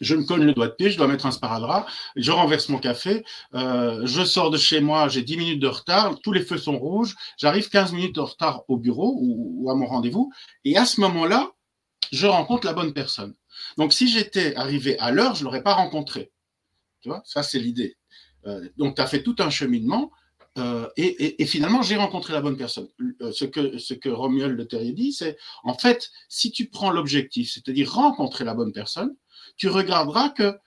je 0.00 0.14
me 0.14 0.24
cogne 0.24 0.44
le 0.44 0.54
doigt 0.54 0.68
de 0.68 0.72
pied, 0.72 0.90
je 0.90 0.96
dois 0.96 1.06
mettre 1.06 1.26
un 1.26 1.30
sparadrap, 1.30 1.88
je 2.16 2.30
renverse 2.30 2.68
mon 2.68 2.78
café, 2.78 3.24
euh, 3.54 4.06
je 4.06 4.24
sors 4.24 4.50
de 4.50 4.56
chez 4.56 4.80
moi, 4.80 5.08
j'ai 5.08 5.22
10 5.22 5.36
minutes 5.36 5.60
de 5.60 5.66
retard, 5.66 6.18
tous 6.20 6.32
les 6.32 6.42
feux 6.42 6.58
sont 6.58 6.78
rouges, 6.78 7.14
j'arrive 7.38 7.68
15 7.68 7.92
minutes 7.92 8.14
de 8.14 8.20
retard 8.20 8.62
au 8.68 8.76
bureau 8.76 9.16
ou, 9.20 9.70
à 9.70 9.74
mon 9.74 9.86
rendez-vous, 9.86 10.32
et 10.64 10.76
à 10.76 10.84
ce 10.84 11.00
moment-là, 11.00 11.50
je 12.12 12.26
rencontre 12.26 12.66
la 12.66 12.72
bonne 12.72 12.92
personne. 12.92 13.34
Donc 13.76 13.92
si 13.92 14.08
j'étais 14.08 14.54
arrivé 14.56 14.98
à 14.98 15.10
l'heure, 15.10 15.34
je 15.34 15.40
ne 15.40 15.44
l'aurais 15.44 15.62
pas 15.62 15.74
rencontré. 15.74 16.32
Tu 17.00 17.08
vois, 17.08 17.22
ça 17.24 17.42
c'est 17.42 17.58
l'idée. 17.58 17.96
Euh, 18.46 18.68
donc 18.76 18.96
tu 18.96 19.02
as 19.02 19.06
fait 19.06 19.22
tout 19.22 19.36
un 19.38 19.50
cheminement, 19.50 20.10
euh, 20.60 20.88
et, 20.96 21.46
finalement, 21.46 21.82
j'ai 21.82 21.96
rencontré 21.96 22.32
la 22.32 22.40
bonne 22.40 22.56
personne. 22.56 22.88
ce 23.32 23.44
que, 23.44 23.78
ce 23.78 23.94
que 23.94 24.08
Romuald 24.08 24.56
Le 24.56 24.66
Terrier 24.66 24.92
dit, 24.92 25.12
c'est 25.12 25.36
en 25.64 25.74
fait, 25.74 26.10
si 26.28 26.52
tu 26.52 26.66
prends 26.66 26.90
l'objectif, 26.90 27.52
c'est-à-dire 27.52 27.92
rencontrer 27.92 28.44
la 28.44 28.54
bonne 28.54 28.72
personne, 28.72 29.14
tu 29.56 29.68
regarderas 29.68 30.30
que 30.30 30.58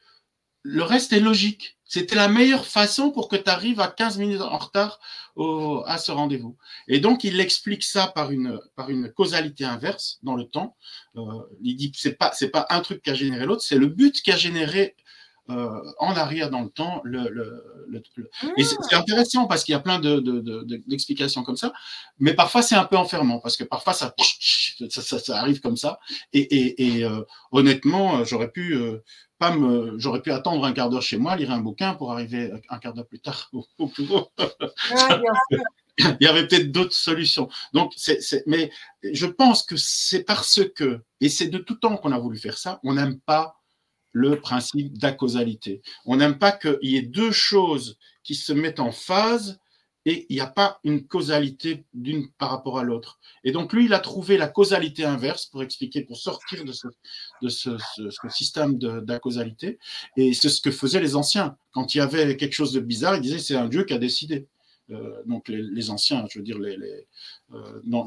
le 0.63 0.83
reste 0.83 1.13
est 1.13 1.19
logique. 1.19 1.77
C'était 1.85 2.15
la 2.15 2.27
meilleure 2.27 2.65
façon 2.65 3.11
pour 3.11 3.27
que 3.27 3.35
tu 3.35 3.49
arrives 3.49 3.79
à 3.79 3.87
15 3.87 4.17
minutes 4.17 4.41
en 4.41 4.57
retard 4.57 4.99
à 5.85 5.97
ce 5.97 6.11
rendez-vous. 6.11 6.57
Et 6.87 6.99
donc, 6.99 7.23
il 7.23 7.39
explique 7.39 7.83
ça 7.83 8.07
par 8.07 8.31
une, 8.31 8.59
causalité 9.15 9.65
inverse 9.65 10.19
dans 10.23 10.35
le 10.35 10.45
temps. 10.45 10.75
Euh, 11.17 11.21
il 11.61 11.75
dit 11.75 11.91
que 11.91 11.99
ce 11.99 12.09
n'est 12.09 12.49
pas 12.49 12.65
un 12.69 12.81
truc 12.81 13.03
qui 13.03 13.09
a 13.09 13.13
généré 13.13 13.45
l'autre, 13.45 13.61
c'est 13.61 13.77
le 13.77 13.87
but 13.87 14.21
qui 14.21 14.31
a 14.31 14.37
généré 14.37 14.95
euh, 15.49 15.81
en 15.99 16.15
arrière 16.15 16.49
dans 16.49 16.61
le 16.61 16.69
temps. 16.69 17.01
Le, 17.03 17.29
le, 17.29 17.99
Et 18.57 18.63
c'est 18.63 18.77
ah. 18.91 18.99
intéressant 18.99 19.45
parce 19.45 19.63
qu'il 19.63 19.73
y 19.73 19.75
a 19.75 19.79
plein 19.79 19.99
d'explications 19.99 21.41
de, 21.41 21.45
comme 21.45 21.57
ça, 21.57 21.73
mais 22.19 22.33
parfois 22.33 22.61
c'est 22.61 22.75
un 22.75 22.85
peu 22.85 22.97
enfermant 22.97 23.39
parce 23.39 23.57
que 23.57 23.63
parfois 23.63 23.93
ça, 23.93 24.13
ça, 24.89 25.19
ça, 25.19 25.37
arrive 25.37 25.59
comme 25.59 25.77
ça. 25.77 25.99
Et, 26.31 26.41
et, 26.41 26.97
et 26.97 27.03
euh, 27.03 27.21
honnêtement, 27.51 28.23
j'aurais 28.23 28.51
pu 28.51 28.77
pas 29.37 29.55
me, 29.55 29.99
j'aurais 29.99 30.21
pu 30.21 30.31
attendre 30.31 30.63
un 30.65 30.71
quart 30.71 30.89
d'heure 30.89 31.01
chez 31.01 31.17
moi, 31.17 31.35
lire 31.35 31.51
un 31.51 31.59
bouquin 31.59 31.93
pour 31.93 32.11
arriver 32.11 32.51
un 32.69 32.77
quart 32.79 32.93
d'heure 32.93 33.07
plus 33.07 33.19
tard 33.19 33.49
au, 33.53 33.65
au 33.79 33.87
bureau. 33.87 34.29
il 35.97 36.17
y 36.21 36.27
avait 36.27 36.47
peut-être 36.47 36.71
d'autres 36.71 36.93
solutions. 36.93 37.49
Donc, 37.73 37.93
c'est, 37.95 38.19
mais 38.47 38.71
je 39.03 39.25
pense 39.25 39.63
que 39.63 39.75
c'est 39.77 40.23
parce 40.23 40.61
que, 40.75 41.01
et 41.21 41.29
c'est 41.29 41.47
de 41.47 41.57
tout 41.57 41.75
temps 41.75 41.97
qu'on 41.97 42.11
a 42.11 42.19
voulu 42.19 42.37
faire 42.37 42.57
ça, 42.57 42.79
on 42.83 42.93
n'aime 42.93 43.19
pas 43.19 43.62
le 44.13 44.39
principe 44.39 44.97
d'acausalité. 44.97 45.81
On 46.05 46.15
n'aime 46.15 46.37
pas 46.37 46.53
qu'il 46.53 46.77
y 46.83 46.95
ait 46.95 47.01
deux 47.01 47.31
choses 47.31 47.97
qui 48.23 48.35
se 48.35 48.53
mettent 48.53 48.79
en 48.79 48.91
phase 48.91 49.59
et 50.05 50.25
il 50.29 50.35
n'y 50.35 50.41
a 50.41 50.47
pas 50.47 50.79
une 50.83 51.07
causalité 51.07 51.85
d'une 51.93 52.29
par 52.31 52.49
rapport 52.49 52.77
à 52.77 52.83
l'autre. 52.83 53.19
Et 53.43 53.51
donc 53.51 53.71
lui, 53.73 53.85
il 53.85 53.93
a 53.93 53.99
trouvé 53.99 54.37
la 54.37 54.47
causalité 54.47 55.05
inverse 55.05 55.45
pour 55.45 55.63
expliquer, 55.63 56.01
pour 56.01 56.17
sortir 56.17 56.65
de 56.65 56.73
ce, 56.73 56.87
de 57.41 58.29
système 58.29 58.77
d'acausalité. 58.77 59.79
Et 60.17 60.33
c'est 60.33 60.49
ce 60.49 60.61
que 60.61 60.71
faisaient 60.71 60.99
les 60.99 61.15
anciens. 61.15 61.57
Quand 61.71 61.95
il 61.95 61.99
y 61.99 62.01
avait 62.01 62.35
quelque 62.35 62.53
chose 62.53 62.73
de 62.73 62.81
bizarre, 62.81 63.15
ils 63.15 63.21
disaient 63.21 63.39
c'est 63.39 63.55
un 63.55 63.67
Dieu 63.67 63.85
qui 63.85 63.93
a 63.93 63.97
décidé. 63.97 64.47
Euh, 64.91 65.21
donc 65.25 65.47
les, 65.47 65.89
anciens, 65.89 66.25
je 66.29 66.39
veux 66.39 66.43
dire, 66.43 66.57
euh, 66.59 67.81
dans 67.85 68.05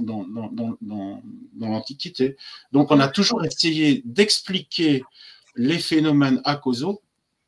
l'Antiquité. 1.58 2.36
Donc 2.72 2.90
on 2.90 3.00
a 3.00 3.08
toujours 3.08 3.42
essayé 3.44 4.02
d'expliquer 4.04 5.02
les 5.56 5.78
phénomènes 5.78 6.40
acausaux, 6.44 7.02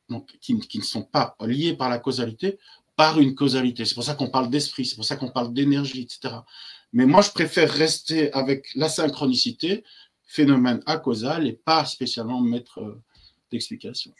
donc, 0.08 0.26
qui, 0.40 0.54
ne 0.54 0.82
sont 0.82 1.02
pas 1.02 1.36
liés 1.40 1.74
par 1.74 1.88
la 1.88 1.98
causalité, 1.98 2.58
par 2.96 3.20
une 3.20 3.34
causalité. 3.34 3.84
C'est 3.84 3.94
pour 3.94 4.04
ça 4.04 4.14
qu'on 4.14 4.30
parle 4.30 4.50
d'esprit, 4.50 4.86
c'est 4.86 4.96
pour 4.96 5.04
ça 5.04 5.16
qu'on 5.16 5.30
parle 5.30 5.52
d'énergie, 5.52 6.02
etc. 6.02 6.34
Mais 6.92 7.06
moi, 7.06 7.20
je 7.22 7.30
préfère 7.30 7.70
rester 7.70 8.32
avec 8.32 8.68
la 8.74 8.88
synchronicité, 8.88 9.84
phénomène 10.24 10.82
acausal, 10.86 11.46
et 11.46 11.52
pas 11.52 11.84
spécialement 11.84 12.40
mettre 12.40 12.78
euh, 12.78 13.02
d'explication. 13.50 14.12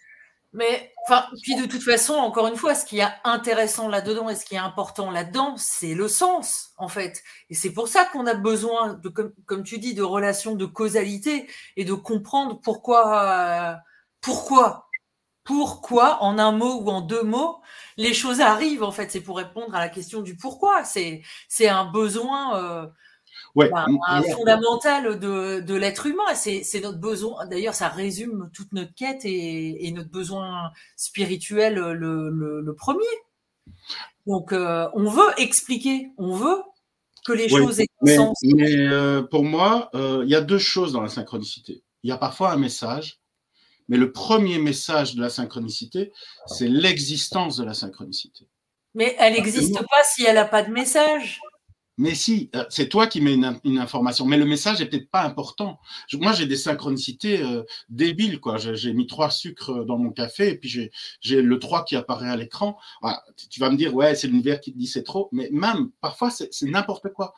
Mais, 0.55 0.93
puis 1.43 1.57
de 1.57 1.67
toute 1.67 1.83
façon, 1.83 2.15
encore 2.15 2.47
une 2.47 2.57
fois, 2.57 2.75
ce 2.75 2.87
qui 2.87 3.01
est 3.01 3.09
intéressant 3.25 3.89
là-dedans 3.89 4.31
et 4.31 4.35
ce 4.35 4.47
qui 4.47 4.55
est 4.55 4.59
important 4.59 5.11
là-dedans, 5.11 5.57
c'est 5.59 5.95
le 5.95 6.09
sens, 6.09 6.71
en 6.79 6.89
fait. 6.89 7.23
Et 7.51 7.55
c'est 7.55 7.73
pour 7.73 7.89
ça 7.89 8.07
qu'on 8.07 8.27
a 8.27 8.35
besoin, 8.35 8.99
comme, 9.47 9.63
tu 9.63 9.79
dis, 9.79 9.95
de 9.95 10.03
relations 10.03 10.55
de 10.55 10.65
causalité 10.65 11.49
et 11.77 11.85
de 11.85 11.93
comprendre 11.93 12.61
pourquoi, 12.63 13.79
pourquoi, 14.23 14.89
pourquoi, 15.45 16.23
en 16.23 16.39
un 16.39 16.53
mot 16.53 16.81
ou 16.81 16.91
en 16.91 17.03
deux 17.03 17.23
mots, 17.23 17.61
les 17.99 18.15
choses 18.15 18.41
arrivent, 18.41 18.83
en 18.83 18.93
fait. 18.93 19.11
C'est 19.11 19.21
pour 19.21 19.37
répondre 19.37 19.75
à 19.75 19.81
la 19.81 19.89
question 19.91 20.23
du 20.23 20.37
pourquoi. 20.37 20.83
C'est, 20.85 21.23
c'est 21.49 21.69
un 21.69 21.85
besoin. 21.85 22.57
Euh, 22.57 22.87
ouais. 23.55 23.71
Bah, 23.71 23.87
un 24.07 24.23
fondamental 24.23 25.19
de, 25.19 25.61
de 25.61 25.75
l'être 25.75 26.07
humain. 26.07 26.35
C'est, 26.35 26.81
notre 26.81 26.99
besoin. 26.99 27.47
D'ailleurs, 27.47 27.75
ça 27.75 27.89
résume 27.89 28.51
toute 28.53 28.73
notre 28.73 28.95
quête 28.95 29.25
et, 29.25 29.87
et 29.87 29.93
notre 29.93 30.11
besoin 30.11 30.71
spirituel 30.97 31.75
le, 31.75 32.31
le, 32.31 32.61
le 32.61 32.75
premier. 32.75 33.05
Donc, 34.27 34.53
euh, 34.53 34.89
on 34.95 35.09
veut 35.09 35.31
expliquer, 35.39 36.11
on 36.19 36.35
veut 36.35 36.63
que 37.25 37.33
les 37.33 37.49
choses 37.49 37.81
aient 37.81 37.87
mais, 38.03 38.17
sens. 38.17 38.37
Mais 38.43 38.77
euh, 38.77 39.23
pour 39.23 39.45
moi, 39.45 39.91
euh, 39.95 40.23
il 40.25 40.31
y 40.31 40.35
a 40.35 40.41
deux 40.41 40.59
choses 40.59 40.93
dans 40.93 41.01
la 41.01 41.09
synchronicité. 41.09 41.83
Il 42.03 42.11
y 42.11 42.13
a 42.13 42.19
parfois 42.19 42.53
un 42.53 42.57
message, 42.57 43.21
mais 43.89 43.97
le 43.97 44.13
premier 44.13 44.59
message 44.59 45.15
de 45.15 45.21
la 45.21 45.31
synchronicité, 45.31 46.13
c'est 46.47 46.69
l'existence 46.69 47.57
de 47.57 47.65
la 47.65 47.75
synchronicité. 47.75 48.47
Mais 48.95 49.17
elle 49.19 49.35
n'existe 49.35 49.79
pas 49.79 50.03
si 50.05 50.25
elle 50.25 50.37
n'a 50.37 50.45
pas 50.45 50.63
de 50.63 50.71
message. 50.71 51.41
Mais 51.99 52.15
si, 52.15 52.49
euh, 52.55 52.65
c'est 52.71 52.89
toi 52.89 53.07
qui 53.07 53.21
mets 53.21 53.35
une, 53.35 53.79
information, 53.79 54.25
mais 54.25 54.37
le 54.37 54.47
message 54.47 54.79
n'est 54.79 54.87
peut-être 54.87 55.11
pas 55.11 55.23
important. 55.23 55.81
moi, 56.15 56.33
j'ai 56.33 56.47
des 56.47 56.57
synchronicités 56.57 57.43
euh, 57.43 57.65
débiles, 57.89 58.41
quoi. 58.41 58.57
J'ai 58.57 58.93
mis 58.93 59.07
trois 59.07 59.31
sucres 59.31 59.85
dans 59.85 59.99
mon 59.99 60.11
café 60.11 60.51
et 60.51 60.55
puis 60.57 60.91
j'ai 61.21 61.43
le 61.43 61.59
3 61.59 61.85
qui 61.85 61.97
apparaît 61.97 62.31
à 62.31 62.37
l'écran. 62.37 62.79
tu 63.51 63.61
vas 63.61 63.71
me 63.71 63.77
dire, 63.77 63.95
ouais, 63.95 64.15
c'est 64.15 64.29
l'univers 64.29 64.61
qui 64.61 64.73
te 64.73 64.79
dit 64.79 64.87
c'est 64.87 65.03
trop, 65.03 65.29
mais 65.33 65.49
même, 65.53 65.91
parfois, 66.01 66.31
c'est 66.31 66.51
n'importe 66.63 67.13
quoi. 67.13 67.35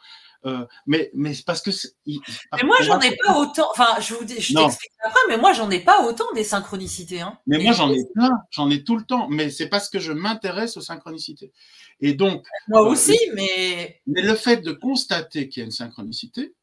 Euh, 0.47 0.65
mais 0.87 1.11
mais 1.13 1.35
parce 1.45 1.61
que 1.61 1.71
mais 2.07 2.63
moi 2.65 2.77
j'en 2.81 2.99
ai 3.01 3.15
pas 3.15 3.39
autant 3.39 3.69
enfin 3.73 4.01
je 4.01 4.15
vous 4.15 4.27
je 4.27 4.55
t'explique 4.55 4.93
après 5.05 5.21
mais 5.29 5.37
moi 5.37 5.53
j'en 5.53 5.71
ai 5.71 5.81
pas 5.81 6.07
autant 6.07 6.33
des 6.35 6.45
synchronicités 6.45 7.21
hein. 7.21 7.39
mais 7.47 7.59
moi 7.59 7.73
j'en 7.73 7.93
ai 7.93 8.03
plein 8.15 8.31
j'en 8.49 8.71
ai 8.71 8.83
tout 8.83 8.97
le 8.97 9.05
temps 9.05 9.29
mais 9.29 9.51
c'est 9.51 9.69
parce 9.69 9.91
que 9.91 9.99
je 9.99 10.13
m'intéresse 10.13 10.79
aux 10.79 10.81
synchronicités. 10.81 11.53
Et 12.01 12.15
donc 12.15 12.47
moi 12.69 12.87
euh, 12.87 12.91
aussi 12.91 13.19
mais 13.35 14.01
mais 14.07 14.23
le 14.23 14.35
fait 14.35 14.63
de 14.63 14.73
constater 14.73 15.51
qu'il 15.51 15.61
y 15.61 15.63
a 15.63 15.67
une 15.67 15.73
synchronicité 15.73 16.55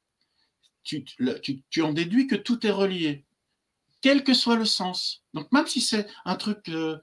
tu, 0.83 1.05
tu, 1.43 1.61
tu 1.69 1.81
en 1.83 1.93
déduis 1.93 2.25
que 2.25 2.35
tout 2.35 2.65
est 2.65 2.71
relié 2.71 3.25
quel 4.01 4.23
que 4.23 4.33
soit 4.33 4.55
le 4.55 4.65
sens. 4.65 5.23
Donc 5.35 5.51
même 5.51 5.67
si 5.67 5.81
c'est 5.81 6.07
un 6.25 6.35
truc 6.35 6.67
euh, 6.69 6.97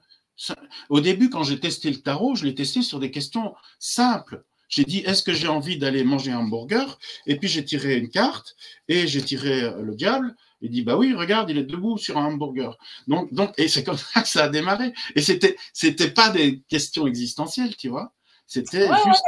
au 0.89 0.99
début 0.99 1.29
quand 1.29 1.43
j'ai 1.43 1.57
testé 1.57 1.89
le 1.89 2.01
tarot 2.01 2.35
je 2.35 2.43
l'ai 2.43 2.55
testé 2.55 2.81
sur 2.81 2.99
des 2.99 3.11
questions 3.11 3.55
simples 3.79 4.43
j'ai 4.69 4.83
dit, 4.83 4.99
est-ce 4.99 5.23
que 5.23 5.33
j'ai 5.33 5.47
envie 5.47 5.77
d'aller 5.77 6.03
manger 6.03 6.31
un 6.31 6.39
hamburger? 6.39 6.97
Et 7.27 7.37
puis 7.37 7.47
j'ai 7.47 7.63
tiré 7.63 7.97
une 7.97 8.09
carte 8.09 8.55
et 8.87 9.07
j'ai 9.07 9.21
tiré 9.21 9.63
euh, 9.63 9.81
le 9.81 9.95
diable. 9.95 10.35
Il 10.61 10.71
dit, 10.71 10.83
bah 10.83 10.97
oui, 10.97 11.13
regarde, 11.13 11.49
il 11.49 11.57
est 11.57 11.63
debout 11.63 11.97
sur 11.97 12.17
un 12.17 12.25
hamburger. 12.25 12.77
Donc, 13.07 13.33
donc, 13.33 13.53
et 13.57 13.67
c'est 13.67 13.83
comme 13.83 13.97
ça 13.97 14.21
que 14.21 14.27
ça 14.27 14.45
a 14.45 14.49
démarré. 14.49 14.93
Et 15.15 15.21
c'était, 15.21 15.55
c'était 15.73 16.11
pas 16.11 16.29
des 16.29 16.61
questions 16.69 17.05
existentielles, 17.07 17.75
tu 17.75 17.89
vois. 17.89 18.13
C'était 18.47 18.87
juste. 18.87 19.23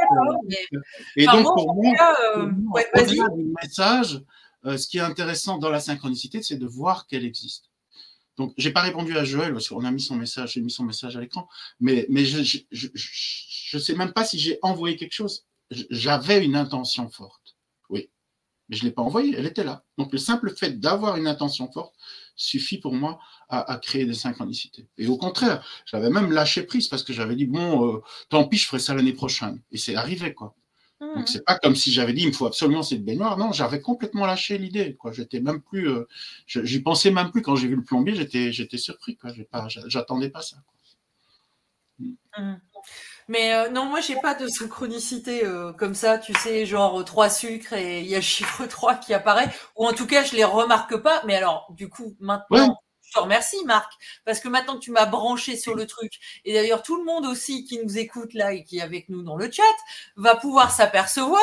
Euh, 0.74 0.80
et 1.16 1.26
donc, 1.26 1.44
pour 1.44 1.74
moi, 1.74 2.16
euh, 2.36 2.50
message, 3.62 4.20
ce 4.64 4.86
qui 4.86 4.98
est 4.98 5.02
intéressant 5.02 5.58
dans 5.58 5.70
la 5.70 5.80
synchronicité, 5.80 6.42
c'est 6.42 6.56
de 6.56 6.66
voir 6.66 7.06
qu'elle 7.06 7.24
existe. 7.24 7.68
Donc, 8.38 8.54
j'ai 8.56 8.70
pas 8.70 8.82
répondu 8.82 9.18
à 9.18 9.24
Joël 9.24 9.52
parce 9.52 9.68
qu'on 9.68 9.84
a 9.84 9.90
mis 9.90 10.00
son 10.00 10.14
message, 10.14 10.52
j'ai 10.52 10.60
mis 10.60 10.70
son 10.70 10.84
message 10.84 11.16
à 11.16 11.20
l'écran, 11.20 11.48
mais, 11.80 12.06
mais 12.08 12.24
je, 12.24 12.40
je, 12.70 12.88
sais 13.76 13.94
même 13.94 14.12
pas 14.12 14.24
si 14.24 14.38
j'ai 14.38 14.58
envoyé 14.62 14.96
quelque 14.96 15.12
chose. 15.12 15.44
J'avais 15.90 16.42
une 16.42 16.56
intention 16.56 17.10
forte, 17.10 17.56
oui, 17.90 18.08
mais 18.68 18.76
je 18.76 18.84
l'ai 18.84 18.90
pas 18.90 19.02
envoyée, 19.02 19.34
elle 19.36 19.44
était 19.44 19.64
là. 19.64 19.84
Donc, 19.98 20.12
le 20.12 20.18
simple 20.18 20.54
fait 20.56 20.80
d'avoir 20.80 21.16
une 21.16 21.26
intention 21.26 21.70
forte 21.70 21.94
suffit 22.36 22.78
pour 22.78 22.94
moi 22.94 23.18
à, 23.50 23.78
créer 23.82 24.06
des 24.06 24.14
synchronicités. 24.14 24.86
Et 24.96 25.08
au 25.08 25.18
contraire, 25.18 25.66
j'avais 25.84 26.08
même 26.08 26.30
lâché 26.30 26.62
prise 26.62 26.88
parce 26.88 27.02
que 27.02 27.12
j'avais 27.12 27.36
dit 27.36 27.46
bon, 27.46 27.96
euh, 27.96 28.02
tant 28.30 28.46
pis, 28.46 28.56
je 28.56 28.66
ferai 28.66 28.78
ça 28.78 28.94
l'année 28.94 29.12
prochaine. 29.12 29.60
Et 29.72 29.76
c'est 29.76 29.96
arrivé, 29.96 30.32
quoi. 30.32 30.54
Donc 31.00 31.16
mmh. 31.16 31.26
c'est 31.26 31.44
pas 31.44 31.56
comme 31.56 31.76
si 31.76 31.92
j'avais 31.92 32.12
dit 32.12 32.22
il 32.22 32.28
me 32.28 32.32
faut 32.32 32.46
absolument 32.46 32.82
cette 32.82 33.04
baignoire. 33.04 33.38
Non, 33.38 33.52
j'avais 33.52 33.80
complètement 33.80 34.26
lâché 34.26 34.58
l'idée. 34.58 34.96
Quoi, 34.96 35.12
j'étais 35.12 35.40
même 35.40 35.60
plus, 35.62 35.88
euh, 35.88 36.08
j'y 36.46 36.80
pensais 36.80 37.12
même 37.12 37.30
plus 37.30 37.40
quand 37.40 37.54
j'ai 37.54 37.68
vu 37.68 37.76
le 37.76 37.84
plombier. 37.84 38.16
J'étais, 38.16 38.52
j'étais 38.52 38.78
surpris. 38.78 39.16
Quoi, 39.16 39.30
pas, 39.50 39.68
j'attendais 39.68 40.30
pas 40.30 40.42
ça. 40.42 40.56
Mmh. 42.00 42.54
Mais 43.28 43.54
euh, 43.54 43.68
non, 43.70 43.84
moi 43.84 44.00
j'ai 44.00 44.16
pas 44.16 44.34
de 44.34 44.48
synchronicité 44.48 45.44
euh, 45.44 45.72
comme 45.72 45.94
ça, 45.94 46.18
tu 46.18 46.32
sais, 46.34 46.64
genre 46.64 47.04
trois 47.04 47.28
sucres 47.28 47.74
et 47.74 48.00
il 48.00 48.06
y 48.06 48.14
a 48.14 48.18
le 48.18 48.22
chiffre 48.22 48.66
3 48.68 48.94
qui 48.96 49.12
apparaît, 49.12 49.50
ou 49.76 49.86
en 49.86 49.92
tout 49.92 50.06
cas 50.06 50.24
je 50.24 50.34
les 50.34 50.44
remarque 50.44 50.96
pas. 50.96 51.22
Mais 51.26 51.36
alors, 51.36 51.66
du 51.70 51.88
coup, 51.90 52.16
maintenant, 52.20 52.78
je 53.08 53.18
te 53.18 53.22
remercie, 53.22 53.64
Marc, 53.64 53.92
parce 54.24 54.40
que 54.40 54.48
maintenant 54.48 54.74
que 54.74 54.80
tu 54.80 54.90
m'as 54.90 55.06
branché 55.06 55.56
sur 55.56 55.74
le 55.74 55.86
truc, 55.86 56.12
et 56.44 56.52
d'ailleurs 56.52 56.82
tout 56.82 56.96
le 56.96 57.04
monde 57.04 57.26
aussi 57.26 57.64
qui 57.64 57.78
nous 57.82 57.98
écoute 57.98 58.34
là 58.34 58.52
et 58.52 58.64
qui 58.64 58.78
est 58.78 58.82
avec 58.82 59.08
nous 59.08 59.22
dans 59.22 59.36
le 59.36 59.50
chat, 59.50 59.62
va 60.16 60.36
pouvoir 60.36 60.70
s'apercevoir 60.70 61.40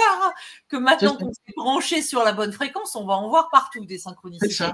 que 0.68 0.78
maintenant 0.78 1.16
qu'on 1.16 1.34
s'est 1.34 1.54
branché 1.56 2.02
sur 2.02 2.24
la 2.24 2.34
bonne 2.34 2.52
fréquence, 2.52 2.96
on 2.96 3.06
va 3.06 3.16
en 3.16 3.30
voir 3.30 3.50
partout 3.50 3.84
des 3.86 3.98
synchronicités. 3.98 4.66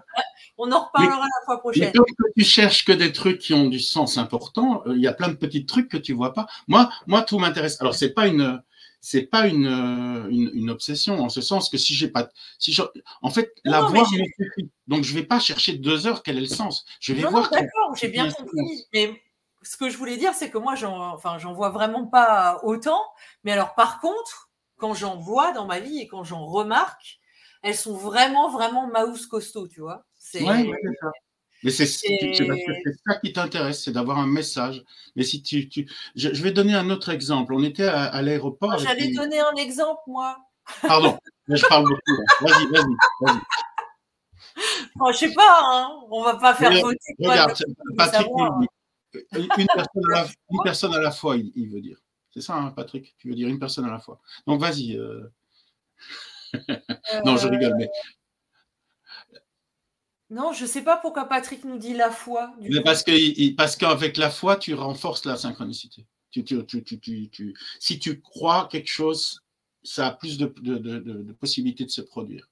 On 0.57 0.71
en 0.71 0.85
reparlera 0.85 1.21
la 1.21 1.45
fois 1.45 1.59
prochaine. 1.59 1.93
Quand 1.93 2.03
tu 2.35 2.43
cherches 2.43 2.85
que 2.85 2.91
des 2.91 3.13
trucs 3.13 3.39
qui 3.39 3.53
ont 3.53 3.67
du 3.67 3.79
sens 3.79 4.17
important, 4.17 4.83
euh, 4.85 4.95
il 4.95 5.01
y 5.01 5.07
a 5.07 5.13
plein 5.13 5.29
de 5.29 5.35
petits 5.35 5.65
trucs 5.65 5.89
que 5.89 5.97
tu 5.97 6.13
vois 6.13 6.33
pas. 6.33 6.47
Moi, 6.67 6.89
moi 7.07 7.21
tout 7.21 7.39
m'intéresse. 7.39 7.79
Alors 7.79 7.95
c'est 7.95 8.13
pas 8.13 8.27
une 8.27 8.61
c'est 9.01 9.23
pas 9.23 9.47
une, 9.47 9.65
euh, 9.65 10.29
une, 10.29 10.51
une, 10.53 10.69
obsession 10.69 11.19
en 11.19 11.29
ce 11.29 11.41
sens 11.41 11.69
que 11.69 11.77
si 11.77 11.95
j'ai 11.95 12.07
pas, 12.07 12.29
si 12.59 12.71
je, 12.71 12.83
en 13.23 13.31
fait, 13.31 13.51
la 13.65 13.87
suffit. 13.89 14.69
Donc 14.87 15.03
je 15.03 15.13
vais 15.13 15.23
pas 15.23 15.39
chercher 15.39 15.73
deux 15.73 16.05
heures 16.05 16.21
quel 16.21 16.37
est 16.37 16.41
le 16.41 16.45
sens. 16.45 16.85
Je 16.99 17.13
vais 17.13 17.23
voir. 17.23 17.49
D'accord, 17.49 17.95
j'ai 17.95 18.09
bien 18.09 18.31
compris. 18.31 18.85
Mais 18.93 19.19
ce 19.63 19.75
que 19.75 19.89
je 19.89 19.97
voulais 19.97 20.17
dire, 20.17 20.33
c'est 20.35 20.51
que 20.51 20.59
moi, 20.59 20.75
j'en, 20.75 21.13
enfin, 21.13 21.39
j'en 21.39 21.53
vois 21.53 21.69
vraiment 21.69 22.05
pas 22.05 22.59
autant. 22.63 23.01
Mais 23.43 23.51
alors, 23.51 23.73
par 23.73 23.99
contre, 23.99 24.51
quand 24.77 24.93
j'en 24.93 25.17
vois 25.17 25.51
dans 25.51 25.65
ma 25.65 25.79
vie 25.79 25.99
et 25.99 26.07
quand 26.07 26.23
j'en 26.23 26.45
remarque, 26.45 27.19
elles 27.63 27.75
sont 27.75 27.95
vraiment, 27.95 28.49
vraiment 28.49 28.87
mouse 28.87 29.25
costaud, 29.25 29.67
tu 29.67 29.81
vois. 29.81 30.05
C'est. 30.17 30.43
Mais 31.63 31.71
c'est 31.71 31.85
ça 31.85 33.15
qui 33.23 33.33
t'intéresse, 33.33 33.83
c'est 33.83 33.91
d'avoir 33.91 34.17
un 34.17 34.27
message. 34.27 34.83
Mais 35.15 35.23
si 35.23 35.43
tu, 35.43 35.69
tu... 35.69 35.87
Je, 36.15 36.29
vais 36.41 36.51
donner 36.51 36.73
un 36.73 36.89
autre 36.89 37.09
exemple. 37.09 37.53
On 37.53 37.63
était 37.63 37.85
à, 37.85 38.21
l'aéroport. 38.21 38.77
J'allais 38.79 39.11
donner 39.13 39.39
un 39.39 39.55
exemple, 39.55 40.01
moi. 40.07 40.37
Pardon, 40.87 41.17
mais 41.47 41.57
je 41.57 41.65
parle 41.67 41.83
beaucoup. 41.83 42.23
Vas-y, 42.41 42.65
vas-y, 42.67 42.95
vas-y. 43.21 43.39
Bon, 44.95 45.11
je 45.11 45.17
sais 45.17 45.33
pas, 45.33 45.59
hein. 45.63 46.01
on 46.09 46.23
va 46.23 46.35
pas 46.35 46.53
faire 46.53 46.71
voter. 46.81 46.97
Regarde, 47.19 47.57
Patrick 47.97 48.27
une, 49.57 49.67
personne 50.63 50.93
à 50.93 50.99
la, 50.99 51.11
fois, 51.11 51.35
il, 51.37 51.69
veut 51.69 51.81
dire. 51.81 51.97
C'est 52.33 52.41
ça, 52.41 52.55
hein, 52.55 52.71
Patrick? 52.71 53.15
Tu 53.17 53.29
veux 53.29 53.35
dire 53.35 53.47
une 53.47 53.59
personne 53.59 53.85
à 53.85 53.91
la 53.91 53.99
fois. 53.99 54.19
Donc 54.47 54.61
vas-y. 54.61 54.97
Euh. 54.97 55.31
non, 57.25 57.37
je 57.37 57.47
rigole, 57.47 57.75
mais. 57.77 57.89
Non, 60.31 60.53
je 60.53 60.63
ne 60.63 60.67
sais 60.67 60.81
pas 60.81 60.95
pourquoi 60.95 61.25
Patrick 61.25 61.65
nous 61.65 61.77
dit 61.77 61.93
la 61.93 62.09
foi. 62.09 62.53
mais 62.57 62.81
parce, 62.81 63.03
que, 63.03 63.53
parce 63.55 63.75
qu'avec 63.75 64.15
la 64.15 64.29
foi, 64.29 64.55
tu 64.55 64.73
renforces 64.73 65.25
la 65.25 65.35
synchronicité. 65.35 66.05
Tu, 66.31 66.45
si 67.79 67.99
tu 67.99 68.21
crois 68.21 68.69
quelque 68.71 68.87
chose, 68.87 69.43
ça 69.83 70.07
a 70.07 70.11
plus 70.11 70.37
de, 70.37 70.45
possibilités 71.37 71.83
de 71.83 71.91
se 71.91 71.99
produire. 71.99 72.47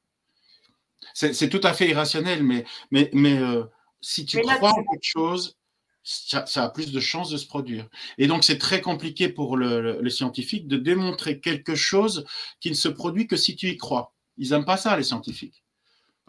C'est 1.14 1.50
tout 1.50 1.62
à 1.64 1.72
fait 1.74 1.88
irrationnel, 1.88 2.44
mais, 2.44 2.66
mais, 2.92 3.10
mais 3.14 3.38
euh, 3.38 3.64
si 4.02 4.26
tu 4.26 4.42
crois 4.42 4.72
en 4.72 4.84
quelque 4.84 5.00
chose, 5.02 5.58
ça, 6.04 6.44
a 6.64 6.70
plus 6.70 6.92
de 6.92 7.00
chances 7.00 7.30
de 7.30 7.38
se 7.38 7.48
produire. 7.48 7.88
Et 8.18 8.28
donc, 8.28 8.44
c'est 8.44 8.58
très 8.58 8.82
compliqué 8.82 9.30
pour 9.30 9.56
le, 9.56 10.10
scientifique 10.10 10.68
de 10.68 10.76
démontrer 10.76 11.40
quelque 11.40 11.76
chose 11.76 12.26
qui 12.60 12.70
ne 12.70 12.76
se 12.76 12.90
produit 12.90 13.26
que 13.26 13.38
si 13.38 13.56
tu 13.56 13.70
y 13.70 13.78
crois. 13.78 14.14
Ils 14.38 14.50
n'aiment 14.50 14.66
pas 14.66 14.78
ça, 14.78 14.98
les 14.98 15.04
scientifiques. 15.04 15.64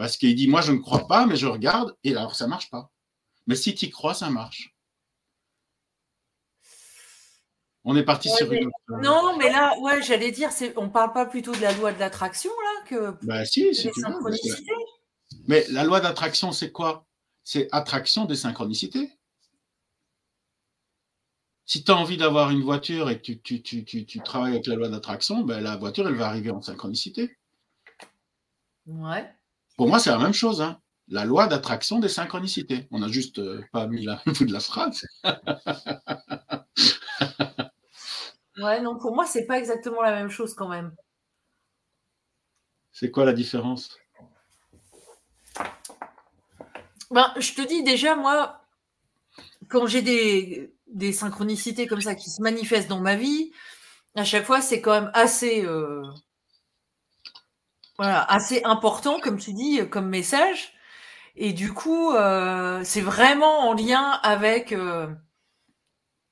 Parce 0.01 0.17
qu'il 0.17 0.35
dit, 0.35 0.49
moi, 0.49 0.63
je 0.63 0.73
ne 0.73 0.79
crois 0.79 1.07
pas, 1.07 1.27
mais 1.27 1.37
je 1.37 1.47
regarde, 1.47 1.95
et 2.05 2.17
alors 2.17 2.35
ça 2.35 2.47
ne 2.47 2.51
marche 2.51 2.71
pas. 2.71 2.91
Mais 3.47 3.55
si 3.55 3.75
tu 3.75 3.85
y 3.85 3.91
crois, 3.91 4.15
ça 4.15 4.31
marche. 4.31 4.75
On 7.85 7.95
est 7.95 8.03
parti 8.03 8.31
sur 8.31 8.51
une 8.51 8.71
Non, 9.03 9.37
mais 9.37 9.51
là, 9.51 9.79
ouais, 9.81 10.03
j'allais 10.03 10.31
dire, 10.31 10.49
on 10.77 10.87
ne 10.87 10.91
parle 10.91 11.13
pas 11.13 11.27
plutôt 11.27 11.55
de 11.55 11.61
la 11.61 11.75
loi 11.75 11.93
de 11.93 11.99
l'attraction, 11.99 12.51
là, 12.51 12.87
que. 12.87 13.27
Bah, 13.27 13.45
si, 13.45 13.69
Mais 15.47 15.67
la 15.69 15.85
loi 15.85 16.01
d'attraction, 16.01 16.51
c'est 16.53 16.73
quoi? 16.73 17.07
C'est 17.45 17.69
attraction 17.71 18.25
des 18.25 18.37
synchronicités. 18.37 19.13
Si 21.67 21.85
tu 21.85 21.93
as 21.93 21.97
envie 21.97 22.17
d'avoir 22.17 22.49
une 22.53 22.63
voiture 22.63 23.11
et 23.11 23.21
que 23.21 23.33
tu, 23.33 23.63
tu, 23.63 24.21
travailles 24.23 24.53
avec 24.53 24.67
la 24.67 24.77
loi 24.77 24.89
d'attraction, 24.89 25.43
ben, 25.43 25.61
la 25.61 25.77
voiture, 25.77 26.09
elle 26.09 26.15
va 26.15 26.29
arriver 26.29 26.51
en 26.51 26.63
synchronicité. 26.63 27.37
Ouais. 28.87 29.31
Pour 29.81 29.89
moi, 29.89 29.99
c'est 29.99 30.11
la 30.11 30.19
même 30.19 30.35
chose. 30.35 30.61
Hein. 30.61 30.79
La 31.09 31.25
loi 31.25 31.47
d'attraction 31.47 32.01
des 32.01 32.11
synchronicités. 32.11 32.87
On 32.91 32.99
n'a 32.99 33.09
juste 33.09 33.39
euh, 33.39 33.65
pas 33.73 33.87
mis 33.87 34.05
la 34.05 34.21
bout 34.27 34.45
de 34.45 34.53
la 34.53 34.61
phrase. 34.61 35.07
ouais, 38.59 38.83
non, 38.83 38.99
pour 38.99 39.15
moi, 39.15 39.25
c'est 39.25 39.47
pas 39.47 39.59
exactement 39.59 40.03
la 40.03 40.13
même 40.13 40.29
chose 40.29 40.53
quand 40.53 40.69
même. 40.69 40.95
C'est 42.93 43.11
quoi 43.11 43.25
la 43.25 43.33
différence? 43.33 43.97
Ben, 47.11 47.33
Je 47.39 47.55
te 47.55 47.67
dis 47.67 47.83
déjà, 47.83 48.17
moi, 48.17 48.61
quand 49.71 49.87
j'ai 49.87 50.03
des, 50.03 50.75
des 50.89 51.15
synchronicités 51.15 51.87
comme 51.87 52.03
ça 52.03 52.15
qui 52.15 52.29
se 52.29 52.43
manifestent 52.43 52.91
dans 52.91 53.01
ma 53.01 53.17
vie, 53.17 53.51
à 54.15 54.25
chaque 54.25 54.45
fois, 54.45 54.61
c'est 54.61 54.83
quand 54.83 54.93
même 54.93 55.11
assez, 55.15 55.65
euh, 55.65 56.03
voilà, 58.01 58.23
assez 58.33 58.63
important, 58.65 59.21
comme 59.21 59.37
tu 59.37 59.53
dis, 59.53 59.79
comme 59.91 60.09
message. 60.09 60.73
Et 61.37 61.53
du 61.53 61.75
coup, 61.75 62.13
euh, 62.13 62.81
c'est 62.83 63.03
vraiment 63.03 63.69
en 63.69 63.75
lien 63.75 64.19
avec 64.23 64.73
euh, 64.73 65.07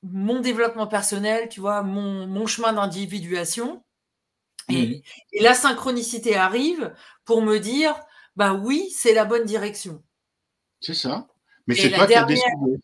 mon 0.03 0.41
développement 0.41 0.87
personnel, 0.87 1.51
tu 1.51 1.61
vois, 1.61 1.83
mon, 1.83 2.27
mon 2.27 2.47
chemin 2.47 2.73
d'individuation. 2.73 3.85
Et, 4.71 5.03
et, 5.35 5.43
la 5.43 5.53
synchronicité 5.53 6.37
arrive 6.37 6.95
pour 7.27 7.43
me 7.43 7.59
dire, 7.59 7.95
bah 8.35 8.55
oui, 8.55 8.89
c'est 8.91 9.13
la 9.13 9.27
bonne 9.27 9.45
direction. 9.45 10.03
C'est 10.81 10.95
ça. 10.95 11.27
Mais 11.67 11.75
c'est 11.75 11.91
toi 11.91 12.07
qui 12.07 12.15
as 12.15 12.25
décidé. 12.25 12.81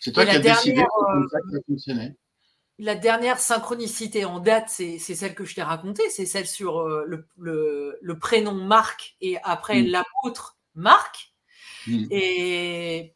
C'est 0.00 0.10
toi 0.10 0.24
qui 0.26 0.34
as 0.34 0.40
décidé 0.40 0.82
que 0.82 1.28
ça 1.30 1.38
euh, 1.38 1.60
fonctionnait. 1.68 2.16
La 2.82 2.96
dernière 2.96 3.38
synchronicité 3.38 4.24
en 4.24 4.40
date, 4.40 4.68
c'est 4.68 4.98
celle 4.98 5.36
que 5.36 5.44
je 5.44 5.54
t'ai 5.54 5.62
racontée, 5.62 6.10
c'est 6.10 6.26
celle 6.26 6.48
sur 6.48 6.80
euh, 6.80 7.06
le, 7.38 8.18
prénom 8.18 8.54
Marc 8.54 9.14
et 9.20 9.38
après 9.44 9.82
mm. 9.82 9.86
l'apôtre 9.86 10.58
Marc. 10.74 11.32
Mm. 11.86 12.06
Et 12.10 13.14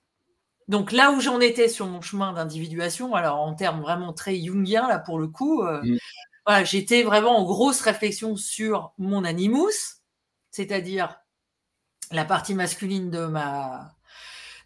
donc 0.68 0.92
là 0.92 1.10
où 1.10 1.20
j'en 1.20 1.40
étais 1.40 1.68
sur 1.68 1.86
mon 1.86 2.00
chemin 2.00 2.32
d'individuation, 2.32 3.16
alors 3.16 3.40
en 3.40 3.54
termes 3.54 3.80
vraiment 3.80 4.12
très 4.12 4.40
jungiens, 4.40 4.86
là 4.86 5.00
pour 5.00 5.18
le 5.18 5.26
coup, 5.26 5.64
euh, 5.64 5.82
mm. 5.82 5.98
voilà, 6.46 6.62
j'étais 6.62 7.02
vraiment 7.02 7.36
en 7.36 7.42
grosse 7.42 7.80
réflexion 7.80 8.36
sur 8.36 8.92
mon 8.98 9.24
animus, 9.24 9.96
c'est-à-dire 10.52 11.16
la 12.12 12.24
partie 12.24 12.54
masculine 12.54 13.10
de 13.10 13.26
ma 13.26 13.96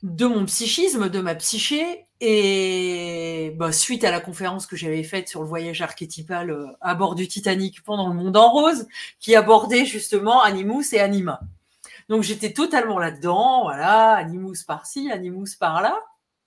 de 0.02 0.26
mon 0.26 0.44
psychisme, 0.44 1.08
de 1.08 1.20
ma 1.20 1.34
psyché, 1.36 2.06
et 2.20 3.54
bah, 3.56 3.72
suite 3.72 4.04
à 4.04 4.10
la 4.10 4.20
conférence 4.20 4.66
que 4.66 4.76
j'avais 4.76 5.02
faite 5.02 5.28
sur 5.28 5.40
le 5.40 5.48
voyage 5.48 5.80
archétypal 5.80 6.50
euh, 6.50 6.66
à 6.80 6.94
bord 6.94 7.14
du 7.14 7.26
Titanic 7.26 7.82
pendant 7.82 8.08
le 8.08 8.14
monde 8.14 8.36
en 8.36 8.50
rose, 8.50 8.86
qui 9.20 9.34
abordait 9.34 9.86
justement 9.86 10.42
Animus 10.42 10.92
et 10.92 11.00
Anima. 11.00 11.40
Donc 12.08 12.22
j'étais 12.22 12.52
totalement 12.52 12.98
là-dedans, 12.98 13.62
voilà, 13.62 14.12
Animus 14.12 14.64
par-ci, 14.64 15.10
Animus 15.10 15.54
par-là. 15.56 15.98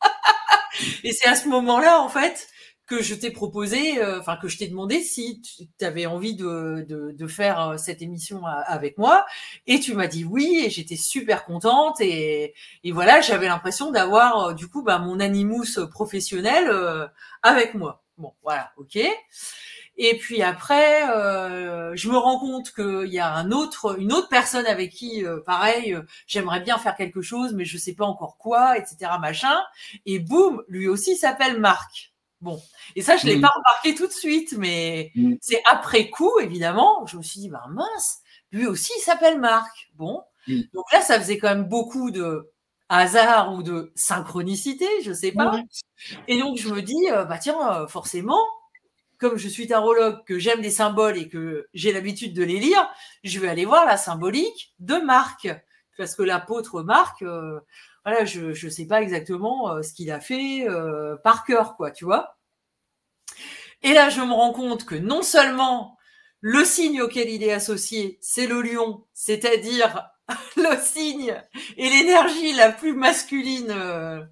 et 1.03 1.11
c'est 1.11 1.27
à 1.27 1.35
ce 1.35 1.47
moment-là, 1.49 2.01
en 2.01 2.09
fait, 2.09 2.47
que 2.85 3.01
je 3.01 3.15
t'ai 3.15 3.31
proposé, 3.31 3.99
euh, 3.99 4.19
enfin 4.19 4.37
que 4.37 4.47
je 4.47 4.57
t'ai 4.57 4.67
demandé 4.67 5.01
si 5.01 5.41
tu 5.41 5.85
avais 5.85 6.05
envie 6.05 6.35
de, 6.35 6.85
de, 6.87 7.27
faire 7.27 7.69
euh, 7.69 7.77
cette 7.77 8.01
émission 8.01 8.45
avec 8.45 8.97
moi, 8.97 9.25
et 9.67 9.79
tu 9.79 9.93
m'as 9.93 10.07
dit 10.07 10.25
oui, 10.25 10.63
et 10.65 10.69
j'étais 10.69 10.97
super 10.97 11.45
contente, 11.45 12.01
et, 12.01 12.53
et 12.83 12.91
voilà, 12.91 13.21
j'avais 13.21 13.47
l'impression 13.47 13.91
d'avoir 13.91 14.49
euh, 14.49 14.53
du 14.53 14.67
coup 14.67 14.83
bah, 14.83 14.99
mon 14.99 15.19
animus 15.19 15.79
professionnel 15.91 16.71
avec 17.41 17.73
moi. 17.73 18.03
Bon, 18.17 18.33
voilà, 18.43 18.71
ok. 18.77 18.99
Et 19.95 20.17
puis 20.17 20.41
après, 20.41 21.01
je 21.95 22.09
me 22.09 22.17
rends 22.17 22.39
compte 22.39 22.73
qu'il 22.73 23.13
y 23.13 23.19
a 23.19 23.31
un 23.31 23.51
autre, 23.51 23.99
une 23.99 24.11
autre 24.11 24.27
personne 24.29 24.65
avec 24.65 24.91
qui, 24.91 25.23
pareil, 25.45 25.97
j'aimerais 26.27 26.61
bien 26.61 26.77
faire 26.77 26.95
quelque 26.95 27.21
chose, 27.21 27.53
mais 27.53 27.65
je 27.65 27.77
sais 27.77 27.93
pas 27.93 28.05
encore 28.05 28.37
quoi, 28.37 28.77
etc., 28.77 29.11
machin. 29.21 29.59
Et 30.05 30.19
boum, 30.19 30.63
lui 30.67 30.87
aussi 30.87 31.15
s'appelle 31.15 31.59
Marc. 31.59 32.12
Bon, 32.43 32.61
et 32.97 33.01
ça, 33.01 33.15
je 33.15 33.25
ne 33.25 33.31
l'ai 33.31 33.37
mm. 33.37 33.41
pas 33.41 33.53
remarqué 33.55 33.95
tout 33.95 34.05
de 34.05 34.11
suite, 34.11 34.53
mais 34.57 35.13
mm. 35.15 35.35
c'est 35.39 35.63
après 35.65 36.09
coup, 36.09 36.39
évidemment, 36.39 37.05
je 37.05 37.15
me 37.15 37.23
suis 37.23 37.39
dit, 37.39 37.49
ben 37.49 37.63
mince, 37.69 38.19
lui 38.51 38.67
aussi, 38.67 38.91
il 38.97 39.01
s'appelle 39.01 39.39
Marc. 39.39 39.89
Bon, 39.95 40.21
mm. 40.47 40.59
donc 40.73 40.91
là, 40.91 40.99
ça 40.99 41.17
faisait 41.21 41.37
quand 41.37 41.47
même 41.47 41.63
beaucoup 41.63 42.11
de 42.11 42.51
hasard 42.89 43.53
ou 43.53 43.63
de 43.63 43.93
synchronicité, 43.95 44.85
je 45.03 45.11
ne 45.11 45.15
sais 45.15 45.31
pas. 45.31 45.61
Et 46.27 46.37
donc, 46.37 46.57
je 46.57 46.67
me 46.67 46.81
dis, 46.81 47.09
euh, 47.11 47.23
bah 47.23 47.37
tiens, 47.37 47.81
euh, 47.81 47.87
forcément, 47.87 48.41
comme 49.19 49.37
je 49.37 49.47
suis 49.47 49.67
tarologue, 49.67 50.21
que 50.25 50.37
j'aime 50.37 50.59
les 50.59 50.69
symboles 50.69 51.17
et 51.17 51.29
que 51.29 51.67
j'ai 51.73 51.93
l'habitude 51.93 52.33
de 52.33 52.43
les 52.43 52.59
lire, 52.59 52.85
je 53.23 53.39
vais 53.39 53.47
aller 53.47 53.63
voir 53.63 53.85
la 53.85 53.95
symbolique 53.95 54.73
de 54.79 54.95
Marc. 54.95 55.47
Parce 55.97 56.13
que 56.15 56.23
l'apôtre 56.23 56.83
Marc, 56.83 57.21
euh, 57.21 57.61
voilà, 58.05 58.25
je 58.25 58.65
ne 58.65 58.69
sais 58.69 58.85
pas 58.85 59.01
exactement 59.01 59.69
euh, 59.69 59.81
ce 59.81 59.93
qu'il 59.93 60.11
a 60.11 60.19
fait 60.19 60.67
euh, 60.67 61.15
par 61.23 61.45
cœur, 61.45 61.75
quoi, 61.77 61.91
tu 61.91 62.05
vois. 62.05 62.37
Et 63.81 63.93
là, 63.93 64.09
je 64.09 64.21
me 64.21 64.33
rends 64.33 64.53
compte 64.53 64.85
que 64.85 64.95
non 64.95 65.21
seulement 65.21 65.97
le 66.41 66.65
signe 66.65 67.01
auquel 67.01 67.29
il 67.29 67.43
est 67.43 67.53
associé, 67.53 68.17
c'est 68.21 68.47
le 68.47 68.61
lion, 68.61 69.05
c'est-à-dire 69.13 70.09
le 70.57 70.77
signe 70.81 71.41
et 71.77 71.89
l'énergie 71.89 72.53
la 72.53 72.71
plus 72.71 72.93
masculine 72.93 73.71
euh, 73.71 74.23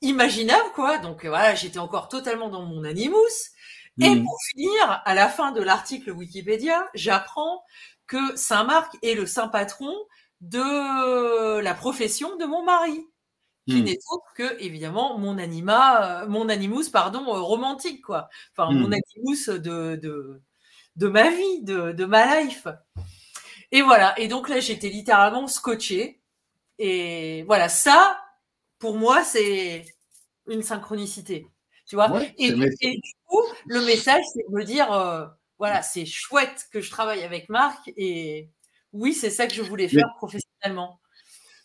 imaginable, 0.00 0.70
quoi. 0.74 0.98
Donc 0.98 1.24
voilà, 1.24 1.56
j'étais 1.56 1.78
encore 1.78 2.08
totalement 2.08 2.48
dans 2.48 2.62
mon 2.62 2.84
animus. 2.84 3.50
Et 4.00 4.14
mmh. 4.14 4.24
pour 4.24 4.38
finir, 4.50 5.02
à 5.04 5.14
la 5.14 5.28
fin 5.28 5.52
de 5.52 5.60
l'article 5.60 6.12
Wikipédia, 6.12 6.88
j'apprends 6.94 7.62
que 8.06 8.36
Saint 8.36 8.64
Marc 8.64 8.96
est 9.02 9.14
le 9.14 9.26
saint 9.26 9.48
patron 9.48 9.94
de 10.42 11.60
la 11.60 11.72
profession 11.72 12.36
de 12.36 12.44
mon 12.44 12.64
mari, 12.64 13.06
qui 13.68 13.80
hmm. 13.80 13.84
n'est 13.84 13.98
autre 14.10 14.26
que 14.34 14.60
évidemment 14.60 15.18
mon 15.18 15.38
anima, 15.38 16.26
mon 16.26 16.48
animus 16.48 16.88
pardon 16.88 17.24
euh, 17.28 17.40
romantique 17.40 18.02
quoi. 18.02 18.28
Enfin 18.52 18.72
mon 18.72 18.88
hmm. 18.88 18.94
animus 18.94 19.48
de, 19.48 19.96
de, 19.96 20.42
de 20.96 21.08
ma 21.08 21.30
vie, 21.30 21.62
de, 21.62 21.92
de 21.92 22.04
ma 22.04 22.40
life. 22.40 22.66
Et 23.70 23.82
voilà. 23.82 24.18
Et 24.18 24.26
donc 24.26 24.48
là 24.48 24.58
j'étais 24.58 24.88
littéralement 24.88 25.46
scotché. 25.46 26.20
Et 26.78 27.44
voilà 27.44 27.68
ça 27.68 28.18
pour 28.80 28.96
moi 28.96 29.22
c'est 29.22 29.86
une 30.48 30.62
synchronicité. 30.62 31.46
Tu 31.86 31.94
vois? 31.94 32.10
et, 32.38 32.52
du 32.52 33.14
coup 33.26 33.42
le 33.66 33.84
message 33.84 34.22
c'est 34.34 34.44
de 34.48 34.54
me 34.54 34.64
dire 34.64 34.92
euh, 34.92 35.24
voilà 35.58 35.82
c'est 35.82 36.06
chouette 36.06 36.66
que 36.72 36.80
je 36.80 36.90
travaille 36.90 37.22
avec 37.22 37.48
Marc 37.48 37.92
et 37.96 38.48
oui, 38.92 39.14
c'est 39.14 39.30
ça 39.30 39.46
que 39.46 39.54
je 39.54 39.62
voulais 39.62 39.88
faire 39.88 40.12
professionnellement. 40.16 41.00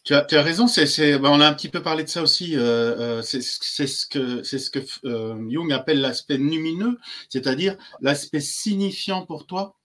Tu 0.08 0.14
as, 0.14 0.42
raison, 0.42 0.68
ben, 0.68 1.26
on 1.26 1.42
a 1.42 1.48
un 1.50 1.54
petit 1.54 1.68
peu 1.68 1.82
parlé 1.82 2.06
de 2.06 2.08
ça 2.08 2.22
aussi. 2.22 2.56
Euh, 2.56 3.20
euh, 3.20 3.22
c'est, 3.22 3.42
ce 3.42 4.06
que, 4.06 4.42
c'est 4.42 4.58
ce 4.58 4.70
que 4.70 4.80
euh, 5.04 5.36
Jung 5.50 5.74
appelle 5.74 6.00
l'aspect 6.00 6.38
lumineux, 6.38 6.98
c'est-à-dire 7.28 7.76
l'aspect 8.00 8.40
signifiant 8.40 9.26
pour 9.26 9.48
toi. 9.48 9.76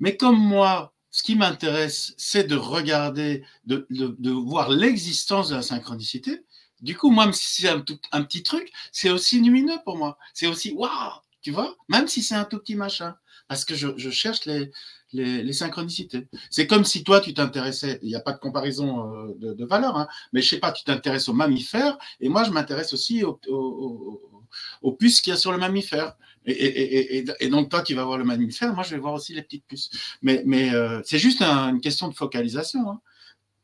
Mais 0.00 0.16
comme 0.16 0.36
moi, 0.36 0.92
ce 1.10 1.22
qui 1.22 1.36
m'intéresse, 1.36 2.12
c'est 2.16 2.42
de 2.42 2.56
regarder, 2.56 3.44
de, 3.64 3.86
de, 3.88 4.30
voir 4.32 4.68
l'existence 4.68 5.50
de 5.50 5.54
la 5.54 5.62
synchronicité. 5.62 6.42
du 6.80 6.96
coup, 6.96 7.12
moi, 7.12 7.26
même 7.26 7.32
si 7.32 7.62
c'est 7.62 7.68
un, 7.68 7.84
un 8.10 8.24
petit 8.24 8.42
truc, 8.42 8.68
c'est 8.90 9.10
aussi 9.10 9.40
lumineux 9.40 9.78
pour 9.84 9.96
moi. 9.96 10.18
C'est 10.34 10.48
aussi 10.48 10.72
waouh, 10.72 11.12
tu 11.40 11.52
vois, 11.52 11.76
même 11.88 12.08
si 12.08 12.24
c'est 12.24 12.34
un 12.34 12.44
tout 12.44 12.58
petit 12.58 12.74
machin, 12.74 13.14
parce 13.46 13.64
que 13.64 13.76
je, 13.76 13.88
je 13.96 14.10
cherche 14.10 14.44
les, 14.46 14.72
les, 15.12 15.52
synchronicités. 15.52 16.26
C'est 16.50 16.66
comme 16.66 16.84
si 16.84 17.04
toi, 17.04 17.20
tu 17.20 17.34
t'intéressais, 17.34 17.98
il 18.02 18.08
n'y 18.08 18.14
a 18.14 18.20
pas 18.20 18.32
de 18.32 18.38
comparaison 18.38 19.12
euh, 19.14 19.54
de, 19.54 19.64
valeur, 19.64 19.96
hein, 19.96 20.08
mais 20.32 20.42
je 20.42 20.48
sais 20.48 20.58
pas, 20.58 20.72
tu 20.72 20.84
t'intéresses 20.84 21.28
aux 21.28 21.34
mammifères, 21.34 21.98
et 22.20 22.28
moi, 22.28 22.44
je 22.44 22.50
m'intéresse 22.50 22.92
aussi 22.92 23.24
aux, 23.24 23.38
aux, 23.48 24.42
aux 24.82 24.92
puces 24.92 25.20
qu'il 25.20 25.32
y 25.32 25.34
a 25.34 25.36
sur 25.36 25.52
le 25.52 25.58
mammifère. 25.58 26.16
Et, 26.44 26.52
et, 26.52 27.18
et, 27.18 27.24
et, 27.40 27.48
donc, 27.48 27.70
toi, 27.70 27.82
tu 27.82 27.94
vas 27.94 28.04
voir 28.04 28.18
le 28.18 28.24
mammifère, 28.24 28.74
moi, 28.74 28.82
je 28.82 28.94
vais 28.94 29.00
voir 29.00 29.14
aussi 29.14 29.34
les 29.34 29.42
petites 29.42 29.66
puces. 29.66 29.90
Mais, 30.22 30.42
mais 30.44 30.74
euh, 30.74 31.00
c'est 31.04 31.18
juste 31.18 31.42
un, 31.42 31.68
une 31.70 31.80
question 31.80 32.08
de 32.08 32.14
focalisation. 32.14 32.90
Hein. 32.90 33.00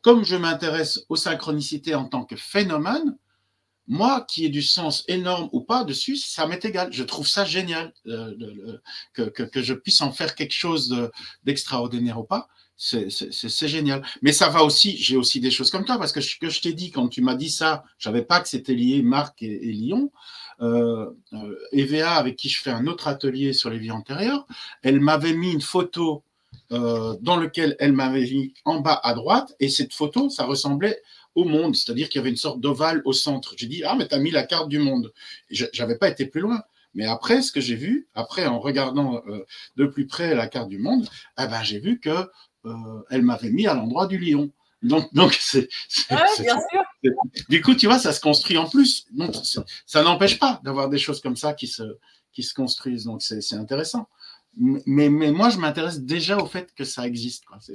Comme 0.00 0.24
je 0.24 0.36
m'intéresse 0.36 1.04
aux 1.08 1.16
synchronicités 1.16 1.94
en 1.94 2.04
tant 2.04 2.24
que 2.24 2.36
phénomène, 2.36 3.16
moi, 3.88 4.26
qui 4.28 4.44
ai 4.44 4.50
du 4.50 4.60
sens 4.60 5.02
énorme 5.08 5.48
ou 5.52 5.62
pas 5.62 5.82
dessus, 5.82 6.16
ça 6.16 6.46
m'est 6.46 6.62
égal. 6.64 6.92
Je 6.92 7.02
trouve 7.02 7.26
ça 7.26 7.46
génial 7.46 7.94
euh, 8.06 8.78
que, 9.14 9.22
que, 9.22 9.62
je 9.62 9.72
puisse 9.72 10.02
en 10.02 10.12
faire 10.12 10.34
quelque 10.34 10.52
chose 10.52 10.94
d'extraordinaire 11.44 12.20
ou 12.20 12.24
pas. 12.24 12.48
C'est 12.76 13.66
génial. 13.66 14.06
Mais 14.20 14.32
ça 14.32 14.50
va 14.50 14.62
aussi, 14.62 14.96
j'ai 14.98 15.16
aussi 15.16 15.40
des 15.40 15.50
choses 15.50 15.70
comme 15.70 15.86
toi, 15.86 15.98
parce 15.98 16.12
que 16.12 16.20
ce 16.20 16.36
que 16.36 16.50
je 16.50 16.60
t'ai 16.60 16.74
dit, 16.74 16.90
quand 16.90 17.08
tu 17.08 17.22
m'as 17.22 17.34
dit 17.34 17.50
ça, 17.50 17.82
je 17.98 18.04
savais 18.04 18.22
pas 18.22 18.40
que 18.40 18.48
c'était 18.48 18.74
lié 18.74 19.02
Marc 19.02 19.42
et, 19.42 19.58
Lyon. 19.72 20.12
Euh, 20.60 21.06
euh, 21.32 21.56
EVA, 21.72 22.14
avec 22.14 22.36
qui 22.36 22.48
je 22.48 22.60
fais 22.60 22.70
un 22.70 22.86
autre 22.88 23.08
atelier 23.08 23.52
sur 23.52 23.70
les 23.70 23.78
vies 23.78 23.90
antérieures, 23.90 24.46
elle 24.82 25.00
m'avait 25.00 25.32
mis 25.32 25.52
une 25.52 25.62
photo 25.62 26.22
dans 26.70 27.38
lequel 27.38 27.76
elle 27.78 27.94
m'avait 27.94 28.20
mis 28.20 28.52
en 28.66 28.80
bas 28.80 29.00
à 29.02 29.14
droite, 29.14 29.54
et 29.58 29.70
cette 29.70 29.94
photo, 29.94 30.28
ça 30.28 30.44
ressemblait 30.44 31.00
au 31.34 31.44
monde, 31.44 31.76
c'est-à-dire 31.76 32.08
qu'il 32.08 32.18
y 32.18 32.22
avait 32.22 32.30
une 32.30 32.36
sorte 32.36 32.60
d'ovale 32.60 33.02
au 33.04 33.12
centre. 33.12 33.54
J'ai 33.56 33.66
dit, 33.66 33.82
ah, 33.84 33.94
mais 33.96 34.08
tu 34.08 34.14
as 34.14 34.18
mis 34.18 34.30
la 34.30 34.44
carte 34.44 34.68
du 34.68 34.78
monde. 34.78 35.12
J'avais 35.50 35.96
pas 35.96 36.08
été 36.08 36.26
plus 36.26 36.40
loin. 36.40 36.62
Mais 36.94 37.06
après, 37.06 37.42
ce 37.42 37.52
que 37.52 37.60
j'ai 37.60 37.76
vu, 37.76 38.08
après, 38.14 38.46
en 38.46 38.58
regardant 38.58 39.22
euh, 39.28 39.44
de 39.76 39.86
plus 39.86 40.06
près 40.06 40.34
la 40.34 40.48
carte 40.48 40.68
du 40.68 40.78
monde, 40.78 41.08
eh 41.38 41.46
ben, 41.46 41.62
j'ai 41.62 41.78
vu 41.78 42.00
que 42.00 42.28
euh, 42.64 43.02
elle 43.10 43.22
m'avait 43.22 43.50
mis 43.50 43.66
à 43.66 43.74
l'endroit 43.74 44.06
du 44.06 44.18
lion. 44.18 44.50
Donc, 44.82 45.12
donc 45.14 45.34
c'est, 45.38 45.68
sûr. 45.88 46.56
Du 47.48 47.62
coup, 47.62 47.74
tu 47.74 47.86
vois, 47.86 47.98
ça 47.98 48.12
se 48.12 48.20
construit 48.20 48.58
en 48.58 48.68
plus. 48.68 49.06
Donc, 49.12 49.34
ça 49.86 50.02
n'empêche 50.02 50.38
pas 50.38 50.60
d'avoir 50.64 50.88
des 50.88 50.98
choses 50.98 51.20
comme 51.20 51.36
ça 51.36 51.52
qui 51.52 51.66
se, 51.66 51.82
qui 52.32 52.42
se 52.42 52.54
construisent. 52.54 53.04
Donc, 53.04 53.22
c'est 53.22 53.54
intéressant 53.54 54.08
mais, 54.56 55.08
mais 55.08 55.30
moi, 55.30 55.50
je 55.50 55.58
m'intéresse 55.58 56.00
déjà 56.00 56.36
au 56.36 56.46
fait 56.46 56.74
que 56.74 56.84
ça 56.84 57.06
existe. 57.06 57.44
Quoi. 57.44 57.58
Ouais, 57.58 57.74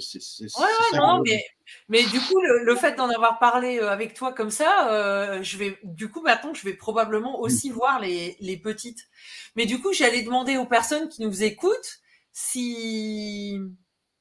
ouais, 0.60 0.98
non, 0.98 1.22
mais, 1.26 1.44
mais 1.88 2.04
du 2.04 2.20
coup, 2.20 2.42
le, 2.42 2.66
le, 2.66 2.76
fait 2.76 2.96
d'en 2.96 3.10
avoir 3.10 3.40
parlé 3.40 3.80
euh, 3.80 3.90
avec 3.90 4.14
toi 4.14 4.34
comme 4.34 4.50
ça, 4.50 4.92
euh, 4.92 5.42
je 5.44 5.58
vais, 5.58 5.80
du 5.84 6.10
coup, 6.10 6.22
maintenant, 6.22 6.54
je 6.54 6.64
vais 6.64 6.74
probablement 6.74 7.40
aussi 7.40 7.70
mmh. 7.70 7.74
voir 7.74 8.00
les, 8.02 8.36
les 8.42 8.58
petites. 8.58 9.08
Mais 9.56 9.66
du 9.66 9.80
coup, 9.82 9.94
j'allais 9.94 10.24
demander 10.24 10.58
aux 10.58 10.66
personnes 10.66 11.08
qui 11.08 11.22
nous 11.22 11.44
écoutent 11.44 12.00
si 12.34 13.60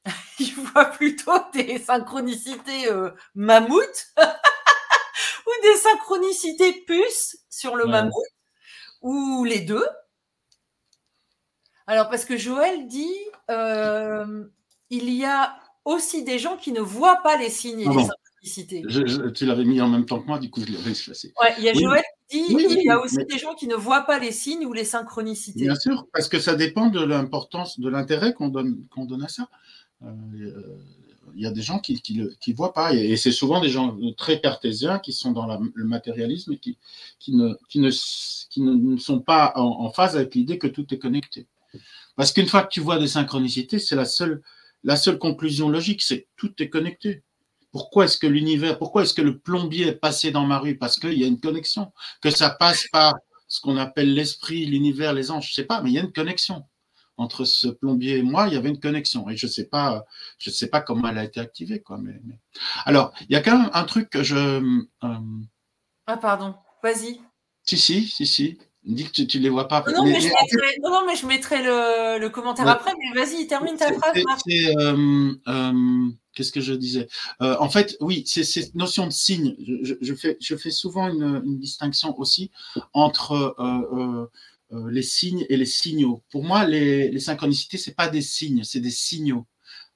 ils 0.39 0.55
voient 0.55 0.85
plutôt 0.85 1.37
des 1.53 1.79
synchronicités 1.79 2.89
euh, 2.89 3.11
mammouth 3.35 4.13
ou 4.17 5.51
des 5.63 5.75
synchronicités 5.75 6.83
puces 6.85 7.37
sur 7.49 7.75
le 7.75 7.85
ouais. 7.85 7.91
mammouth 7.91 8.13
ou 9.01 9.43
les 9.43 9.59
deux. 9.59 9.85
Alors, 11.87 12.09
parce 12.09 12.25
que 12.25 12.37
Joël 12.37 12.87
dit, 12.87 13.13
euh, 13.49 14.45
il 14.89 15.13
y 15.13 15.25
a 15.25 15.55
aussi 15.85 16.23
des 16.23 16.39
gens 16.39 16.57
qui 16.57 16.71
ne 16.71 16.79
voient 16.79 17.21
pas 17.23 17.37
les 17.37 17.49
signes 17.49 17.81
et 17.81 17.85
les 17.85 18.05
synchronicités. 18.05 18.83
Je, 18.87 19.05
je, 19.05 19.29
tu 19.29 19.45
l'avais 19.45 19.65
mis 19.65 19.81
en 19.81 19.89
même 19.89 20.05
temps 20.05 20.19
que 20.19 20.27
moi, 20.27 20.39
du 20.39 20.49
coup, 20.49 20.61
je 20.65 20.71
l'avais 20.71 20.91
effacé. 20.91 21.33
Ouais, 21.41 21.53
il 21.57 21.63
y 21.65 21.69
a 21.69 21.73
oui. 21.73 21.83
Joël 21.83 22.03
qui 22.29 22.47
dit, 22.47 22.55
oui, 22.55 22.67
il 22.69 22.83
y 22.83 22.89
a 22.89 22.99
aussi 23.01 23.17
mais... 23.17 23.25
des 23.25 23.37
gens 23.37 23.53
qui 23.53 23.67
ne 23.67 23.75
voient 23.75 24.03
pas 24.03 24.19
les 24.19 24.31
signes 24.31 24.65
ou 24.65 24.73
les 24.73 24.85
synchronicités. 24.85 25.61
Bien 25.61 25.75
sûr, 25.75 26.07
parce 26.13 26.29
que 26.29 26.39
ça 26.39 26.55
dépend 26.55 26.87
de 26.87 27.03
l'importance, 27.03 27.79
de 27.79 27.89
l'intérêt 27.89 28.33
qu'on 28.33 28.47
donne, 28.47 28.85
qu'on 28.93 29.05
donne 29.05 29.23
à 29.23 29.27
ça. 29.27 29.49
Euh, 30.03 30.77
il 31.35 31.41
y 31.41 31.47
a 31.47 31.51
des 31.51 31.61
gens 31.61 31.79
qui 31.79 32.01
ne 32.15 32.27
qui, 32.39 32.53
voient 32.53 32.73
pas, 32.73 32.93
et, 32.93 33.15
c'est 33.17 33.31
souvent 33.31 33.59
des 33.59 33.69
gens 33.69 33.97
très 34.17 34.39
cartésiens 34.39 34.99
qui 34.99 35.13
sont 35.13 35.31
dans 35.31 35.47
la, 35.47 35.59
le 35.73 35.85
matérialisme 35.85 36.53
et 36.53 36.57
qui, 36.57 36.77
qui, 37.19 37.35
ne, 37.35 37.55
qui, 37.69 37.79
ne, 37.79 37.89
qui 38.49 38.61
ne 38.61 38.97
sont 38.97 39.19
pas 39.19 39.53
en, 39.55 39.85
en 39.85 39.91
phase 39.91 40.15
avec 40.15 40.35
l'idée 40.35 40.57
que 40.57 40.67
tout 40.67 40.93
est 40.93 40.99
connecté. 40.99 41.47
Parce 42.15 42.31
qu'une 42.31 42.47
fois 42.47 42.63
que 42.63 42.69
tu 42.69 42.79
vois 42.79 42.99
des 42.99 43.07
synchronicités, 43.07 43.79
c'est 43.79 43.95
la 43.95 44.05
seule, 44.05 44.41
la 44.83 44.95
seule 44.95 45.17
conclusion 45.17 45.69
logique, 45.69 46.01
c'est 46.01 46.27
tout 46.35 46.53
est 46.61 46.69
connecté. 46.69 47.23
Pourquoi 47.71 48.05
est-ce 48.05 48.17
que 48.17 48.27
l'univers, 48.27 48.77
pourquoi 48.77 49.03
est-ce 49.03 49.15
que 49.15 49.21
le 49.21 49.39
plombier 49.39 49.87
est 49.87 49.95
passé 49.95 50.29
dans 50.29 50.45
ma 50.45 50.59
rue? 50.59 50.77
Parce 50.77 50.99
qu'il 50.99 51.17
y 51.17 51.23
a 51.23 51.27
une 51.27 51.39
connexion. 51.39 51.91
Que 52.21 52.29
ça 52.29 52.51
passe 52.51 52.87
par 52.91 53.15
ce 53.47 53.61
qu'on 53.61 53.77
appelle 53.77 54.13
l'esprit, 54.13 54.65
l'univers, 54.65 55.13
les 55.13 55.31
anges, 55.31 55.49
je 55.49 55.53
sais 55.53 55.63
pas, 55.63 55.81
mais 55.81 55.89
il 55.89 55.93
y 55.93 55.97
a 55.99 56.01
une 56.01 56.13
connexion. 56.13 56.63
Entre 57.17 57.45
ce 57.45 57.67
plombier 57.67 58.17
et 58.17 58.23
moi, 58.23 58.47
il 58.47 58.55
y 58.55 58.57
avait 58.57 58.69
une 58.69 58.79
connexion. 58.79 59.29
Et 59.29 59.37
je 59.37 59.45
sais 59.45 59.65
pas, 59.65 60.05
je 60.39 60.49
sais 60.49 60.67
pas 60.67 60.81
comment 60.81 61.09
elle 61.09 61.19
a 61.19 61.23
été 61.23 61.39
activée, 61.39 61.79
quoi. 61.79 61.97
Mais, 61.99 62.19
mais... 62.23 62.39
Alors, 62.85 63.13
il 63.21 63.33
y 63.33 63.35
a 63.35 63.41
quand 63.41 63.57
même 63.57 63.69
un 63.73 63.83
truc 63.83 64.09
que 64.09 64.23
je. 64.23 64.35
Euh... 64.35 65.19
Ah, 66.07 66.17
pardon. 66.17 66.55
Vas-y. 66.81 67.21
Si, 67.63 67.77
si, 67.77 68.07
si, 68.07 68.25
si. 68.25 68.57
Dis 68.85 69.05
que 69.05 69.21
tu 69.21 69.37
ne 69.37 69.43
les 69.43 69.49
vois 69.49 69.69
pas. 69.69 69.81
Non, 69.87 69.99
non, 69.99 70.03
mais, 70.03 70.11
mais, 70.13 70.19
je, 70.19 70.27
mettrai, 70.27 70.77
non, 70.83 70.89
non 70.89 71.05
mais 71.07 71.15
je 71.15 71.25
mettrai 71.25 71.63
le, 71.63 72.19
le 72.19 72.29
commentaire 72.29 72.65
ouais. 72.65 72.71
après, 72.71 72.91
mais 72.99 73.17
vas-y, 73.17 73.47
termine 73.47 73.77
ta 73.77 73.93
phrase. 73.93 74.13
Euh, 74.49 75.33
euh, 75.47 76.09
Qu'est-ce 76.33 76.51
que 76.51 76.59
je 76.59 76.73
disais? 76.73 77.07
Euh, 77.41 77.55
En 77.59 77.69
fait, 77.69 77.95
oui, 78.01 78.23
c'est 78.25 78.43
cette 78.43 78.75
notion 78.75 79.05
de 79.07 79.11
signe. 79.13 79.55
Je, 79.83 79.93
je, 80.01 80.13
fais, 80.13 80.37
je 80.41 80.55
fais 80.57 80.71
souvent 80.71 81.07
une, 81.07 81.41
une 81.45 81.59
distinction 81.59 82.17
aussi 82.19 82.51
entre 82.91 83.55
les 84.71 85.03
signes 85.03 85.45
et 85.49 85.55
les 85.55 85.65
signaux. 85.65 86.23
Pour 86.29 86.43
moi, 86.43 86.65
les, 86.65 87.09
les 87.09 87.19
synchronicités, 87.19 87.77
ce 87.77 87.91
pas 87.91 88.09
des 88.09 88.21
signes, 88.21 88.63
c'est 88.63 88.81
des 88.81 88.91
signaux. 88.91 89.45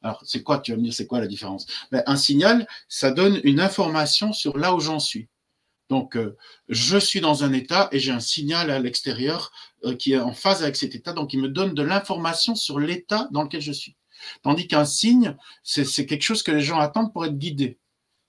Alors, 0.02 0.22
c'est 0.26 0.44
quoi 0.44 0.60
Tu 0.60 0.72
vas 0.72 0.78
me 0.78 0.84
dire, 0.84 0.94
c'est 0.94 1.08
quoi 1.08 1.20
la 1.20 1.28
différence? 1.28 1.66
Ben, 1.92 2.04
Un 2.06 2.16
signal, 2.16 2.68
ça 2.88 3.12
donne 3.12 3.42
une 3.44 3.60
information 3.60 4.32
sur 4.32 4.58
là 4.58 4.74
où 4.76 4.80
j'en 4.80 5.00
suis. 5.00 5.28
Donc, 5.90 6.18
euh, 6.18 6.36
je 6.68 6.98
suis 6.98 7.22
dans 7.22 7.44
un 7.44 7.54
état 7.54 7.88
et 7.92 8.00
j'ai 8.00 8.12
un 8.12 8.20
signal 8.20 8.72
à 8.72 8.80
l'extérieur 8.80 9.52
euh, 9.86 9.96
qui 9.96 10.14
est 10.14 10.20
en 10.20 10.34
phase 10.34 10.64
avec 10.64 10.76
cet 10.76 10.96
état, 10.96 11.14
donc 11.14 11.34
il 11.34 11.42
me 11.42 11.48
donne 11.48 11.74
de 11.74 11.84
l'information 11.84 12.56
sur 12.56 12.80
l'état 12.80 13.30
dans 13.32 13.44
lequel 13.44 13.62
je 13.62 13.72
suis. 13.72 13.96
Tandis 14.42 14.68
qu'un 14.68 14.86
signe, 14.86 15.38
c'est 15.64 16.06
quelque 16.06 16.24
chose 16.24 16.44
que 16.44 16.52
les 16.52 16.62
gens 16.62 16.80
attendent 16.80 17.14
pour 17.14 17.26
être 17.26 17.38
guidés. 17.38 17.78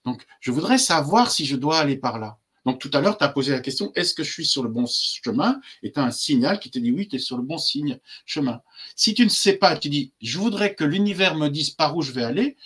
Donc, 0.05 0.25
je 0.41 0.51
voudrais 0.51 0.79
savoir 0.79 1.31
si 1.31 1.47
je 1.47 1.57
dois 1.57 1.79
aller 1.79 1.97
par 1.97 2.19
là. 2.19 2.39
Donc, 2.69 2.81
tout 2.81 2.91
à 2.93 3.01
l'heure, 3.01 3.17
tu 3.17 3.25
as 3.25 3.31
posé 3.31 3.51
la 3.51 3.61
question, 3.61 3.93
est-ce 3.95 4.13
que 4.13 4.23
je 4.23 4.31
suis 4.31 4.45
sur 4.45 4.63
le 4.63 4.69
bon 4.69 4.85
chemin? 4.87 5.59
Et 5.83 5.91
tu 5.91 5.99
as 5.99 6.03
un 6.03 6.11
signal 6.11 6.61
qui 6.61 6.71
te 6.71 6.79
dit, 6.79 6.93
oui, 6.93 7.09
tu 7.09 7.17
es 7.17 7.19
sur 7.19 7.39
le 7.39 7.43
bon 7.43 7.57
signe, 7.57 7.99
chemin. 8.27 8.61
Si 8.95 9.15
tu 9.15 9.25
ne 9.25 9.31
sais 9.31 9.55
pas, 9.55 9.75
tu 9.79 9.89
dis, 9.89 10.13
je 10.21 10.37
voudrais 10.37 10.75
que 10.75 10.85
l'univers 10.85 11.35
me 11.35 11.49
dise 11.49 11.71
par 11.71 11.97
où 11.97 12.03
je 12.03 12.13
vais 12.13 12.25
aller, 12.25 12.59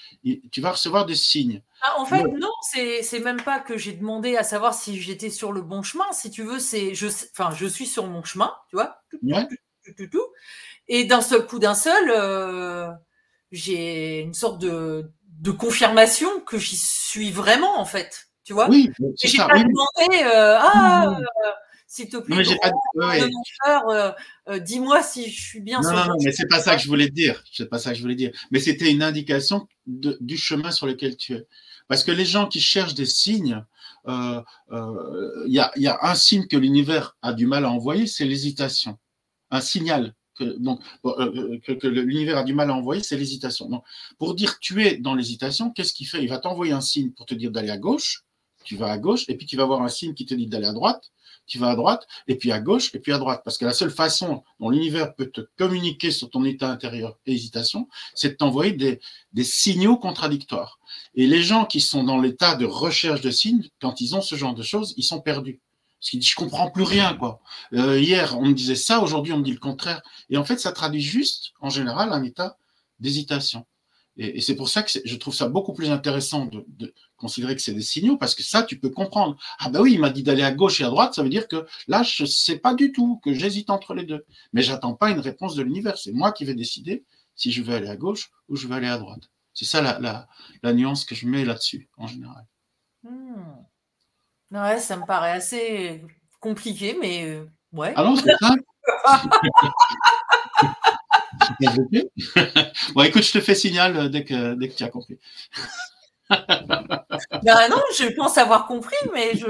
tu 0.51 0.61
vas 0.61 0.73
recevoir 0.73 1.07
des 1.07 1.15
signes. 1.15 1.63
Ah, 1.83 2.01
en 2.01 2.05
fait, 2.05 2.25
non, 2.25 2.51
c'est 2.63 3.21
même 3.21 3.41
pas 3.41 3.61
que 3.61 3.79
j'ai 3.79 3.93
demandé 3.93 4.37
à 4.37 4.43
savoir 4.43 4.75
si 4.75 5.01
j'étais 5.01 5.31
sur 5.31 5.53
le 5.53 5.63
bon 5.63 5.85
chemin. 5.85 6.11
Si 6.13 6.33
tu 6.33 6.43
veux, 6.43 6.59
c'est 6.59 6.97
je, 6.97 7.07
enfin, 7.07 7.55
je 7.55 7.67
suis 7.67 7.87
sur 7.87 8.09
mon 8.09 8.25
chemin, 8.25 8.53
tu 8.71 8.75
vois? 8.75 8.97
Ouais. 9.23 9.47
Tout, 9.85 9.93
tout, 9.97 10.09
tout, 10.09 10.27
et 10.89 11.05
d'un 11.05 11.21
seul 11.21 11.47
coup, 11.47 11.61
d'un 11.61 11.77
seul, 11.77 12.11
euh, 12.11 12.89
j'ai 13.53 14.19
une 14.19 14.35
sorte 14.35 14.61
de, 14.61 15.13
de 15.29 15.51
confirmation 15.53 16.41
que 16.41 16.59
j'y 16.59 16.77
suis 16.77 17.31
vraiment, 17.31 17.79
en 17.79 17.85
fait. 17.85 18.32
Tu 18.45 18.53
vois? 18.53 18.69
Oui, 18.69 18.91
et 19.23 19.29
j'ai 19.29 19.39
pas 19.39 19.49
oui. 19.55 19.63
demandé, 19.63 20.25
euh, 20.25 20.59
ah, 20.59 21.17
euh, 21.19 21.51
s'il 21.87 22.09
te 22.09 22.17
plaît, 22.17 22.43
non, 22.43 22.57
pas... 22.97 23.09
ouais. 23.09 23.23
Euh, 23.69 24.13
euh, 24.49 24.59
dis-moi 24.59 25.03
si 25.03 25.31
je 25.31 25.41
suis 25.41 25.61
bien. 25.61 25.81
Non, 25.81 25.93
non, 25.93 26.07
non, 26.07 26.17
mais 26.25 26.33
c'est 26.33 26.49
pas 26.49 26.59
ça 26.59 26.75
que 26.75 26.83
je 26.83 26.89
voulais 26.89 27.09
dire. 27.09 27.45
C'est 27.53 27.69
pas 27.69 27.79
ça 27.79 27.91
que 27.91 27.97
je 27.97 28.03
voulais 28.03 28.15
dire. 28.15 28.33
Mais 28.51 28.59
c'était 28.59 28.91
une 28.91 29.03
indication 29.03 29.69
de, 29.87 30.17
du 30.21 30.37
chemin 30.37 30.71
sur 30.71 30.87
lequel 30.87 31.17
tu 31.17 31.35
es. 31.35 31.47
Parce 31.89 32.03
que 32.03 32.11
les 32.11 32.25
gens 32.25 32.47
qui 32.47 32.61
cherchent 32.61 32.95
des 32.95 33.07
signes, 33.07 33.63
il 34.07 34.43
euh, 34.73 35.45
y, 35.47 35.59
a, 35.59 35.71
y, 35.77 35.87
a, 35.87 35.99
un 36.03 36.15
signe 36.15 36.47
que 36.47 36.57
l'univers 36.57 37.17
a 37.23 37.33
du 37.33 37.47
mal 37.47 37.65
à 37.65 37.71
envoyer, 37.71 38.07
c'est 38.07 38.25
l'hésitation. 38.25 38.99
Un 39.51 39.61
signal 39.61 40.15
que, 40.35 40.45
donc, 40.59 40.81
euh, 41.05 41.59
que, 41.65 41.73
que 41.73 41.87
l'univers 41.87 42.39
a 42.39 42.43
du 42.43 42.55
mal 42.55 42.71
à 42.71 42.75
envoyer, 42.75 43.03
c'est 43.03 43.17
l'hésitation. 43.17 43.69
Donc, 43.69 43.85
pour 44.19 44.35
dire 44.35 44.59
tu 44.59 44.85
es 44.85 44.97
dans 44.97 45.15
l'hésitation, 45.15 45.71
qu'est-ce 45.71 45.93
qu'il 45.93 46.09
fait? 46.09 46.23
Il 46.23 46.31
va 46.31 46.39
t'envoyer 46.39 46.73
un 46.73 46.81
signe 46.81 47.13
pour 47.13 47.27
te 47.27 47.35
dire 47.35 47.51
d'aller 47.51 47.71
à 47.71 47.79
gauche, 47.79 48.25
tu 48.65 48.77
vas 48.77 48.91
à 48.91 48.99
gauche, 48.99 49.25
et 49.29 49.37
puis 49.37 49.47
tu 49.47 49.57
vas 49.57 49.65
avoir 49.65 49.83
un 49.83 49.89
signe 49.89 50.15
qui 50.15 50.27
te 50.27 50.35
dit 50.35 50.47
d'aller 50.47 50.67
à 50.67 50.73
droite, 50.73 51.13
tu 51.47 51.59
vas 51.59 51.71
à 51.71 51.77
droite, 51.77 52.07
et 52.29 52.37
puis 52.37 52.53
à 52.53 52.61
gauche, 52.61 52.95
et 52.95 52.99
puis 52.99 53.13
à 53.13 53.19
droite. 53.19 53.43
Parce 53.45 53.59
que 53.59 53.65
la 53.65 53.73
seule 53.73 53.91
façon 53.91 54.43
dont 54.61 54.71
l'univers 54.71 55.15
peut 55.15 55.27
te 55.27 55.43
communiquer 55.59 56.11
sur 56.11 56.31
ton 56.31 56.45
état 56.45 56.71
intérieur 56.71 57.19
hésitation, 57.27 57.89
c'est 58.15 58.31
de 58.31 58.35
t'envoyer 58.35 58.73
des, 58.73 59.01
des, 59.33 59.45
signaux 59.45 59.97
contradictoires. 59.97 60.79
Et 61.15 61.27
les 61.27 61.43
gens 61.43 61.65
qui 61.65 61.81
sont 61.81 62.05
dans 62.05 62.21
l'état 62.21 62.55
de 62.55 62.65
recherche 62.65 63.21
de 63.21 63.31
signes, 63.31 63.69
quand 63.81 64.01
ils 64.01 64.15
ont 64.15 64.23
ce 64.23 64.35
genre 64.35 64.55
de 64.55 64.63
choses, 64.63 64.95
ils 64.97 65.05
sont 65.05 65.21
perdus. 65.21 65.61
Parce 65.99 66.11
qu'ils 66.11 66.21
disent, 66.21 66.31
je 66.31 66.37
comprends 66.37 66.71
plus 66.71 66.83
rien, 66.83 67.15
quoi. 67.15 67.41
Euh, 67.75 68.01
hier, 68.01 68.37
on 68.37 68.47
me 68.47 68.55
disait 68.55 68.75
ça, 68.75 69.01
aujourd'hui, 69.01 69.33
on 69.33 69.39
me 69.39 69.45
dit 69.45 69.53
le 69.53 69.59
contraire. 69.59 70.03
Et 70.31 70.37
en 70.37 70.45
fait, 70.45 70.59
ça 70.59 70.73
traduit 70.73 71.01
juste, 71.01 71.53
en 71.61 71.71
général, 71.71 72.13
un 72.13 72.25
état 72.25 72.57
d'hésitation. 72.99 73.67
Et, 74.17 74.41
c'est 74.41 74.55
pour 74.55 74.69
ça 74.69 74.83
que 74.83 74.91
je 75.05 75.17
trouve 75.17 75.35
ça 75.35 75.49
beaucoup 75.49 75.73
plus 75.73 75.91
intéressant 75.91 76.47
de, 76.47 76.95
considérer 77.17 77.55
que 77.55 77.63
c'est 77.63 77.73
des 77.73 77.83
signaux, 77.83 78.17
parce 78.17 78.35
que 78.35 78.43
ça, 78.43 78.63
tu 78.63 78.79
peux 78.79 78.91
comprendre. 78.91 79.37
Ah 79.59 79.71
ben 79.71 79.81
oui, 79.81 79.95
il 79.95 80.01
m'a 80.01 80.11
dit 80.11 80.23
d'aller 80.23 80.43
à 80.43 80.53
gauche 80.53 80.81
et 80.81 80.85
à 80.85 80.89
droite, 80.89 81.15
ça 81.15 81.23
veut 81.23 81.29
dire 81.29 81.49
que 81.49 81.67
là, 81.87 82.03
je 82.03 82.25
ne 82.25 82.29
sais 82.29 82.59
pas 82.59 82.75
du 82.75 82.93
tout, 82.93 83.21
que 83.25 83.33
j'hésite 83.33 83.71
entre 83.71 83.95
les 83.95 84.05
deux. 84.05 84.25
Mais 84.53 84.63
j'attends 84.63 84.95
pas 84.95 85.11
une 85.11 85.21
réponse 85.21 85.55
de 85.55 85.63
l'univers. 85.63 85.97
C'est 85.97 86.13
moi 86.13 86.33
qui 86.33 86.45
vais 86.45 86.55
décider 86.55 87.05
si 87.37 87.53
je 87.53 87.63
vais 87.63 87.75
aller 87.75 87.89
à 87.89 87.97
gauche 87.97 88.31
ou 88.49 88.57
je 88.57 88.67
vais 88.67 88.75
aller 88.75 88.89
à 88.89 88.99
droite. 88.99 89.31
C'est 89.55 89.65
ça 89.65 89.81
la, 89.81 90.27
la, 90.63 90.73
nuance 90.73 91.05
que 91.05 91.15
je 91.15 91.27
mets 91.27 91.45
là-dessus, 91.45 91.89
en 91.97 92.07
général. 92.07 92.45
Hmm. 93.03 93.65
Ouais, 94.51 94.79
ça 94.79 94.97
me 94.97 95.07
paraît 95.07 95.33
assez 95.33 96.03
compliqué, 96.41 96.97
mais 97.01 97.25
euh, 97.27 97.47
ouais. 97.73 97.93
Ah 97.97 98.05
non, 98.05 98.17
c'est 98.17 98.35
ça. 98.41 98.55
bon, 102.95 103.03
écoute, 103.03 103.23
je 103.23 103.33
te 103.33 103.41
fais 103.41 103.55
signal 103.55 103.97
euh, 103.97 104.09
dès 104.09 104.25
que, 104.25 104.55
dès 104.55 104.69
que 104.69 104.75
tu 104.75 104.85
as 104.85 104.89
compris. 104.89 105.19
ben 107.43 107.69
non, 107.69 107.83
je 107.97 108.15
pense 108.15 108.39
avoir 108.39 108.67
compris, 108.67 108.97
mais 109.13 109.37
je. 109.37 109.47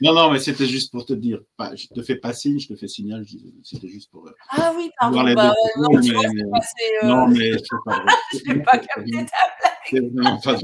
Non, 0.00 0.12
non, 0.14 0.30
mais 0.30 0.38
c'était 0.38 0.66
juste 0.66 0.90
pour 0.90 1.04
te 1.04 1.12
dire. 1.12 1.40
je 1.74 1.86
te 1.88 2.02
fais 2.02 2.16
pas 2.16 2.32
signe, 2.32 2.58
je 2.58 2.68
te 2.68 2.76
fais 2.76 2.88
signal. 2.88 3.24
C'était 3.62 3.88
juste 3.88 4.10
pour. 4.10 4.26
Euh, 4.26 4.34
ah 4.50 4.72
oui, 4.76 4.90
pardon. 4.98 5.22
Bah, 5.34 5.54
non, 5.76 5.88
mais, 5.92 6.10
euh, 6.10 7.06
non, 7.06 7.26
mais 7.28 7.52
je 7.52 8.52
n'ai 8.52 8.62
pas 8.62 8.78
capté 8.78 9.26
ta 9.26 9.92
blague. 9.92 10.10
Non, 10.12 10.40
pas, 10.40 10.56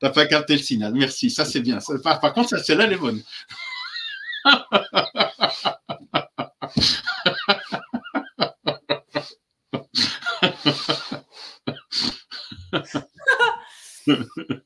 t'as 0.00 0.10
pas 0.10 0.26
capté 0.26 0.54
le 0.54 0.62
signal. 0.62 0.92
Merci, 0.94 1.30
ça 1.30 1.44
c'est 1.44 1.60
bien. 1.60 1.78
par, 2.02 2.20
par, 2.20 2.32
contre, 2.32 2.58
celle-là, 2.58 2.84
elle 2.84 2.94
est 2.94 2.96
bonne. 2.96 3.22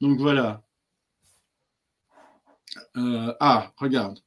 Donc 0.00 0.18
voilà. 0.18 0.62
Euh, 2.96 3.34
ah, 3.40 3.72
regarde. 3.76 4.18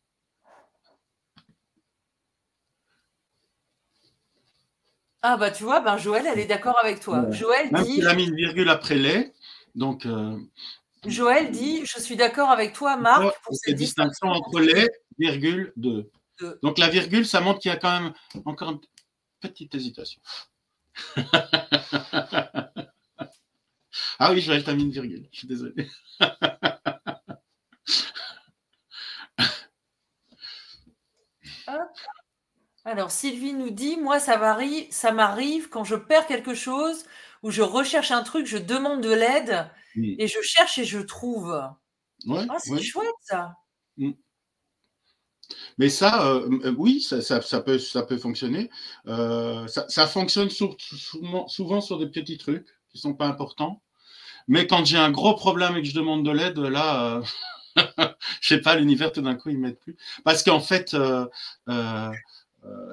Ah 5.26 5.38
bah 5.38 5.52
tu 5.52 5.64
vois, 5.64 5.80
ben 5.80 5.98
Joël, 5.98 6.26
elle 6.28 6.40
est 6.40 6.46
d'accord 6.46 6.78
avec 6.84 7.00
toi. 7.00 7.32
Joël 7.32 7.72
Même 7.72 7.86
dit. 7.86 8.06
a 8.06 8.14
mis 8.14 8.26
une 8.26 8.36
virgule 8.36 8.70
après 8.70 8.96
les, 8.96 9.32
donc. 9.74 10.06
Euh, 10.06 10.38
Joël 11.06 11.50
dit, 11.50 11.86
je 11.86 12.00
suis 12.00 12.18
d'accord 12.18 12.50
avec 12.50 12.74
toi, 12.74 12.98
Marc, 12.98 13.22
pour 13.44 13.56
cette 13.56 13.76
distinction 13.76 14.28
entre 14.28 14.60
les, 14.60 14.88
virgule, 15.18 15.72
deux. 15.78 16.10
Donc 16.62 16.78
la 16.78 16.90
virgule, 16.90 17.26
ça 17.26 17.40
montre 17.40 17.60
qu'il 17.60 17.70
y 17.70 17.74
a 17.74 17.78
quand 17.78 18.02
même 18.02 18.14
encore 18.46 18.72
une 18.72 18.82
petite 19.40 19.74
hésitation. 19.76 20.22
ah 24.20 24.32
oui, 24.32 24.42
Joël, 24.42 24.64
t'as 24.64 24.74
mis 24.74 24.84
une 24.84 24.92
virgule. 24.92 25.28
Je 25.32 25.40
suis 25.40 25.48
désolé. 25.48 25.74
Alors 32.86 33.12
Sylvie 33.12 33.54
nous 33.54 33.70
dit, 33.70 33.98
moi 33.98 34.20
ça 34.20 34.38
m'arrive, 34.38 34.88
ça 34.92 35.14
m'arrive 35.14 35.70
quand 35.70 35.86
je 35.86 35.96
perds 35.96 36.28
quelque 36.28 36.54
chose 36.54 37.06
ou 37.42 37.50
je 37.50 37.62
recherche 37.62 38.12
un 38.12 38.24
truc, 38.24 38.46
je 38.46 38.58
demande 38.58 39.02
de 39.02 39.12
l'aide 39.12 39.70
et 39.96 40.28
je 40.28 40.42
cherche 40.42 40.78
et 40.78 40.86
je 40.86 41.00
trouve. 41.00 41.58
Ouais, 42.26 42.46
ah, 42.50 42.58
c'est 42.60 42.82
chouette 42.82 43.08
ça. 43.22 43.54
Mm. 43.98 44.12
Mais 45.78 45.90
ça, 45.90 46.28
euh, 46.28 46.74
oui, 46.78 47.02
ça, 47.02 47.62
peut, 47.62 47.80
ça 47.80 48.04
peut 48.04 48.18
fonctionner. 48.18 48.70
Euh, 49.08 49.68
ça, 49.68 50.08
fonctionne 50.08 50.50
souvent, 50.50 51.82
sur 51.82 52.00
des 52.00 52.08
petits 52.08 52.38
trucs 52.38 52.68
qui 52.90 52.98
ne 52.98 53.02
sont 53.02 53.14
pas 53.14 53.28
importants. 53.28 53.82
Mais 54.48 54.68
quand 54.68 54.86
j'ai 54.86 54.98
un 54.98 55.12
gros 55.12 55.36
problème 55.36 55.78
et 55.78 55.82
que 55.82 55.88
je 55.88 55.96
demande 55.96 56.26
de 56.26 56.32
l'aide, 56.32 56.58
là, 56.58 57.22
je 57.76 57.82
je 58.42 58.48
sais 58.48 58.62
pas, 58.62 58.76
l'univers 58.76 59.12
tout 59.12 59.22
d'un 59.22 59.36
coup, 59.36 59.50
il 59.50 59.60
m'aide 59.60 59.80
plus. 59.80 59.96
Parce 60.24 60.44
qu'en 60.44 60.60
fait, 60.60 60.96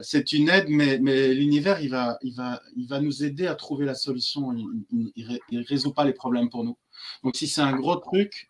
c'est 0.03 0.33
une 0.33 0.49
aide, 0.49 0.67
mais, 0.69 0.99
l'univers, 1.35 1.79
va, 1.89 2.19
il, 2.23 2.35
va, 2.35 2.61
il 2.77 2.87
va 2.87 3.01
nous 3.01 3.25
aider 3.25 3.47
à 3.47 3.55
trouver 3.55 3.87
la 3.87 3.95
solution. 3.95 4.53
Il 4.93 5.41
ne 5.53 5.65
résout 5.67 5.93
pas 5.93 6.05
les 6.05 6.13
problèmes 6.13 6.51
pour 6.51 6.65
nous. 6.65 6.77
Donc, 7.25 7.37
si 7.37 7.47
c'est 7.47 7.63
un 7.63 7.73
gros 7.73 7.97
truc, 7.97 8.49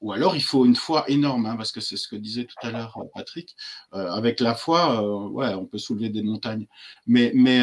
ou 0.00 0.12
alors 0.12 0.36
il 0.36 0.42
faut 0.42 0.64
une 0.64 0.76
foi 0.76 1.04
énorme, 1.10 1.46
hein, 1.46 1.56
parce 1.56 1.72
que 1.72 1.80
c'est 1.80 1.96
ce 1.96 2.06
que 2.06 2.16
disait 2.16 2.44
tout 2.44 2.54
à 2.62 2.70
l'heure 2.70 2.96
euh, 2.98 3.04
Patrick. 3.14 3.56
Euh, 3.94 4.10
avec 4.12 4.40
la 4.40 4.54
foi, 4.54 5.02
euh, 5.02 5.28
ouais, 5.28 5.54
on 5.54 5.66
peut 5.66 5.78
soulever 5.78 6.08
des 6.08 6.22
montagnes. 6.22 6.66
Mais, 7.06 7.32
mais, 7.34 7.60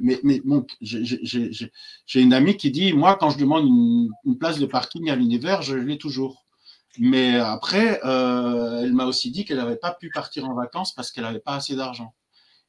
mais, 0.00 0.18
mais 0.22 0.40
bon, 0.44 0.66
j'ai 0.80 2.20
une 2.20 2.32
amie 2.32 2.56
qui 2.56 2.70
dit, 2.70 2.92
moi, 2.92 3.16
quand 3.16 3.30
je 3.30 3.38
demande 3.38 3.66
une, 4.24 4.38
place 4.38 4.58
de 4.58 4.66
parking 4.66 5.10
à 5.10 5.16
l'univers, 5.16 5.62
je 5.62 5.74
l'ai 5.74 5.98
toujours. 5.98 6.44
Mais 6.98 7.36
après, 7.36 8.00
elle 8.02 8.92
m'a 8.92 9.04
aussi 9.04 9.30
dit 9.30 9.44
qu'elle 9.44 9.58
n'avait 9.58 9.76
pas 9.76 9.92
pu 9.92 10.10
partir 10.10 10.48
en 10.48 10.54
vacances 10.54 10.92
parce 10.94 11.12
qu'elle 11.12 11.24
n'avait 11.24 11.40
pas 11.40 11.54
assez 11.56 11.76
d'argent. 11.76 12.14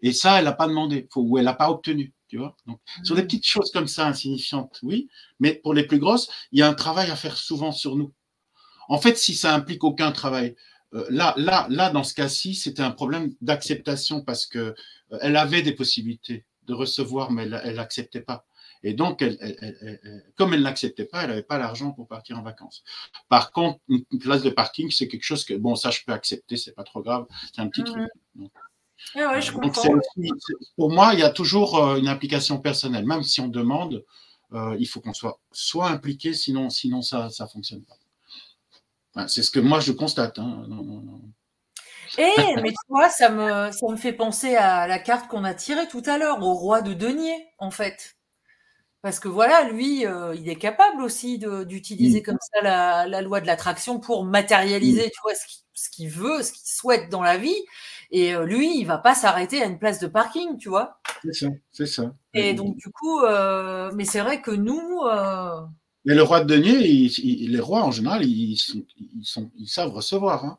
Et 0.01 0.13
ça, 0.13 0.37
elle 0.37 0.45
n'a 0.45 0.53
pas 0.53 0.67
demandé, 0.67 1.07
ou 1.15 1.37
elle 1.37 1.45
n'a 1.45 1.53
pas 1.53 1.71
obtenu. 1.71 2.13
Tu 2.27 2.37
vois 2.37 2.55
Donc, 2.67 2.79
sur 3.03 3.15
des 3.15 3.21
mmh. 3.21 3.25
petites 3.25 3.47
choses 3.47 3.71
comme 3.71 3.87
ça, 3.87 4.05
insignifiantes, 4.05 4.79
oui. 4.83 5.07
Mais 5.39 5.55
pour 5.55 5.73
les 5.73 5.87
plus 5.87 5.97
grosses, 5.97 6.29
il 6.51 6.59
y 6.59 6.61
a 6.61 6.67
un 6.67 6.73
travail 6.73 7.09
à 7.09 7.15
faire 7.15 7.37
souvent 7.37 7.71
sur 7.71 7.95
nous. 7.95 8.13
En 8.89 8.97
fait, 8.99 9.17
si 9.17 9.35
ça 9.35 9.53
implique 9.53 9.83
aucun 9.83 10.11
travail, 10.11 10.55
euh, 10.93 11.05
là, 11.09 11.33
là, 11.37 11.67
là, 11.69 11.89
dans 11.89 12.03
ce 12.03 12.13
cas-ci, 12.13 12.55
c'était 12.55 12.81
un 12.81 12.91
problème 12.91 13.33
d'acceptation 13.41 14.21
parce 14.21 14.45
que 14.45 14.59
euh, 14.59 15.17
elle 15.21 15.35
avait 15.35 15.61
des 15.61 15.73
possibilités 15.73 16.45
de 16.63 16.73
recevoir, 16.73 17.31
mais 17.31 17.43
elle 17.43 17.75
n'acceptait 17.75 18.21
pas. 18.21 18.45
Et 18.83 18.93
donc, 18.93 19.21
elle, 19.21 19.37
comme 20.35 20.53
elle 20.53 20.61
n'acceptait 20.61 21.05
pas, 21.05 21.23
elle 21.23 21.29
n'avait 21.29 21.43
pas 21.43 21.57
l'argent 21.57 21.91
pour 21.91 22.07
partir 22.07 22.37
en 22.37 22.43
vacances. 22.43 22.83
Par 23.27 23.51
contre, 23.51 23.79
une 23.89 24.03
place 24.19 24.43
de 24.43 24.49
parking, 24.49 24.91
c'est 24.91 25.07
quelque 25.07 25.23
chose 25.23 25.45
que, 25.45 25.55
bon, 25.55 25.75
ça, 25.75 25.89
je 25.89 26.01
peux 26.05 26.13
accepter, 26.13 26.57
c'est 26.57 26.73
pas 26.73 26.83
trop 26.83 27.01
grave, 27.01 27.25
c'est 27.53 27.61
un 27.61 27.69
petit 27.69 27.83
truc. 27.83 28.07
ah 29.15 29.31
ouais, 29.31 29.41
je 29.41 29.51
euh, 29.51 29.55
comprends. 29.55 29.89
pour 30.75 30.91
moi, 30.91 31.13
il 31.13 31.19
y 31.21 31.23
a 31.23 31.31
toujours 31.31 31.95
une 31.95 32.07
implication 32.07 32.59
personnelle. 32.59 33.05
Même 33.05 33.23
si 33.23 33.41
on 33.41 33.47
demande, 33.47 34.05
il 34.53 34.85
faut 34.85 35.01
qu'on 35.01 35.13
soit 35.13 35.39
soit 35.51 35.89
impliqué, 35.89 36.33
sinon, 36.33 36.69
sinon 36.69 37.01
ça 37.01 37.29
ne 37.39 37.47
fonctionne 37.47 37.83
pas 37.83 37.97
c'est 39.27 39.43
ce 39.43 39.51
que 39.51 39.59
moi 39.59 39.79
je 39.79 39.91
constate. 39.91 40.39
Hein. 40.39 40.65
Eh, 42.17 42.55
mais 42.61 42.69
tu 42.69 42.85
vois, 42.89 43.09
ça 43.09 43.29
me, 43.29 43.71
ça 43.71 43.87
me 43.89 43.95
fait 43.95 44.13
penser 44.13 44.55
à 44.55 44.87
la 44.87 44.99
carte 44.99 45.27
qu'on 45.27 45.43
a 45.43 45.53
tirée 45.53 45.87
tout 45.87 46.03
à 46.05 46.17
l'heure, 46.17 46.41
au 46.41 46.53
roi 46.53 46.81
de 46.81 46.93
denier, 46.93 47.47
en 47.59 47.71
fait. 47.71 48.17
Parce 49.01 49.19
que 49.19 49.27
voilà, 49.27 49.69
lui, 49.69 50.05
euh, 50.05 50.35
il 50.35 50.49
est 50.49 50.55
capable 50.55 51.01
aussi 51.01 51.39
d'utiliser 51.39 52.23
comme 52.23 52.37
ça 52.41 52.61
la, 53.07 53.21
loi 53.21 53.39
de 53.39 53.47
l'attraction 53.47 53.99
pour 53.99 54.25
matérialiser, 54.25 55.11
tu 55.11 55.21
vois, 55.21 55.33
ce 55.73 55.89
qu'il 55.89 56.09
veut, 56.09 56.41
ce 56.41 56.51
qu'il 56.51 56.67
souhaite 56.67 57.09
dans 57.09 57.21
la 57.21 57.37
vie. 57.37 57.55
Et 58.09 58.33
euh, 58.33 58.45
lui, 58.45 58.79
il 58.79 58.85
va 58.85 58.97
pas 58.97 59.13
s'arrêter 59.13 59.61
à 59.61 59.65
une 59.65 59.77
place 59.77 59.99
de 59.99 60.07
parking, 60.07 60.57
tu 60.57 60.69
vois. 60.69 60.99
C'est 61.23 61.33
ça, 61.33 61.47
c'est 61.71 61.85
ça. 61.85 62.13
Et 62.33 62.53
donc, 62.53 62.75
du 62.77 62.89
coup, 62.89 63.21
euh, 63.21 63.91
mais 63.95 64.05
c'est 64.05 64.21
vrai 64.21 64.41
que 64.41 64.51
nous, 64.51 65.03
mais 66.07 66.15
le 66.15 66.23
roi 66.23 66.39
de 66.39 66.55
denier, 66.55 67.09
les 67.19 67.59
rois 67.59 67.83
en 67.83 67.91
général, 67.91 68.23
ils, 68.23 68.55
sont, 68.55 69.51
ils, 69.59 69.67
savent 69.67 69.91
recevoir. 69.91 70.45
Hein. 70.45 70.57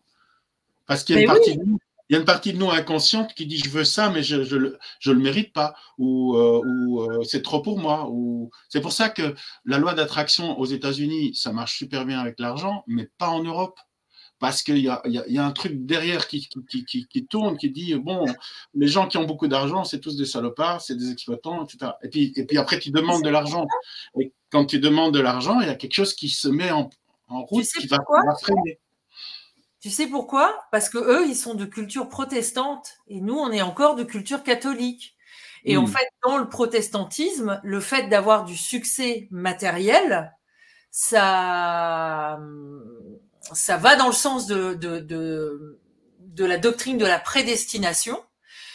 Parce 0.85 1.05
qu'il 1.05 1.17
y 1.17 1.19
a, 1.21 1.23
une 1.23 1.27
partie 1.27 1.57
de 1.57 1.65
nous, 1.65 1.79
il 2.09 2.13
y 2.13 2.17
a 2.17 2.19
une 2.19 2.27
partie 2.27 2.53
de 2.53 2.59
nous 2.59 2.71
inconsciente 2.71 3.33
qui 3.33 3.47
dit 3.47 3.57
je 3.57 3.71
veux 3.71 3.85
ça, 3.85 4.11
mais 4.11 4.23
je 4.23 4.37
ne 4.37 4.77
je, 5.01 5.11
le 5.11 5.19
mérite 5.19 5.55
pas, 5.55 5.75
ou, 5.97 6.37
euh, 6.37 6.61
euh, 6.63 7.23
c'est 7.23 7.41
trop 7.41 7.63
pour 7.63 7.79
moi. 7.79 8.11
Ou... 8.11 8.51
C'est 8.69 8.83
pour 8.83 8.93
ça 8.93 9.09
que 9.09 9.35
la 9.65 9.79
loi 9.79 9.95
d'attraction 9.95 10.61
aux 10.61 10.67
États-Unis, 10.67 11.35
ça 11.35 11.51
marche 11.55 11.79
super 11.79 12.05
bien 12.05 12.21
avec 12.21 12.39
l'argent, 12.39 12.85
mais 12.87 13.09
pas 13.17 13.29
en 13.29 13.43
Europe 13.43 13.81
parce 14.39 14.63
qu'il 14.63 14.79
y 14.79 14.89
a, 14.89 15.03
un 15.45 15.51
truc 15.51 15.85
derrière 15.85 16.29
qui, 16.29 16.49
qui, 16.49 17.27
tourne, 17.27 17.57
qui 17.57 17.71
dit, 17.71 17.95
bon, 17.97 18.25
les 18.75 18.87
gens 18.87 19.09
qui 19.09 19.17
ont 19.17 19.25
beaucoup 19.25 19.49
d'argent, 19.49 19.83
c'est 19.83 19.99
tous 19.99 20.17
des 20.17 20.27
salopards, 20.27 20.81
c'est 20.81 20.95
des 20.95 21.11
exploitants, 21.11 21.65
etc. 21.65 21.93
Et 22.05 22.09
puis, 22.09 22.33
et 22.37 22.45
puis 22.45 22.57
après, 22.57 22.79
tu 22.79 22.91
demandes 22.93 23.25
de 23.25 23.31
l'argent. 23.31 23.67
Et 24.21 24.33
quand 24.51 24.65
tu 24.65 24.79
demandes 24.79 25.15
de 25.15 25.21
l'argent, 25.21 25.61
il 25.61 25.67
y 25.67 25.71
a 25.71 25.75
quelque 25.75 25.95
chose 25.95 26.15
qui 26.15 26.29
se 26.29 26.49
met 26.49 26.71
en, 26.71 26.91
route, 27.29 27.65
qui 27.65 27.87
va, 27.87 27.99
freiner. 28.41 28.81
Tu 29.81 29.91
sais 29.91 30.07
pourquoi? 30.07 30.59
Parce 30.73 30.89
que 30.89 30.99
eux, 30.99 31.27
ils 31.27 31.37
sont 31.37 31.55
de 31.55 31.65
culture 31.65 32.09
protestante 32.09 32.95
et 33.07 33.21
nous, 33.21 33.37
on 33.37 33.53
est 33.53 33.63
encore 33.63 33.95
de 33.95 34.05
culture 34.05 34.43
catholique. 34.43 35.17
Et 35.65 35.77
en 35.77 35.85
hmm. 35.85 35.89
fait, 35.89 36.09
dans 36.25 36.39
le 36.39 36.49
protestantisme, 36.49 37.61
le 37.63 37.81
fait 37.81 38.09
d'avoir 38.09 38.45
du 38.45 38.57
succès 38.57 39.29
matériel, 39.31 40.33
ça, 40.91 42.41
ça 43.53 43.77
va 43.77 43.97
dans 43.97 44.07
le 44.07 44.13
sens 44.13 44.47
de, 44.47 44.75
de, 44.75 45.01
de, 45.01 46.45
la 46.45 46.59
doctrine 46.59 46.97
de 46.97 47.07
la 47.07 47.19
prédestination. 47.19 48.23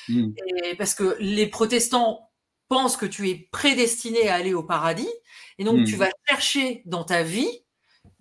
Hmm. 0.07 0.31
Et 0.63 0.75
parce 0.75 0.93
que 0.93 1.15
les 1.19 1.47
protestants 1.47 2.29
pensent 2.67 2.97
que 2.97 3.05
tu 3.05 3.29
es 3.29 3.47
prédestiné 3.51 4.29
à 4.29 4.35
aller 4.35 4.53
au 4.53 4.63
paradis. 4.63 5.09
Et 5.57 5.63
donc, 5.63 5.85
tu 5.85 5.95
hmm. 5.95 5.99
vas 5.99 6.09
chercher 6.27 6.81
dans 6.85 7.03
ta 7.03 7.23
vie 7.23 7.63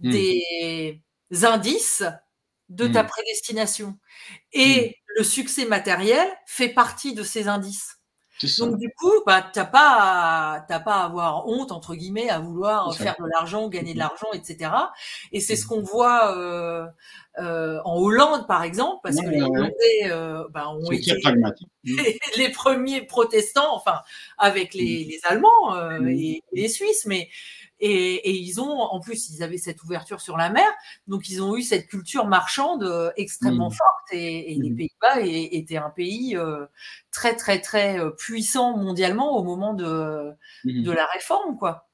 hmm. 0.01 0.11
des 0.11 1.03
indices 1.43 2.05
de 2.69 2.87
ta 2.87 3.05
prédestination. 3.05 3.99
Et 4.53 4.97
le 5.17 5.25
succès 5.25 5.67
matériel 5.67 6.27
fait 6.47 6.71
partie 6.71 7.15
de 7.15 7.23
ces 7.23 7.49
indices. 7.49 7.99
Donc 8.59 8.79
du 8.79 8.91
coup, 8.91 9.13
bah, 9.27 9.45
t'as 9.53 9.65
pas, 9.65 10.65
t'as 10.69 10.81
pas 10.81 10.97
à 10.97 11.05
avoir 11.05 11.47
honte 11.49 11.73
entre 11.73 11.95
guillemets 11.95 12.29
à 12.29 12.39
vouloir 12.39 12.95
faire 12.95 13.17
de 13.19 13.27
l'argent, 13.27 13.69
gagner 13.69 13.93
de 13.93 13.99
mmh. 13.99 14.01
l'argent, 14.01 14.33
etc. 14.33 14.71
Et 15.33 15.41
c'est 15.41 15.57
ce 15.57 15.65
mmh. 15.65 15.69
qu'on 15.69 15.83
voit 15.83 16.37
euh, 16.37 16.87
euh, 17.39 17.81
en 17.85 17.99
Hollande, 17.99 18.47
par 18.47 18.63
exemple, 18.63 19.01
parce 19.03 19.17
que 19.17 19.29
les 19.29 19.41
Hollandais 19.41 19.73
euh, 20.05 20.45
bah, 20.51 20.69
ont 20.69 20.91
été 20.91 21.15
les, 22.37 22.49
premiers 22.51 23.03
protestants, 23.03 23.75
enfin 23.75 24.01
avec 24.37 24.75
les, 24.75 25.07
mmh. 25.07 25.09
les 25.09 25.21
Allemands 25.25 25.77
euh, 25.77 26.07
et 26.09 26.43
les 26.53 26.69
Suisses, 26.69 27.07
mais 27.07 27.31
et, 27.85 28.31
ils 28.31 28.61
ont, 28.61 28.79
en 28.79 29.01
plus, 29.01 29.31
ils 29.31 29.43
avaient 29.43 29.59
cette 29.59 29.83
ouverture 29.83 30.21
sur 30.21 30.37
la 30.37 30.51
mer, 30.51 30.69
donc 31.09 31.29
ils 31.29 31.43
ont 31.43 31.57
eu 31.57 31.63
cette 31.63 31.89
culture 31.89 32.27
marchande 32.27 32.85
euh, 32.85 33.11
extrêmement 33.17 33.71
mmh. 33.71 33.73
forte. 33.73 34.13
Et, 34.13 34.55
les 34.55 34.71
mmh. 34.71 34.77
Pays-Bas 34.77 35.21
étaient 35.21 35.79
un 35.79 35.91
pays 35.91 36.37
euh, 36.37 36.67
très, 37.11 37.35
très, 37.35 37.61
très 37.61 37.99
euh, 37.99 38.11
puissant 38.11 38.77
mondialement 38.77 39.37
au 39.37 39.43
moment 39.43 39.75
de, 39.75 40.31
mmh. 40.65 40.83
de 40.83 40.93
la 40.93 41.07
réforme, 41.07 41.59
quoi. 41.59 41.89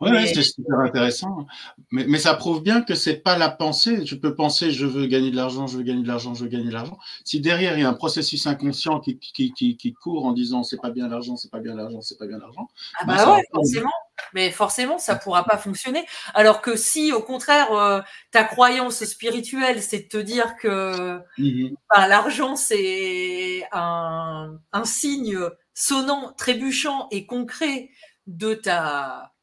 Oui, 0.00 0.10
c'est 0.32 0.42
super 0.42 0.78
intéressant. 0.80 1.46
Mais, 1.90 2.04
mais, 2.08 2.18
ça 2.18 2.34
prouve 2.34 2.62
bien 2.62 2.82
que 2.82 2.94
c'est 2.94 3.16
pas 3.16 3.36
la 3.36 3.48
pensée. 3.48 4.04
Je 4.06 4.14
peux 4.14 4.34
penser, 4.34 4.70
je 4.70 4.86
veux 4.86 5.06
gagner 5.06 5.30
de 5.30 5.36
l'argent, 5.36 5.66
je 5.66 5.78
veux 5.78 5.82
gagner 5.82 6.02
de 6.02 6.08
l'argent, 6.08 6.34
je 6.34 6.44
veux 6.44 6.50
gagner 6.50 6.68
de 6.68 6.72
l'argent. 6.72 6.98
Si 7.24 7.40
derrière 7.40 7.76
il 7.76 7.82
y 7.82 7.84
a 7.84 7.88
un 7.88 7.94
processus 7.94 8.46
inconscient 8.46 9.00
qui, 9.00 9.18
qui, 9.18 9.52
qui, 9.52 9.76
qui 9.76 9.92
court 9.92 10.26
en 10.26 10.32
disant 10.32 10.62
c'est 10.62 10.80
pas 10.80 10.90
bien 10.90 11.08
l'argent, 11.08 11.36
c'est 11.36 11.50
pas 11.50 11.60
bien 11.60 11.74
l'argent, 11.74 12.00
c'est 12.00 12.18
pas 12.18 12.26
bien 12.26 12.38
l'argent. 12.38 12.68
Ah 12.98 13.04
ben 13.06 13.16
bah 13.16 13.34
ouais, 13.34 13.44
forcément. 13.52 13.92
Mais 14.32 14.50
forcément, 14.50 14.98
ça 14.98 15.16
pourra 15.16 15.44
pas 15.44 15.58
fonctionner. 15.58 16.04
Alors 16.34 16.60
que 16.60 16.76
si, 16.76 17.12
au 17.12 17.20
contraire, 17.20 17.72
euh, 17.72 18.00
ta 18.30 18.44
croyance 18.44 19.04
spirituelle, 19.04 19.82
c'est 19.82 20.00
de 20.00 20.08
te 20.08 20.16
dire 20.16 20.56
que 20.56 21.18
mmh 21.38 21.74
bah, 21.94 22.08
l'argent, 22.08 22.56
c'est 22.56 23.66
un, 23.72 24.58
un 24.72 24.84
signe 24.84 25.38
sonnant, 25.74 26.32
trébuchant 26.36 27.08
et 27.10 27.26
concret 27.26 27.90
de 28.26 28.54
ta 28.54 29.33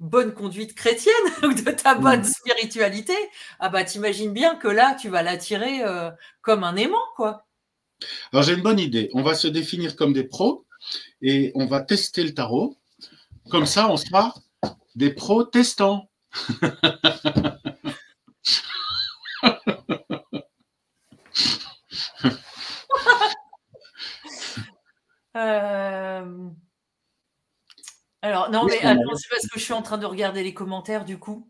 bonne 0.00 0.32
conduite 0.32 0.74
chrétienne 0.74 1.14
ou 1.42 1.52
de 1.52 1.70
ta 1.70 1.94
bonne 1.94 2.24
spiritualité, 2.24 3.14
ah 3.60 3.68
bah 3.68 3.84
t'imagines 3.84 4.32
bien 4.32 4.56
que 4.56 4.68
là, 4.68 4.94
tu 4.94 5.08
vas 5.08 5.22
l'attirer 5.22 5.82
euh, 5.84 6.10
comme 6.40 6.64
un 6.64 6.76
aimant, 6.76 6.96
quoi. 7.16 7.46
Alors 8.32 8.44
j'ai 8.44 8.54
une 8.54 8.62
bonne 8.62 8.78
idée. 8.78 9.10
On 9.12 9.22
va 9.22 9.34
se 9.34 9.48
définir 9.48 9.96
comme 9.96 10.12
des 10.12 10.24
pros 10.24 10.64
et 11.20 11.50
on 11.54 11.66
va 11.66 11.80
tester 11.80 12.22
le 12.22 12.32
tarot. 12.32 12.76
Comme 13.50 13.66
ça, 13.66 13.90
on 13.90 13.96
sera 13.96 14.34
des 14.94 15.10
pros 15.10 15.42
testants. 15.44 16.08
euh... 25.36 26.50
Alors, 28.22 28.50
non, 28.50 28.64
mais 28.64 28.80
attends, 28.80 29.14
c'est 29.14 29.28
parce 29.28 29.46
que 29.46 29.58
je 29.58 29.64
suis 29.64 29.72
en 29.72 29.82
train 29.82 29.98
de 29.98 30.06
regarder 30.06 30.42
les 30.42 30.54
commentaires 30.54 31.04
du 31.04 31.18
coup. 31.18 31.48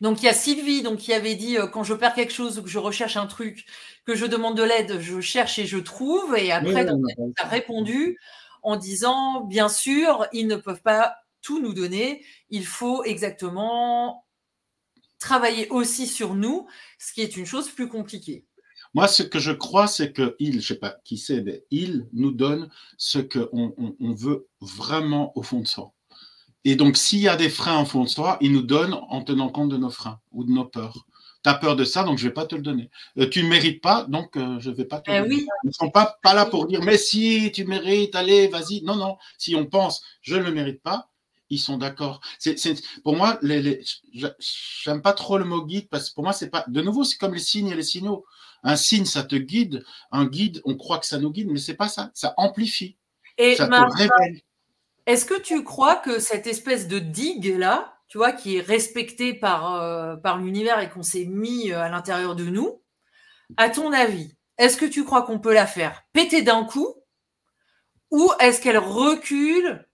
Donc, 0.00 0.20
il 0.22 0.26
y 0.26 0.28
a 0.28 0.34
Sylvie 0.34 0.82
donc, 0.82 0.98
qui 0.98 1.12
avait 1.12 1.34
dit 1.34 1.56
euh, 1.56 1.66
quand 1.66 1.84
je 1.84 1.94
perds 1.94 2.14
quelque 2.14 2.32
chose 2.32 2.58
ou 2.58 2.62
que 2.62 2.68
je 2.68 2.78
recherche 2.78 3.16
un 3.16 3.26
truc, 3.26 3.64
que 4.04 4.14
je 4.14 4.26
demande 4.26 4.56
de 4.56 4.62
l'aide, 4.62 5.00
je 5.00 5.20
cherche 5.20 5.58
et 5.58 5.66
je 5.66 5.78
trouve. 5.78 6.36
Et 6.36 6.52
après, 6.52 6.86
tu 6.86 7.42
as 7.42 7.46
répondu 7.46 8.18
en 8.62 8.76
disant 8.76 9.42
bien 9.42 9.68
sûr, 9.68 10.26
ils 10.32 10.46
ne 10.46 10.56
peuvent 10.56 10.82
pas 10.82 11.16
tout 11.40 11.60
nous 11.60 11.74
donner. 11.74 12.24
Il 12.50 12.66
faut 12.66 13.04
exactement 13.04 14.26
travailler 15.18 15.68
aussi 15.68 16.06
sur 16.06 16.34
nous, 16.34 16.66
ce 16.98 17.12
qui 17.12 17.22
est 17.22 17.36
une 17.36 17.46
chose 17.46 17.70
plus 17.70 17.88
compliquée. 17.88 18.44
Moi, 18.94 19.08
ce 19.08 19.22
que 19.22 19.38
je 19.38 19.52
crois, 19.52 19.86
c'est 19.86 20.12
que 20.12 20.36
il, 20.38 20.60
je 20.60 20.68
sais 20.68 20.78
pas 20.78 20.96
qui 21.04 21.16
c'est, 21.16 21.42
mais 21.42 21.64
il 21.70 22.06
nous 22.12 22.32
donne 22.32 22.68
ce 22.98 23.18
qu'on 23.18 23.74
on, 23.78 24.12
veut 24.12 24.48
vraiment 24.60 25.36
au 25.36 25.42
fond 25.42 25.60
de 25.60 25.66
soi. 25.66 25.92
Et 26.64 26.76
donc, 26.76 26.96
s'il 26.96 27.20
y 27.20 27.28
a 27.28 27.36
des 27.36 27.48
freins 27.48 27.82
au 27.82 27.84
fond 27.84 28.04
de 28.04 28.08
soi, 28.08 28.36
il 28.40 28.52
nous 28.52 28.62
donne 28.62 28.94
en 28.94 29.22
tenant 29.22 29.48
compte 29.48 29.70
de 29.70 29.76
nos 29.76 29.90
freins 29.90 30.20
ou 30.30 30.44
de 30.44 30.50
nos 30.50 30.64
peurs. 30.64 31.06
Tu 31.42 31.50
as 31.50 31.54
peur 31.54 31.74
de 31.74 31.84
ça, 31.84 32.04
donc 32.04 32.18
je 32.18 32.24
ne 32.24 32.28
vais 32.28 32.34
pas 32.34 32.46
te 32.46 32.54
le 32.54 32.62
donner. 32.62 32.88
Euh, 33.18 33.28
tu 33.28 33.42
ne 33.42 33.48
mérites 33.48 33.82
pas, 33.82 34.04
donc 34.04 34.36
euh, 34.36 34.60
je 34.60 34.70
ne 34.70 34.74
vais 34.74 34.84
pas 34.84 35.00
te 35.00 35.10
le 35.10 35.16
eh 35.16 35.20
donner. 35.22 35.46
Ils 35.64 35.68
ne 35.68 35.72
sont 35.72 35.90
pas, 35.90 36.18
pas 36.22 36.34
là 36.34 36.46
pour 36.46 36.66
dire, 36.66 36.82
mais 36.82 36.98
si, 36.98 37.50
tu 37.52 37.64
mérites, 37.64 38.14
allez, 38.14 38.46
vas-y. 38.46 38.82
Non, 38.82 38.94
non. 38.94 39.16
Si 39.38 39.56
on 39.56 39.66
pense, 39.66 40.02
je 40.20 40.36
ne 40.36 40.44
le 40.44 40.52
mérite 40.52 40.82
pas, 40.82 41.10
ils 41.50 41.58
sont 41.58 41.78
d'accord. 41.78 42.20
C'est, 42.38 42.56
pour 43.02 43.16
moi, 43.16 43.38
les, 43.42 43.60
les, 43.60 43.82
j'aime 44.82 45.02
pas 45.02 45.12
trop 45.14 45.36
le 45.36 45.44
mot 45.44 45.64
guide 45.64 45.88
parce 45.88 46.10
que 46.10 46.14
pour 46.14 46.24
moi, 46.24 46.32
c'est 46.32 46.48
pas. 46.48 46.64
De 46.68 46.80
nouveau, 46.80 47.02
c'est 47.04 47.18
comme 47.18 47.34
les 47.34 47.40
signes 47.40 47.68
et 47.68 47.74
les 47.74 47.82
signaux. 47.82 48.24
Un 48.62 48.76
signe, 48.76 49.04
ça 49.04 49.24
te 49.24 49.36
guide. 49.36 49.84
Un 50.10 50.26
guide, 50.26 50.60
on 50.64 50.76
croit 50.76 50.98
que 50.98 51.06
ça 51.06 51.18
nous 51.18 51.30
guide, 51.30 51.50
mais 51.50 51.58
c'est 51.58 51.74
pas 51.74 51.88
ça. 51.88 52.10
Ça 52.14 52.34
amplifie. 52.36 52.96
Et 53.38 53.56
ça 53.56 53.66
te 53.66 53.96
révèle. 53.96 54.42
Est-ce 55.06 55.24
que 55.24 55.40
tu 55.40 55.64
crois 55.64 55.96
que 55.96 56.20
cette 56.20 56.46
espèce 56.46 56.86
de 56.86 56.98
digue 57.00 57.58
là, 57.58 57.98
tu 58.08 58.18
vois, 58.18 58.32
qui 58.32 58.56
est 58.56 58.60
respectée 58.60 59.34
par, 59.34 59.74
euh, 59.74 60.16
par 60.16 60.38
l'univers 60.38 60.78
et 60.78 60.90
qu'on 60.90 61.02
s'est 61.02 61.24
mis 61.24 61.72
euh, 61.72 61.80
à 61.80 61.88
l'intérieur 61.88 62.36
de 62.36 62.44
nous, 62.44 62.82
à 63.56 63.68
ton 63.68 63.92
avis, 63.92 64.36
est-ce 64.58 64.76
que 64.76 64.84
tu 64.84 65.04
crois 65.04 65.22
qu'on 65.22 65.40
peut 65.40 65.54
la 65.54 65.66
faire 65.66 66.02
péter 66.12 66.42
d'un 66.42 66.64
coup 66.64 66.94
ou 68.10 68.30
est-ce 68.40 68.60
qu'elle 68.60 68.78
recule 68.78 69.88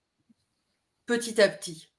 petit 1.05 1.41
à 1.41 1.47
petit? 1.47 1.89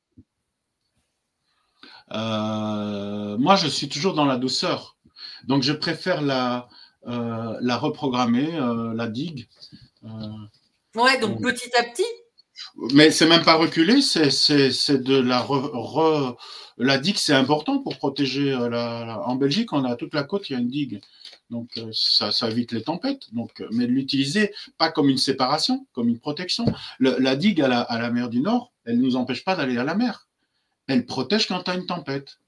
Euh, 2.13 3.39
Moi, 3.39 3.57
je 3.57 3.67
suis 3.67 3.89
toujours 3.89 4.15
dans 4.15 4.27
la 4.27 4.37
douceur. 4.37 4.99
Donc, 5.45 5.63
je 5.63 5.73
préfère 5.73 6.23
la, 6.23 6.69
euh, 7.07 7.57
la 7.61 7.77
reprogrammer, 7.77 8.55
euh, 8.55 8.95
la 8.95 9.09
digue. 9.09 9.49
ouais, 10.03 11.19
donc 11.21 11.43
petit 11.43 11.71
à 11.77 11.85
petit 11.85 12.05
mais 12.93 13.11
c'est 13.11 13.27
même 13.27 13.43
pas 13.43 13.55
reculer, 13.55 14.03
c'est 14.03 14.29
de 15.03 15.17
la 15.17 15.41
re, 15.41 16.37
la 16.77 16.99
digue, 16.99 17.17
c'est 17.17 17.33
important 17.33 17.79
pour 17.79 17.97
protéger 17.97 18.51
la, 18.51 19.23
En 19.27 19.37
Belgique, 19.37 19.73
on 19.73 19.85
a 19.85 19.97
toute 19.97 20.15
la 20.15 20.25
côte, 20.25 20.51
il 20.51 20.53
y 20.53 20.57
a 20.57 20.59
une 20.59 20.69
digue, 20.69 21.01
donc 21.49 21.81
ça, 21.93 22.33
ça 22.33 22.51
évite 22.51 22.73
les 22.73 22.83
tempêtes. 22.83 23.33
Donc, 23.33 23.65
mais 23.73 23.87
de 23.87 23.93
l'utiliser 23.93 24.53
pas 24.79 24.91
comme 24.91 25.09
une 25.09 25.19
séparation, 25.19 25.87
comme 25.93 26.09
une 26.09 26.19
protection. 26.19 26.67
la 26.99 27.37
digue 27.37 27.61
à 27.61 27.69
la, 27.69 27.81
à 27.81 27.99
la 27.99 28.11
mer 28.11 28.29
du 28.29 28.41
Nord, 28.41 28.73
elle 28.85 28.99
ne 28.99 29.03
nous 29.03 29.17
empêche 29.17 29.45
pas 29.45 29.57
d'aller 29.57 29.79
à 29.79 29.85
la 29.85 29.95
mer. 29.95 30.29
Elle 30.87 31.07
protège 31.07 31.47
quand 31.47 31.63
tu 31.63 31.71
as 31.71 31.75
une 31.75 31.87
tempête. 31.87 32.40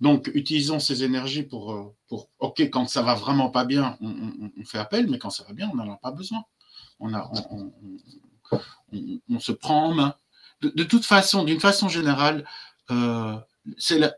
Donc, 0.00 0.30
utilisons 0.34 0.80
ces 0.80 1.04
énergies 1.04 1.42
pour, 1.42 1.72
euh, 1.72 1.94
pour, 2.08 2.30
OK, 2.38 2.60
quand 2.70 2.88
ça 2.88 3.02
va 3.02 3.14
vraiment 3.14 3.50
pas 3.50 3.64
bien, 3.64 3.98
on, 4.00 4.50
fait 4.64 4.78
appel, 4.78 5.08
mais 5.08 5.18
quand 5.18 5.30
ça 5.30 5.44
va 5.44 5.52
bien, 5.52 5.70
on 5.72 5.76
n'en 5.76 5.92
a 5.92 5.96
pas 5.96 6.10
besoin. 6.10 6.44
On, 6.98 7.10
se 9.38 9.52
prend 9.52 9.86
en 9.86 9.94
main. 9.94 10.14
De, 10.62 10.84
toute 10.84 11.04
façon, 11.04 11.44
d'une 11.44 11.60
façon 11.60 11.88
générale, 11.88 12.46
euh, 12.90 13.36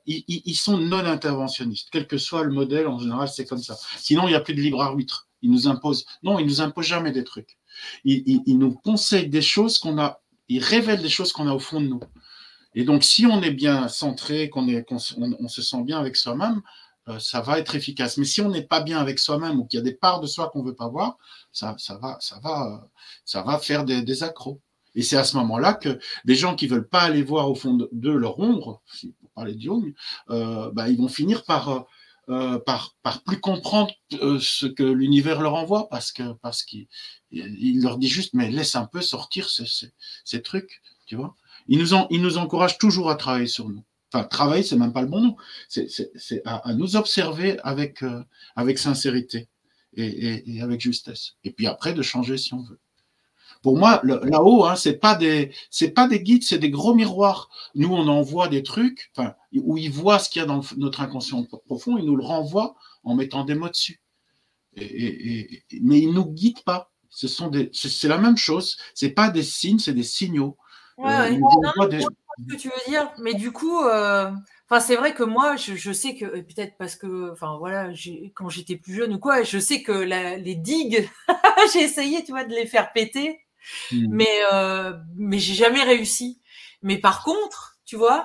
ils, 0.06 0.24
ils, 0.26 0.54
sont 0.54 0.78
non 0.78 1.04
interventionnistes. 1.04 1.88
Quel 1.90 2.06
que 2.06 2.18
soit 2.18 2.44
le 2.44 2.52
modèle, 2.52 2.86
en 2.86 2.98
général, 2.98 3.28
c'est 3.28 3.46
comme 3.46 3.62
ça. 3.62 3.76
Sinon, 3.98 4.26
il 4.26 4.30
n'y 4.30 4.36
a 4.36 4.40
plus 4.40 4.54
de 4.54 4.60
libre 4.60 4.82
arbitre. 4.82 5.28
Ils 5.42 5.50
nous 5.50 5.68
imposent. 5.68 6.06
Non, 6.22 6.38
ils 6.38 6.46
nous 6.46 6.60
imposent 6.60 6.86
jamais 6.86 7.12
des 7.12 7.24
trucs. 7.24 7.58
Ils, 8.04 8.42
ils 8.46 8.58
nous 8.58 8.72
conseillent 8.72 9.28
des 9.28 9.42
choses 9.42 9.78
qu'on 9.78 9.98
a 9.98 10.22
il 10.52 10.62
révèle 10.62 11.00
des 11.02 11.08
choses 11.08 11.32
qu'on 11.32 11.46
a 11.48 11.52
au 11.52 11.58
fond 11.58 11.80
de 11.80 11.86
nous. 11.86 12.00
Et 12.74 12.84
donc, 12.84 13.04
si 13.04 13.26
on 13.26 13.42
est 13.42 13.50
bien 13.50 13.88
centré, 13.88 14.48
qu'on 14.48 14.68
est, 14.68 14.84
on, 14.90 14.98
se 15.48 15.62
sent 15.62 15.82
bien 15.82 15.98
avec 15.98 16.16
soi-même, 16.16 16.62
euh, 17.08 17.18
ça 17.18 17.40
va 17.40 17.58
être 17.58 17.74
efficace. 17.74 18.16
Mais 18.16 18.24
si 18.24 18.40
on 18.40 18.48
n'est 18.48 18.62
pas 18.62 18.80
bien 18.80 18.98
avec 18.98 19.18
soi-même 19.18 19.60
ou 19.60 19.66
qu'il 19.66 19.78
y 19.78 19.80
a 19.80 19.84
des 19.84 19.94
parts 19.94 20.20
de 20.20 20.26
soi 20.26 20.50
qu'on 20.50 20.62
veut 20.62 20.74
pas 20.74 20.88
voir, 20.88 21.18
ça, 21.52 21.74
ça 21.78 21.98
va, 21.98 22.16
ça 22.20 22.38
va, 22.42 22.88
ça 23.24 23.42
va 23.42 23.58
faire 23.58 23.84
des, 23.84 24.02
des 24.02 24.22
accros. 24.22 24.60
Et 24.94 25.02
c'est 25.02 25.16
à 25.16 25.24
ce 25.24 25.36
moment-là 25.38 25.74
que 25.74 25.98
des 26.24 26.34
gens 26.34 26.54
qui 26.54 26.66
veulent 26.66 26.88
pas 26.88 27.02
aller 27.02 27.22
voir 27.22 27.50
au 27.50 27.54
fond 27.54 27.74
de, 27.74 28.10
leur 28.10 28.38
ombre, 28.38 28.82
pour 29.20 29.30
parler 29.30 29.54
de 29.54 29.60
Jung, 29.60 29.94
euh, 30.30 30.70
bah, 30.72 30.88
ils 30.88 30.98
vont 30.98 31.08
finir 31.08 31.44
par 31.44 31.86
euh, 32.28 32.60
par, 32.60 32.94
par 33.02 33.24
plus 33.24 33.40
comprendre 33.40 33.92
ce 34.10 34.66
que 34.66 34.84
l'univers 34.84 35.40
leur 35.40 35.54
envoie 35.54 35.88
parce 35.88 36.12
que 36.12 36.34
parce 36.34 36.62
qu'il 36.62 36.86
il 37.32 37.82
leur 37.82 37.98
dit 37.98 38.06
juste, 38.06 38.32
mais 38.32 38.48
laisse 38.48 38.76
un 38.76 38.86
peu 38.86 39.00
sortir 39.02 39.48
ces, 39.50 40.42
trucs, 40.42 40.82
tu 41.06 41.16
vois. 41.16 41.34
Il 41.68 41.78
nous, 41.78 41.94
en, 41.94 42.08
encourage 42.36 42.78
toujours 42.78 43.10
à 43.10 43.16
travailler 43.16 43.46
sur 43.46 43.68
nous. 43.68 43.82
Enfin, 44.12 44.24
travailler, 44.24 44.62
c'est 44.62 44.76
même 44.76 44.92
pas 44.92 45.02
le 45.02 45.08
bon 45.08 45.20
nom. 45.20 45.36
C'est 45.68 46.42
à, 46.44 46.74
nous 46.74 46.96
observer 46.96 47.58
avec, 47.62 48.02
euh, 48.02 48.22
sincérité 48.76 49.48
et, 49.94 50.60
avec 50.60 50.80
justesse. 50.80 51.36
Et 51.44 51.50
puis 51.50 51.66
après, 51.66 51.94
de 51.94 52.02
changer 52.02 52.36
si 52.36 52.52
on 52.54 52.62
veut. 52.62 52.78
Pour 53.62 53.78
moi, 53.78 54.00
là-haut, 54.02 54.64
hein, 54.64 54.74
c'est 54.74 54.94
pas 54.94 55.14
des, 55.14 55.52
pas 55.94 56.08
des 56.08 56.20
guides, 56.20 56.42
c'est 56.42 56.58
des 56.58 56.70
gros 56.70 56.94
miroirs. 56.94 57.48
Nous, 57.76 57.88
on 57.88 58.08
envoie 58.08 58.48
des 58.48 58.64
trucs, 58.64 59.12
où 59.54 59.78
ils 59.78 59.90
voient 59.90 60.18
ce 60.18 60.28
qu'il 60.28 60.40
y 60.40 60.42
a 60.42 60.46
dans 60.46 60.62
notre 60.76 61.00
inconscient 61.00 61.44
profond, 61.66 61.96
ils 61.96 62.04
nous 62.04 62.16
le 62.16 62.24
renvoient 62.24 62.74
en 63.04 63.14
mettant 63.14 63.44
des 63.44 63.54
mots 63.54 63.68
dessus. 63.68 64.00
Et, 64.74 65.62
mais 65.80 66.00
ils 66.00 66.12
nous 66.12 66.26
guident 66.26 66.64
pas 66.64 66.92
ce 67.12 67.28
c'est 67.72 68.08
la 68.08 68.18
même 68.18 68.36
chose. 68.36 68.78
C'est 68.94 69.10
pas 69.10 69.30
des 69.30 69.42
signes, 69.42 69.78
c'est 69.78 69.92
des 69.92 70.02
signaux. 70.02 70.56
Ouais, 70.98 71.32
euh, 71.32 72.00
ce 72.38 72.54
que 72.54 72.56
tu 72.56 72.68
veux 72.68 72.90
dire, 72.90 73.10
mais 73.18 73.34
du 73.34 73.52
coup, 73.52 73.80
euh, 73.82 74.30
enfin, 74.68 74.80
c'est 74.80 74.96
vrai 74.96 75.14
que 75.14 75.22
moi, 75.22 75.56
je, 75.56 75.92
sais 75.92 76.16
que 76.16 76.26
peut-être 76.26 76.76
parce 76.78 76.96
que, 76.96 77.32
enfin, 77.32 77.56
voilà, 77.58 77.90
quand 78.34 78.48
j'étais 78.48 78.76
plus 78.76 78.94
jeune 78.94 79.14
ou 79.14 79.18
quoi, 79.18 79.42
je 79.42 79.58
sais 79.58 79.82
que 79.82 79.92
les 79.92 80.54
digues, 80.54 81.08
j'ai 81.72 81.80
essayé, 81.80 82.24
tu 82.24 82.32
vois, 82.32 82.44
de 82.44 82.54
les 82.54 82.66
faire 82.66 82.92
péter. 82.92 83.40
Hmm. 83.90 84.06
Mais, 84.10 84.42
euh, 84.52 84.92
mais 85.16 85.38
j'ai 85.38 85.54
jamais 85.54 85.82
réussi. 85.82 86.40
Mais 86.82 86.98
par 86.98 87.22
contre, 87.22 87.78
tu 87.84 87.96
vois, 87.96 88.24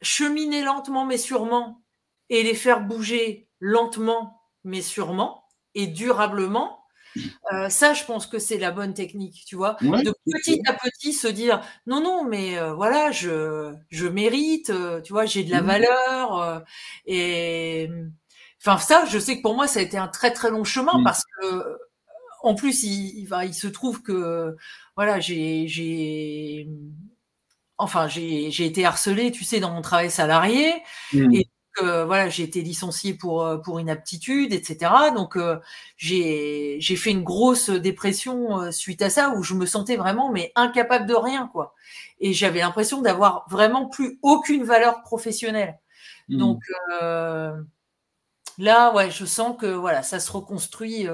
cheminer 0.00 0.62
lentement 0.62 1.04
mais 1.04 1.18
sûrement 1.18 1.82
et 2.30 2.42
les 2.42 2.54
faire 2.54 2.80
bouger 2.80 3.48
lentement 3.60 4.40
mais 4.64 4.82
sûrement 4.82 5.44
et 5.74 5.86
durablement, 5.86 6.77
euh, 7.52 7.68
ça, 7.68 7.94
je 7.94 8.04
pense 8.04 8.26
que 8.26 8.38
c'est 8.38 8.58
la 8.58 8.70
bonne 8.70 8.94
technique, 8.94 9.44
tu 9.46 9.56
vois, 9.56 9.76
de 9.80 10.12
petit 10.32 10.60
à 10.66 10.74
petit 10.74 11.12
se 11.12 11.28
dire 11.28 11.60
non, 11.86 12.00
non, 12.00 12.24
mais 12.24 12.58
euh, 12.58 12.74
voilà, 12.74 13.10
je, 13.10 13.72
je 13.90 14.06
mérite, 14.06 14.70
euh, 14.70 15.00
tu 15.00 15.12
vois, 15.12 15.26
j'ai 15.26 15.44
de 15.44 15.50
la 15.50 15.62
mmh. 15.62 15.66
valeur 15.66 16.64
et 17.06 17.90
enfin 18.60 18.78
ça, 18.78 19.04
je 19.08 19.18
sais 19.18 19.36
que 19.36 19.42
pour 19.42 19.54
moi, 19.54 19.66
ça 19.66 19.80
a 19.80 19.82
été 19.82 19.98
un 19.98 20.08
très 20.08 20.32
très 20.32 20.50
long 20.50 20.64
chemin 20.64 20.98
mmh. 20.98 21.04
parce 21.04 21.22
que 21.24 21.78
en 22.42 22.54
plus, 22.54 22.82
il, 22.84 23.18
il, 23.18 23.28
il 23.46 23.54
se 23.54 23.66
trouve 23.66 24.02
que 24.02 24.56
voilà, 24.96 25.20
j'ai 25.20 25.66
j'ai 25.68 26.68
enfin 27.78 28.08
j'ai 28.08 28.50
j'ai 28.50 28.66
été 28.66 28.84
harcelée, 28.84 29.32
tu 29.32 29.44
sais, 29.44 29.60
dans 29.60 29.72
mon 29.72 29.82
travail 29.82 30.10
salarié 30.10 30.72
mmh. 31.12 31.34
et 31.34 31.48
voilà, 31.84 32.28
j'ai 32.28 32.42
été 32.42 32.62
licenciée 32.62 33.14
pour 33.14 33.42
euh, 33.42 33.58
pour 33.58 33.80
inaptitude, 33.80 34.52
etc. 34.52 34.92
Donc 35.14 35.36
euh, 35.36 35.58
j'ai 35.96 36.76
j'ai 36.80 36.96
fait 36.96 37.10
une 37.10 37.24
grosse 37.24 37.70
dépression 37.70 38.60
euh, 38.60 38.70
suite 38.70 39.02
à 39.02 39.10
ça 39.10 39.30
où 39.30 39.42
je 39.42 39.54
me 39.54 39.66
sentais 39.66 39.96
vraiment 39.96 40.32
mais 40.32 40.52
incapable 40.54 41.06
de 41.06 41.14
rien 41.14 41.48
quoi. 41.52 41.74
Et 42.20 42.32
j'avais 42.32 42.60
l'impression 42.60 43.02
d'avoir 43.02 43.46
vraiment 43.48 43.86
plus 43.86 44.18
aucune 44.22 44.64
valeur 44.64 45.02
professionnelle. 45.02 45.78
Mmh. 46.28 46.36
Donc 46.36 46.62
là, 48.58 48.92
ouais, 48.94 49.10
je 49.10 49.24
sens 49.24 49.56
que 49.58 49.66
voilà, 49.66 50.02
ça 50.02 50.20
se 50.20 50.30
reconstruit 50.32 51.06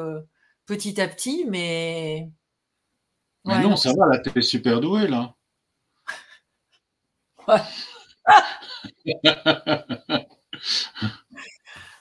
petit 0.67 1.01
à 1.01 1.09
petit, 1.09 1.45
mais. 1.49 2.31
Mais 3.45 3.63
non, 3.63 3.77
ça 3.77 3.93
va, 3.93 4.07
là, 4.07 4.19
t'es 4.19 4.41
super 4.41 4.81
doué, 4.81 5.07
là. 5.07 5.35
ouais. 7.47 7.61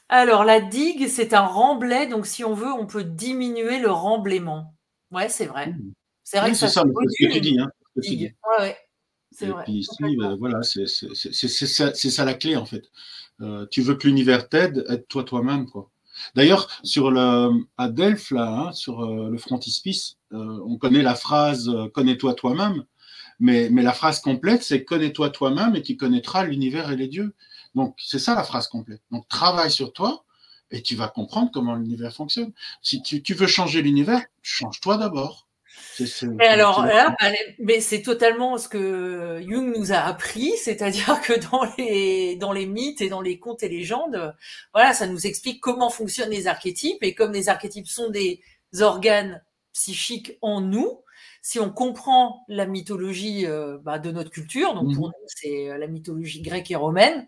Alors, 0.10 0.44
la 0.44 0.62
digue, 0.62 1.08
c'est 1.08 1.34
un 1.34 1.46
remblai. 1.46 2.08
Donc, 2.08 2.28
si 2.28 2.44
on 2.44 2.54
veut, 2.54 2.72
on 2.72 2.86
peut 2.86 3.04
diminuer 3.04 3.80
le 3.80 3.92
remblaiement. 3.92 4.76
Ouais, 5.12 5.30
c'est 5.30 5.46
vrai. 5.46 5.68
Mmh. 5.68 5.94
C'est 6.24 6.40
vrai 6.40 6.52
que 6.52 6.58
ça, 6.58 6.68
ce 6.70 6.82
que 6.82 7.32
tu 7.32 7.42
dis. 7.42 7.60
Hein, 7.60 7.70
Ouais, 8.60 8.78
c'est 9.32 9.48
vrai. 9.48 9.64
Puis 9.66 9.74
ici, 9.74 10.18
ben, 10.18 10.36
voilà, 10.36 10.62
c'est 10.64 10.88
ça, 10.88 11.94
ça, 11.94 12.26
la 12.26 12.34
clé, 12.34 12.56
en 12.56 12.66
fait. 12.66 12.84
Euh, 13.42 13.66
tu 13.70 13.82
veux 13.82 13.96
que 13.96 14.08
l'univers 14.08 14.50
t'aide, 14.50 14.86
aide-toi 14.90 15.24
toi-même, 15.24 15.66
quoi. 15.66 15.90
D'ailleurs, 16.36 16.70
sur 16.84 17.10
le, 17.10 17.50
à 17.78 17.90
Delphes, 17.90 18.32
là, 18.32 18.68
hein, 18.68 18.72
sur 18.72 19.02
euh, 19.04 19.30
le 19.30 19.38
frontispice, 19.38 20.18
euh, 20.32 20.60
on 20.68 20.78
connaît 20.78 21.02
la 21.02 21.16
phrase 21.16 21.72
Connais-toi 21.94 22.36
toi-même, 22.36 22.84
mais, 23.40 23.70
mais 23.72 23.82
la 23.82 23.94
phrase 23.94 24.20
complète, 24.20 24.64
c'est 24.64 24.84
Connais-toi 24.84 25.32
toi-même 25.32 25.76
et 25.76 25.82
tu 25.82 25.98
connaîtras 25.98 26.44
l'univers 26.46 26.92
et 26.92 26.96
les 26.96 27.08
dieux. 27.08 27.34
Donc, 27.76 27.96
c'est 28.04 28.20
ça 28.20 28.36
la 28.36 28.44
phrase 28.44 28.68
complète. 28.68 29.02
Donc, 29.12 29.28
travaille 29.28 29.72
sur 29.72 29.94
toi 29.94 30.24
et 30.72 30.82
tu 30.82 30.96
vas 30.96 31.08
comprendre 31.08 31.52
comment 31.54 31.76
l'univers 31.76 32.14
fonctionne. 32.14 32.52
Si 32.82 33.02
tu, 33.02 33.34
veux 33.34 33.48
changer 33.48 33.82
l'univers, 33.82 34.24
change-toi 34.42 34.98
d'abord. 34.98 35.48
Mais 36.24 36.48
alors 36.48 36.86
là, 36.86 37.16
bah, 37.20 37.28
mais 37.60 37.80
c'est 37.80 38.02
totalement 38.02 38.58
ce 38.58 38.68
que 38.68 39.42
Jung 39.48 39.76
nous 39.76 39.92
a 39.92 39.98
appris, 39.98 40.52
c'est-à-dire 40.64 41.22
que 41.22 41.34
dans 41.52 41.64
les 41.78 42.36
dans 42.36 42.52
les 42.52 42.66
mythes 42.66 43.02
et 43.02 43.10
dans 43.10 43.22
les 43.22 43.40
contes 43.40 43.64
et 43.64 43.70
légendes, 43.70 44.36
voilà, 44.74 44.94
ça 44.94 45.08
nous 45.08 45.26
explique 45.26 45.62
comment 45.62 45.90
fonctionnent 45.90 46.30
les 46.30 46.48
archétypes 46.48 47.02
et 47.02 47.16
comme 47.16 47.34
les 47.34 47.50
archétypes 47.50 47.88
sont 47.88 48.10
des 48.10 48.42
organes 48.82 49.44
psychiques 49.74 50.38
en 50.42 50.62
nous, 50.62 51.02
si 51.44 51.60
on 51.60 51.70
comprend 51.70 52.46
la 52.48 52.66
mythologie 52.66 53.46
euh, 53.46 53.78
bah, 53.84 54.00
de 54.00 54.12
notre 54.12 54.32
culture, 54.32 54.74
donc 54.74 54.96
pour 54.96 55.10
mmh. 55.10 55.12
nous 55.12 55.28
c'est 55.28 55.70
euh, 55.70 55.78
la 55.78 55.88
mythologie 55.88 56.42
grecque 56.42 56.72
et 56.72 56.78
romaine, 56.78 57.28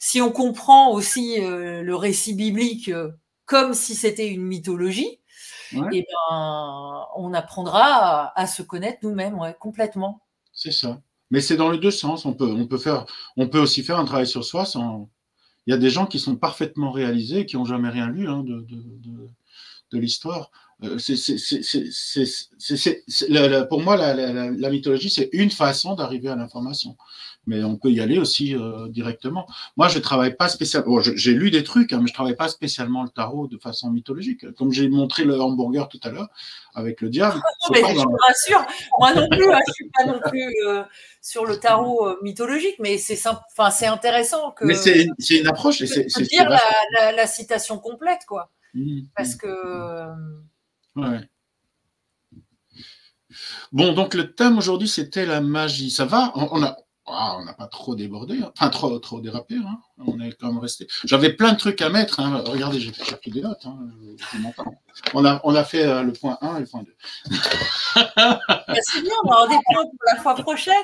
si 0.00 0.20
on 0.20 0.32
comprend 0.32 0.92
aussi 0.92 1.40
euh, 1.40 1.80
le 1.80 1.96
récit 1.96 2.34
biblique 2.34 2.90
comme 3.46 3.72
si 3.72 3.94
c'était 3.94 4.28
une 4.28 4.42
mythologie, 4.42 5.20
et 5.72 5.78
eh 5.92 6.00
ben, 6.02 7.06
on 7.16 7.32
apprendra 7.32 8.32
à, 8.38 8.46
se 8.46 8.62
connaître 8.62 8.98
nous-mêmes, 9.02 9.38
ouais, 9.38 9.56
complètement. 9.58 10.20
C'est 10.52 10.72
ça. 10.72 11.00
Mais 11.30 11.40
c'est 11.40 11.56
dans 11.56 11.70
les 11.70 11.78
deux 11.78 11.90
sens. 11.90 12.26
On 12.26 12.32
peut, 12.32 12.46
on 12.46 12.66
peut 12.66 12.78
faire, 12.78 13.06
on 13.36 13.48
peut 13.48 13.58
aussi 13.58 13.82
faire 13.82 13.98
un 13.98 14.04
travail 14.04 14.26
sur 14.26 14.44
soi 14.44 14.66
sans. 14.66 15.10
Il 15.66 15.72
y 15.72 15.74
a 15.74 15.78
des 15.78 15.90
gens 15.90 16.06
qui 16.06 16.20
sont 16.20 16.36
parfaitement 16.36 16.92
réalisés, 16.92 17.44
qui 17.44 17.56
n'ont 17.56 17.64
jamais 17.64 17.88
rien 17.88 18.08
lu 18.08 18.28
hein, 18.28 18.44
de, 18.44 18.60
de, 18.60 18.76
de, 18.76 19.28
de 19.90 19.98
l'histoire. 19.98 20.50
Euh, 20.82 20.98
pour 23.66 23.80
moi, 23.80 23.96
la, 23.96 24.70
mythologie, 24.70 25.10
c'est 25.10 25.28
une 25.32 25.50
façon 25.50 25.94
d'arriver 25.94 26.28
à 26.28 26.36
l'information. 26.36 26.96
Mais 27.46 27.62
on 27.62 27.76
peut 27.76 27.90
y 27.90 28.00
aller 28.00 28.18
aussi 28.18 28.56
euh, 28.56 28.88
directement. 28.88 29.46
Moi, 29.76 29.88
je 29.88 29.98
travaille 29.98 30.34
pas 30.34 30.48
spécialement. 30.48 31.00
j'ai 31.00 31.34
lu 31.34 31.50
des 31.50 31.62
trucs, 31.62 31.92
hein, 31.92 31.98
mais 32.00 32.08
je 32.08 32.14
travaille 32.14 32.36
pas 32.36 32.48
spécialement 32.48 33.02
le 33.02 33.10
tarot 33.10 33.48
de 33.48 33.58
façon 33.58 33.90
mythologique. 33.90 34.50
Comme 34.52 34.72
j'ai 34.72 34.88
montré 34.88 35.24
le 35.24 35.38
hamburger 35.38 35.88
tout 35.88 36.00
à 36.04 36.10
l'heure 36.10 36.28
avec 36.74 37.02
le 37.02 37.10
diable. 37.10 37.40
mais 37.70 37.80
je 37.80 37.84
me 37.84 38.26
rassure, 38.26 38.66
moi 38.98 39.14
non 39.14 39.28
plus, 39.28 39.52
hein, 39.52 39.60
je 39.66 39.72
suis 39.72 39.90
pas 39.90 40.06
non 40.06 40.20
plus 40.30 40.54
euh, 40.66 40.82
sur 41.20 41.44
le 41.44 41.60
tarot 41.60 42.16
mythologique, 42.22 42.76
mais 42.78 42.96
c'est 42.96 43.16
c'est 43.70 43.86
intéressant 43.86 44.52
que. 44.52 44.64
Mais 44.64 44.74
c'est, 44.74 45.06
une 45.30 45.46
approche. 45.46 45.84
C'est, 45.84 46.06
dire 46.22 46.48
la, 46.48 47.26
citation 47.26 47.78
complète, 47.78 48.20
quoi. 48.26 48.50
Mmh, 48.72 49.02
Parce 49.14 49.34
mmh. 49.34 50.44
Ouais. 50.96 51.28
Bon, 53.72 53.92
donc 53.92 54.14
le 54.14 54.34
thème 54.34 54.58
aujourd'hui, 54.58 54.88
c'était 54.88 55.26
la 55.26 55.40
magie. 55.40 55.90
Ça 55.90 56.04
va? 56.04 56.32
On 56.36 56.58
n'a 56.58 56.76
ah, 57.06 57.36
on 57.38 57.52
pas 57.52 57.66
trop 57.66 57.94
débordé, 57.94 58.40
hein. 58.42 58.50
enfin 58.56 58.70
trop, 58.70 58.98
trop 58.98 59.20
dérapé. 59.20 59.56
Hein. 59.56 59.78
On 59.98 60.18
est 60.20 60.32
quand 60.40 60.46
même 60.48 60.58
resté. 60.58 60.86
J'avais 61.04 61.34
plein 61.34 61.52
de 61.52 61.58
trucs 61.58 61.82
à 61.82 61.90
mettre. 61.90 62.18
Hein. 62.20 62.42
Regardez, 62.46 62.80
j'ai 62.80 62.92
pris 62.92 63.30
des 63.30 63.42
notes. 63.42 63.66
On, 65.12 65.24
a, 65.26 65.38
on 65.44 65.54
a 65.54 65.64
fait 65.64 65.84
euh, 65.84 66.02
le 66.02 66.12
point 66.12 66.38
1 66.40 66.56
et 66.56 66.60
le 66.60 66.66
point 66.66 66.82
2. 66.82 66.94
Bah, 68.16 68.74
c'est 68.80 69.02
bien, 69.02 69.12
on 69.24 69.28
aura 69.28 69.46
des 69.46 69.54
points 69.54 69.84
pour 69.84 69.98
la 70.12 70.20
fois 70.20 70.34
prochaine. 70.34 70.74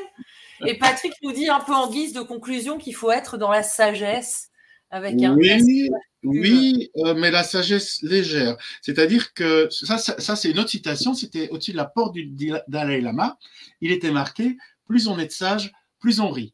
Et 0.66 0.76
Patrick 0.78 1.14
nous 1.22 1.32
dit 1.32 1.48
un 1.48 1.61
peu 1.61 1.74
en 1.74 1.90
guise 1.90 2.12
de 2.12 2.20
conclusion 2.20 2.76
qu'il 2.76 2.94
faut 2.94 3.11
être 3.11 3.38
dans 3.38 3.50
la 3.50 3.62
sagesse 3.62 4.49
avec 4.91 5.22
un. 5.22 5.36
Oui, 5.36 5.91
oui, 6.22 6.91
euh, 6.99 7.14
mais 7.14 7.30
la 7.30 7.43
sagesse 7.43 8.03
légère. 8.03 8.57
C'est-à-dire 8.82 9.32
que 9.32 9.68
ça, 9.70 9.97
ça, 9.97 10.36
c'est 10.36 10.51
une 10.51 10.59
autre 10.59 10.70
citation. 10.70 11.14
C'était 11.14 11.49
au-dessus 11.49 11.72
de 11.72 11.76
la 11.76 11.86
porte 11.86 12.14
du 12.14 12.53
Dalai 12.68 13.01
Lama. 13.01 13.38
Il 13.80 13.91
était 13.93 14.11
marqué 14.11 14.57
plus 14.91 15.07
on 15.07 15.18
est 15.18 15.30
sage, 15.30 15.72
plus 16.01 16.20
on 16.20 16.30
rit. 16.30 16.53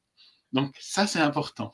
Donc 0.52 0.74
ça, 0.78 1.06
c'est 1.06 1.20
important. 1.20 1.72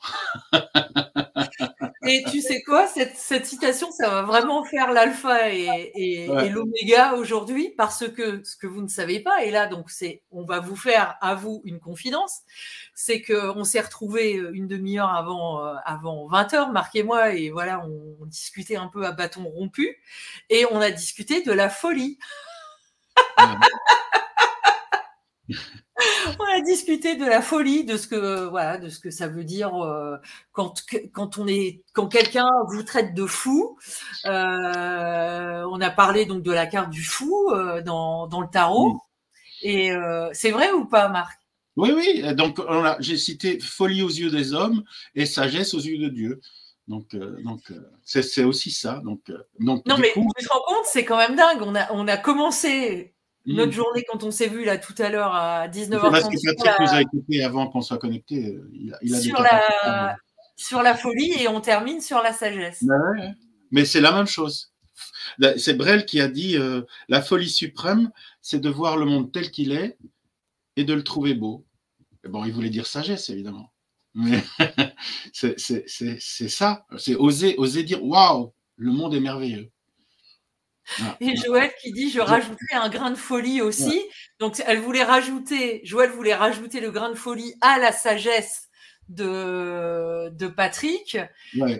Et 2.05 2.23
tu 2.29 2.41
sais 2.41 2.61
quoi, 2.63 2.87
cette, 2.87 3.45
citation, 3.45 3.91
ça 3.91 4.09
va 4.09 4.21
vraiment 4.23 4.63
faire 4.65 4.91
l'alpha 4.91 5.49
et, 5.49 6.27
l'oméga 6.49 7.13
aujourd'hui 7.13 7.73
parce 7.77 8.07
que 8.09 8.43
ce 8.43 8.57
que 8.57 8.67
vous 8.67 8.81
ne 8.81 8.87
savez 8.87 9.19
pas, 9.21 9.43
et 9.43 9.51
là, 9.51 9.67
donc, 9.67 9.89
c'est, 9.89 10.21
on 10.31 10.43
va 10.43 10.59
vous 10.59 10.75
faire 10.75 11.15
à 11.21 11.35
vous 11.35 11.61
une 11.63 11.79
confidence, 11.79 12.41
c'est 12.93 13.21
qu'on 13.21 13.63
s'est 13.63 13.79
retrouvé 13.79 14.33
une 14.33 14.67
demi-heure 14.67 15.13
avant, 15.13 15.65
euh, 15.65 15.75
avant 15.85 16.27
20 16.27 16.53
heures, 16.53 16.71
marquez-moi, 16.71 17.35
et 17.35 17.49
voilà, 17.49 17.85
on, 17.85 18.25
discutait 18.25 18.77
un 18.77 18.87
peu 18.87 19.05
à 19.05 19.11
bâton 19.11 19.43
rompu 19.43 19.97
et 20.49 20.65
on 20.71 20.79
a 20.81 20.89
discuté 20.89 21.41
de 21.41 21.51
la 21.51 21.69
folie. 21.69 22.17
On 25.49 26.45
a 26.45 26.61
discuté 26.61 27.15
de 27.15 27.25
la 27.25 27.41
folie, 27.41 27.83
de 27.83 27.97
ce 27.97 28.07
que 28.07 28.45
voilà, 28.49 28.77
de 28.77 28.89
ce 28.89 28.99
que 28.99 29.11
ça 29.11 29.27
veut 29.27 29.43
dire 29.43 29.75
euh, 29.75 30.17
quand 30.51 30.83
quand 31.11 31.37
on 31.37 31.47
est 31.47 31.81
quand 31.93 32.07
quelqu'un 32.07 32.49
vous 32.69 32.83
traite 32.83 33.13
de 33.13 33.25
fou. 33.25 33.77
Euh, 34.25 35.63
on 35.69 35.81
a 35.81 35.89
parlé 35.89 36.25
donc 36.25 36.43
de 36.43 36.51
la 36.51 36.65
carte 36.65 36.89
du 36.89 37.03
fou 37.03 37.51
euh, 37.51 37.81
dans, 37.81 38.27
dans 38.27 38.41
le 38.41 38.47
tarot. 38.47 39.01
Et 39.61 39.91
c'est 40.33 40.51
vrai 40.51 40.71
ou 40.71 40.85
pas, 40.85 41.07
Marc? 41.07 41.39
Oui, 41.77 41.91
oui. 41.95 42.35
Donc 42.35 42.59
j'ai 42.99 43.17
cité 43.17 43.59
folie 43.59 44.01
aux 44.01 44.09
yeux 44.09 44.29
des 44.29 44.53
hommes 44.53 44.83
et 45.15 45.25
sagesse 45.25 45.73
aux 45.73 45.79
yeux 45.79 45.97
de 45.99 46.09
Dieu. 46.09 46.41
Donc, 46.89 47.15
donc 47.15 47.61
c'est 48.03 48.43
aussi 48.43 48.71
ça. 48.71 49.01
Donc, 49.05 49.21
donc 49.59 49.85
non, 49.85 49.97
mais 49.97 50.11
tu 50.13 50.45
te 50.45 50.51
rends 50.51 50.65
compte, 50.67 50.85
c'est 50.85 51.05
quand 51.05 51.17
même 51.17 51.37
dingue. 51.37 51.61
On 51.61 51.75
a, 51.75 51.89
on 51.93 52.09
a 52.09 52.17
commencé 52.17 53.12
notre 53.45 53.71
mmh. 53.71 53.75
journée, 53.75 54.05
quand 54.09 54.23
on 54.23 54.31
s'est 54.31 54.47
vu 54.47 54.63
là 54.63 54.77
tout 54.77 54.95
à 54.99 55.09
l'heure 55.09 55.33
à 55.33 55.67
19h30. 55.67 56.11
Parce 56.11 56.29
que 56.29 56.55
Patrick 56.55 56.79
nous 56.79 56.93
a 56.93 57.01
écouté 57.01 57.43
avant 57.43 57.67
qu'on 57.67 57.81
soit 57.81 57.97
connecté. 57.97 58.57
Il, 58.71 59.13
a 59.13 59.19
sur, 59.19 59.41
la... 59.41 60.15
sur 60.55 60.81
la 60.81 60.95
folie 60.95 61.33
et 61.41 61.47
on 61.47 61.59
termine 61.59 61.99
sur 61.99 62.21
la 62.21 62.31
sagesse. 62.31 62.83
Mais 63.71 63.85
c'est 63.85 64.01
la 64.01 64.11
même 64.11 64.27
chose. 64.27 64.73
C'est 65.57 65.73
Brel 65.73 66.05
qui 66.05 66.21
a 66.21 66.27
dit 66.27 66.57
euh, 66.57 66.83
la 67.09 67.21
folie 67.21 67.49
suprême, 67.49 68.11
c'est 68.41 68.59
de 68.59 68.69
voir 68.69 68.97
le 68.97 69.05
monde 69.05 69.31
tel 69.31 69.51
qu'il 69.51 69.71
est 69.71 69.97
et 70.75 70.83
de 70.83 70.93
le 70.93 71.03
trouver 71.03 71.33
beau. 71.33 71.65
bon, 72.27 72.45
il 72.45 72.53
voulait 72.53 72.69
dire 72.69 72.87
sagesse, 72.87 73.29
évidemment. 73.29 73.73
Mais 74.13 74.43
c'est 75.33 75.57
ça. 76.49 76.85
C'est 76.97 77.15
oser, 77.15 77.55
oser 77.57 77.83
dire 77.83 78.03
waouh, 78.03 78.53
le 78.77 78.91
monde 78.91 79.15
est 79.15 79.19
merveilleux. 79.19 79.71
Ah, 81.01 81.17
et 81.21 81.35
Joël 81.35 81.71
qui 81.81 81.91
dit 81.91 82.09
je 82.09 82.19
rajouterai 82.19 82.75
un 82.75 82.89
grain 82.89 83.11
de 83.11 83.15
folie 83.15 83.61
aussi. 83.61 84.01
Donc 84.39 84.61
elle 84.65 84.79
voulait 84.79 85.03
rajouter, 85.03 85.81
Joël 85.83 86.09
voulait 86.09 86.35
rajouter 86.35 86.79
le 86.79 86.91
grain 86.91 87.09
de 87.09 87.15
folie 87.15 87.53
à 87.61 87.79
la 87.79 87.91
sagesse 87.91 88.69
de, 89.09 90.29
de 90.29 90.47
Patrick. 90.47 91.17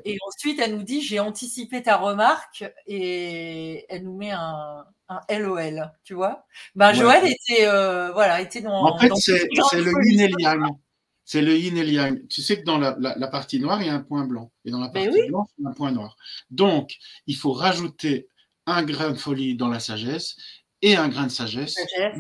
Et 0.05 0.17
ensuite 0.27 0.59
elle 0.59 0.75
nous 0.75 0.83
dit 0.83 1.01
j'ai 1.01 1.19
anticipé 1.19 1.83
ta 1.83 1.97
remarque 1.97 2.65
et 2.87 3.85
elle 3.89 4.03
nous 4.03 4.17
met 4.17 4.31
un, 4.31 4.85
un 5.09 5.39
LOL, 5.39 5.91
tu 6.03 6.13
vois. 6.13 6.45
Ben, 6.75 6.93
Joël 6.93 7.25
était 7.25 7.67
euh, 7.67 8.11
voilà 8.13 8.41
était 8.41 8.61
dans. 8.61 8.85
En 8.85 8.97
fait 8.97 9.11
c'est 9.15 9.47
le 9.81 9.91
yin 10.05 10.21
et 10.21 10.33
yang. 10.41 10.77
C'est 11.25 11.41
le 11.41 11.55
yin 11.55 11.77
et 11.77 11.85
yang. 11.85 12.27
Tu 12.27 12.41
sais 12.41 12.59
que 12.59 12.65
dans 12.65 12.77
la, 12.77 12.95
la, 12.99 13.27
partie 13.27 13.59
noire, 13.59 13.81
il 13.81 13.87
y 13.87 13.89
a 13.89 13.93
un 13.93 14.01
point 14.01 14.25
blanc. 14.25 14.51
Et 14.65 14.71
dans 14.71 14.79
la 14.79 14.89
partie 14.89 15.27
blanche, 15.29 15.47
il 15.57 15.63
y 15.63 15.65
a 15.65 15.69
un 15.69 15.73
point 15.73 15.91
noir. 15.91 16.17
Donc, 16.51 16.97
il 17.27 17.37
faut 17.37 17.53
rajouter 17.53 18.27
un 18.65 18.83
grain 18.83 19.11
de 19.11 19.17
folie 19.17 19.55
dans 19.55 19.67
la 19.67 19.79
sagesse 19.79 20.35
et 20.81 20.95
un 20.95 21.07
grain 21.07 21.27
de 21.27 21.31
sagesse, 21.31 21.75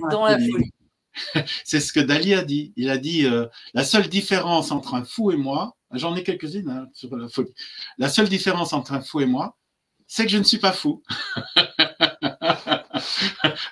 dans, 0.09 0.25
la 0.25 0.37
folie. 0.39 0.71
C'est 1.63 1.79
ce 1.79 1.93
que 1.93 1.99
Dali 1.99 2.33
a 2.33 2.43
dit. 2.43 2.73
Il 2.75 2.89
a 2.89 2.97
dit 2.97 3.25
euh, 3.25 3.45
la 3.73 3.83
seule 3.83 4.07
différence 4.07 4.71
entre 4.71 4.95
un 4.95 5.03
fou 5.03 5.31
et 5.31 5.37
moi, 5.37 5.75
j'en 5.91 6.15
ai 6.15 6.23
quelques-unes 6.23 6.69
hein, 6.69 6.87
sur 6.93 7.15
la 7.15 7.27
folie. 7.27 7.53
La 7.97 8.09
seule 8.09 8.29
différence 8.29 8.73
entre 8.73 8.93
un 8.93 9.01
fou 9.01 9.21
et 9.21 9.25
moi, 9.25 9.57
c'est 10.07 10.25
que 10.25 10.31
je 10.31 10.37
ne 10.37 10.43
suis 10.43 10.59
pas 10.59 10.71
fou. 10.71 11.03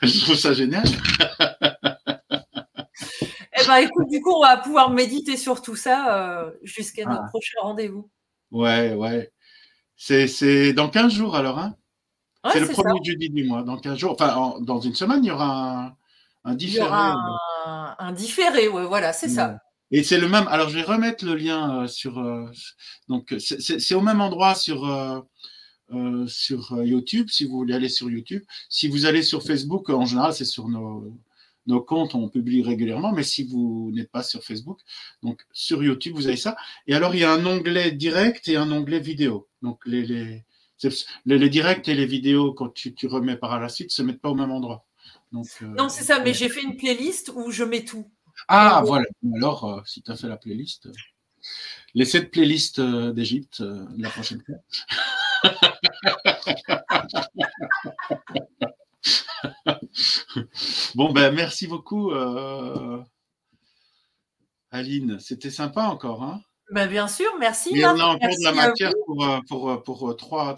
je 0.01 0.21
trouve 0.21 0.35
ça 0.35 0.53
génial. 0.53 0.83
eh 3.21 3.67
ben, 3.67 3.77
écoute, 3.77 4.07
du 4.09 4.21
coup, 4.21 4.33
on 4.33 4.41
va 4.41 4.57
pouvoir 4.57 4.91
méditer 4.91 5.37
sur 5.37 5.61
tout 5.61 5.75
ça 5.75 6.41
euh, 6.43 6.51
jusqu'à 6.63 7.05
notre 7.05 7.23
ah. 7.25 7.29
prochain 7.29 7.57
rendez-vous. 7.61 8.09
Ouais, 8.51 8.93
ouais. 8.93 9.31
C'est 9.95 10.73
dans 10.73 10.89
15 10.89 11.13
jours 11.13 11.35
alors, 11.35 11.59
hein? 11.59 11.75
C'est 12.51 12.59
le 12.59 12.67
premier 12.67 13.03
jeudi 13.03 13.29
du 13.29 13.43
mois. 13.43 13.63
Dans 13.63 13.77
15 13.77 13.97
jours, 13.97 14.11
enfin, 14.11 14.55
dans 14.61 14.79
une 14.79 14.95
semaine, 14.95 15.23
il 15.23 15.27
y 15.27 15.31
aura 15.31 15.95
un, 16.43 16.55
différé. 16.55 16.85
Il 16.85 16.85
y 16.85 16.87
aura 16.87 17.95
un, 17.99 18.11
différé, 18.11 18.67
ouais, 18.67 18.85
voilà, 18.85 19.13
c'est 19.13 19.29
ça. 19.29 19.57
Et 19.91 20.03
c'est 20.03 20.19
le 20.19 20.29
même. 20.29 20.47
Alors, 20.47 20.69
je 20.69 20.75
vais 20.75 20.83
remettre 20.83 21.25
le 21.25 21.35
lien 21.35 21.81
euh, 21.81 21.87
sur. 21.87 22.19
Euh, 22.19 22.45
donc, 23.09 23.35
c'est 23.39 23.95
au 23.95 24.01
même 24.01 24.21
endroit 24.21 24.55
sur. 24.55 24.85
Euh, 24.85 25.19
sur 26.25 26.81
YouTube, 26.85 27.27
si 27.29 27.43
vous 27.43 27.57
voulez 27.57 27.73
aller 27.73 27.89
sur 27.89 28.09
YouTube. 28.09 28.43
Si 28.69 28.87
vous 28.87 29.05
allez 29.05 29.23
sur 29.23 29.43
Facebook, 29.43 29.89
en 29.89 30.05
général, 30.05 30.33
c'est 30.33 30.45
sur 30.45 30.69
nos, 30.69 31.13
nos 31.67 31.81
comptes, 31.81 32.15
on 32.15 32.29
publie 32.29 32.63
régulièrement, 32.63 33.11
mais 33.11 33.23
si 33.23 33.43
vous 33.43 33.91
n'êtes 33.93 34.09
pas 34.09 34.23
sur 34.23 34.43
Facebook, 34.43 34.79
donc 35.21 35.41
sur 35.51 35.83
YouTube, 35.83 36.15
vous 36.15 36.27
avez 36.27 36.37
ça. 36.37 36.55
Et 36.87 36.95
alors, 36.95 37.13
il 37.13 37.19
y 37.19 37.23
a 37.23 37.31
un 37.33 37.45
onglet 37.45 37.91
direct 37.91 38.47
et 38.47 38.55
un 38.55 38.71
onglet 38.71 38.99
vidéo. 38.99 39.49
Donc, 39.61 39.85
les, 39.85 40.05
les, 40.05 40.45
les, 41.25 41.49
directs 41.49 41.87
et 41.87 41.93
les 41.93 42.05
vidéos, 42.05 42.53
quand 42.53 42.73
tu, 42.73 43.07
remets 43.07 43.37
par 43.37 43.59
la 43.59 43.69
suite, 43.69 43.91
se 43.91 44.01
mettent 44.01 44.21
pas 44.21 44.29
au 44.29 44.35
même 44.35 44.51
endroit. 44.51 44.85
Donc, 45.31 45.47
euh, 45.61 45.67
non, 45.67 45.89
c'est 45.89 46.03
ça, 46.03 46.19
mais 46.19 46.33
j'ai 46.33 46.49
fait 46.49 46.61
une 46.61 46.75
playlist 46.75 47.31
où 47.35 47.51
je 47.51 47.63
mets 47.63 47.85
tout. 47.85 48.09
Ah, 48.47 48.83
voilà. 48.85 49.05
Alors, 49.35 49.65
euh, 49.65 49.81
si 49.85 50.01
tu 50.01 50.11
as 50.11 50.15
fait 50.15 50.27
la 50.27 50.37
playlist, 50.37 50.87
euh, 50.87 50.93
les 51.93 52.05
sept 52.05 52.31
playlists 52.31 52.81
d'Égypte 52.81 53.63
la 53.97 54.09
prochaine 54.09 54.41
fois. 54.45 54.55
bon, 60.95 61.11
ben, 61.11 61.33
merci 61.33 61.67
beaucoup, 61.67 62.11
Aline. 64.71 65.19
C'était 65.19 65.49
sympa 65.49 65.83
encore. 65.83 66.23
Hein? 66.23 66.41
Ben, 66.71 66.87
bien 66.87 67.07
sûr, 67.07 67.29
merci. 67.37 67.73
Mais 67.73 67.85
on 67.85 67.99
a 67.99 68.05
encore 68.05 68.29
de 68.29 68.43
la 68.43 68.53
matière 68.53 68.93
pour, 69.05 69.25
euh, 69.25 69.39
pour, 69.47 69.69
euh, 69.69 69.83
pour, 69.83 70.09
euh, 70.09 70.13
trois, 70.13 70.55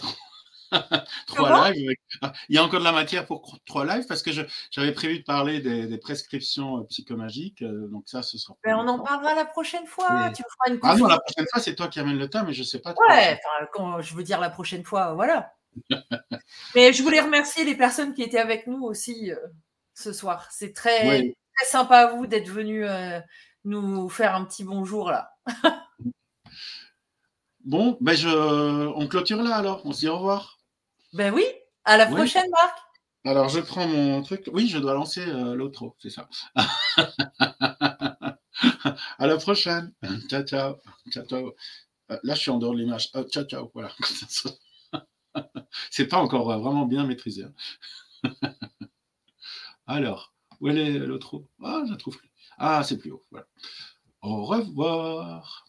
trois 1.28 1.72
lives. 1.72 1.90
Ah, 2.22 2.34
il 2.50 2.56
y 2.56 2.60
a 2.60 2.64
encore 2.64 2.80
de 2.80 2.86
la 2.86 2.92
matière 2.92 3.26
pour 3.26 3.60
trois 3.66 3.84
lives 3.84 4.06
parce 4.08 4.22
que 4.22 4.30
j'avais 4.70 4.92
prévu 4.92 5.20
de 5.20 5.24
parler 5.24 5.60
des, 5.60 5.88
des 5.88 5.98
prescriptions 5.98 6.84
psychomagiques. 6.86 7.64
Donc 7.64 8.04
ça, 8.06 8.22
ce 8.22 8.38
sera. 8.38 8.56
Ben, 8.64 8.76
on 8.76 8.88
en 8.88 9.00
parlera 9.00 9.34
la 9.34 9.46
prochaine 9.46 9.88
fois. 9.88 10.30
Tu 10.30 10.44
feras 10.44 10.74
une 10.74 10.80
ah 10.84 10.96
non, 10.96 11.08
la 11.08 11.20
prochaine 11.20 11.48
fois, 11.52 11.62
c'est 11.62 11.74
toi 11.74 11.88
qui 11.88 12.00
amènes 12.00 12.20
le 12.20 12.30
temps, 12.30 12.44
mais 12.46 12.54
je 12.54 12.62
ne 12.62 12.68
sais 12.68 12.80
pas. 12.80 12.94
Ouais, 13.10 13.40
quand 13.74 14.00
je 14.02 14.16
veux 14.16 14.24
dire 14.24 14.40
la 14.40 14.52
prochaine 14.52 14.84
fois, 14.84 15.14
voilà. 15.14 15.54
mais 16.76 16.94
je 16.94 17.02
voulais 17.02 17.22
remercier 17.22 17.66
les 17.66 17.76
personnes 17.76 18.14
qui 18.14 18.22
étaient 18.22 18.38
avec 18.38 18.68
nous 18.68 18.84
aussi 18.84 19.32
ce 19.96 20.14
soir. 20.14 20.48
C'est 20.52 20.74
très, 20.74 21.34
très 21.56 21.66
sympa 21.66 21.98
à 21.98 22.08
vous 22.14 22.28
d'être 22.28 22.50
venus 22.50 22.88
nous 23.66 24.10
faire 24.10 24.36
un 24.36 24.46
petit 24.46 24.64
bonjour 24.64 25.10
là. 25.10 25.36
bon, 27.66 27.98
ben 28.02 28.16
je, 28.16 28.30
on 28.30 29.08
clôture 29.08 29.42
là 29.42 29.56
alors. 29.56 29.86
On 29.86 29.92
se 29.92 30.00
dit 30.00 30.08
au 30.08 30.18
revoir. 30.18 30.60
Ben 31.14 31.34
oui, 31.34 31.46
à 31.86 31.98
la 31.98 32.08
prochaine, 32.08 32.50
Marc. 32.50 32.78
Alors, 33.26 33.48
je 33.48 33.62
prends 33.62 33.88
mon 33.88 34.22
truc. 34.22 34.50
Oui, 34.52 34.68
je 34.68 34.78
dois 34.78 34.94
lancer 34.94 35.22
euh, 35.22 35.56
l'autre, 35.56 35.96
c'est 36.00 36.10
ça. 36.10 36.28
à 39.18 39.28
la 39.28 39.38
prochaine. 39.38 39.94
Ciao, 40.28 40.44
ciao. 40.44 40.76
ciao, 41.10 41.26
ciao. 41.26 41.56
Euh, 42.12 42.20
là, 42.24 42.36
je 42.36 42.42
suis 42.42 42.52
en 42.52 42.58
dehors 42.58 42.74
de 42.74 42.80
l'image. 42.80 43.12
Euh, 43.16 43.24
ciao, 43.30 43.46
ciao. 43.46 43.72
Voilà. 43.74 43.94
c'est 45.90 46.08
pas 46.08 46.18
encore 46.18 46.60
vraiment 46.60 46.86
bien 46.86 47.06
maîtrisé. 47.06 47.46
Hein. 47.46 47.54
Alors, 49.88 50.34
où 50.60 50.68
est 50.68 50.98
l'autre 51.00 51.44
Ah, 51.64 51.84
je 51.86 51.92
la 51.92 51.98
trouve 51.98 52.18
plus. 52.18 52.30
Ah, 52.58 52.84
c'est 52.84 52.98
plus 52.98 53.12
haut. 53.12 53.24
Voilà. 53.32 53.48
Au 54.22 54.46
revoir. 54.46 55.63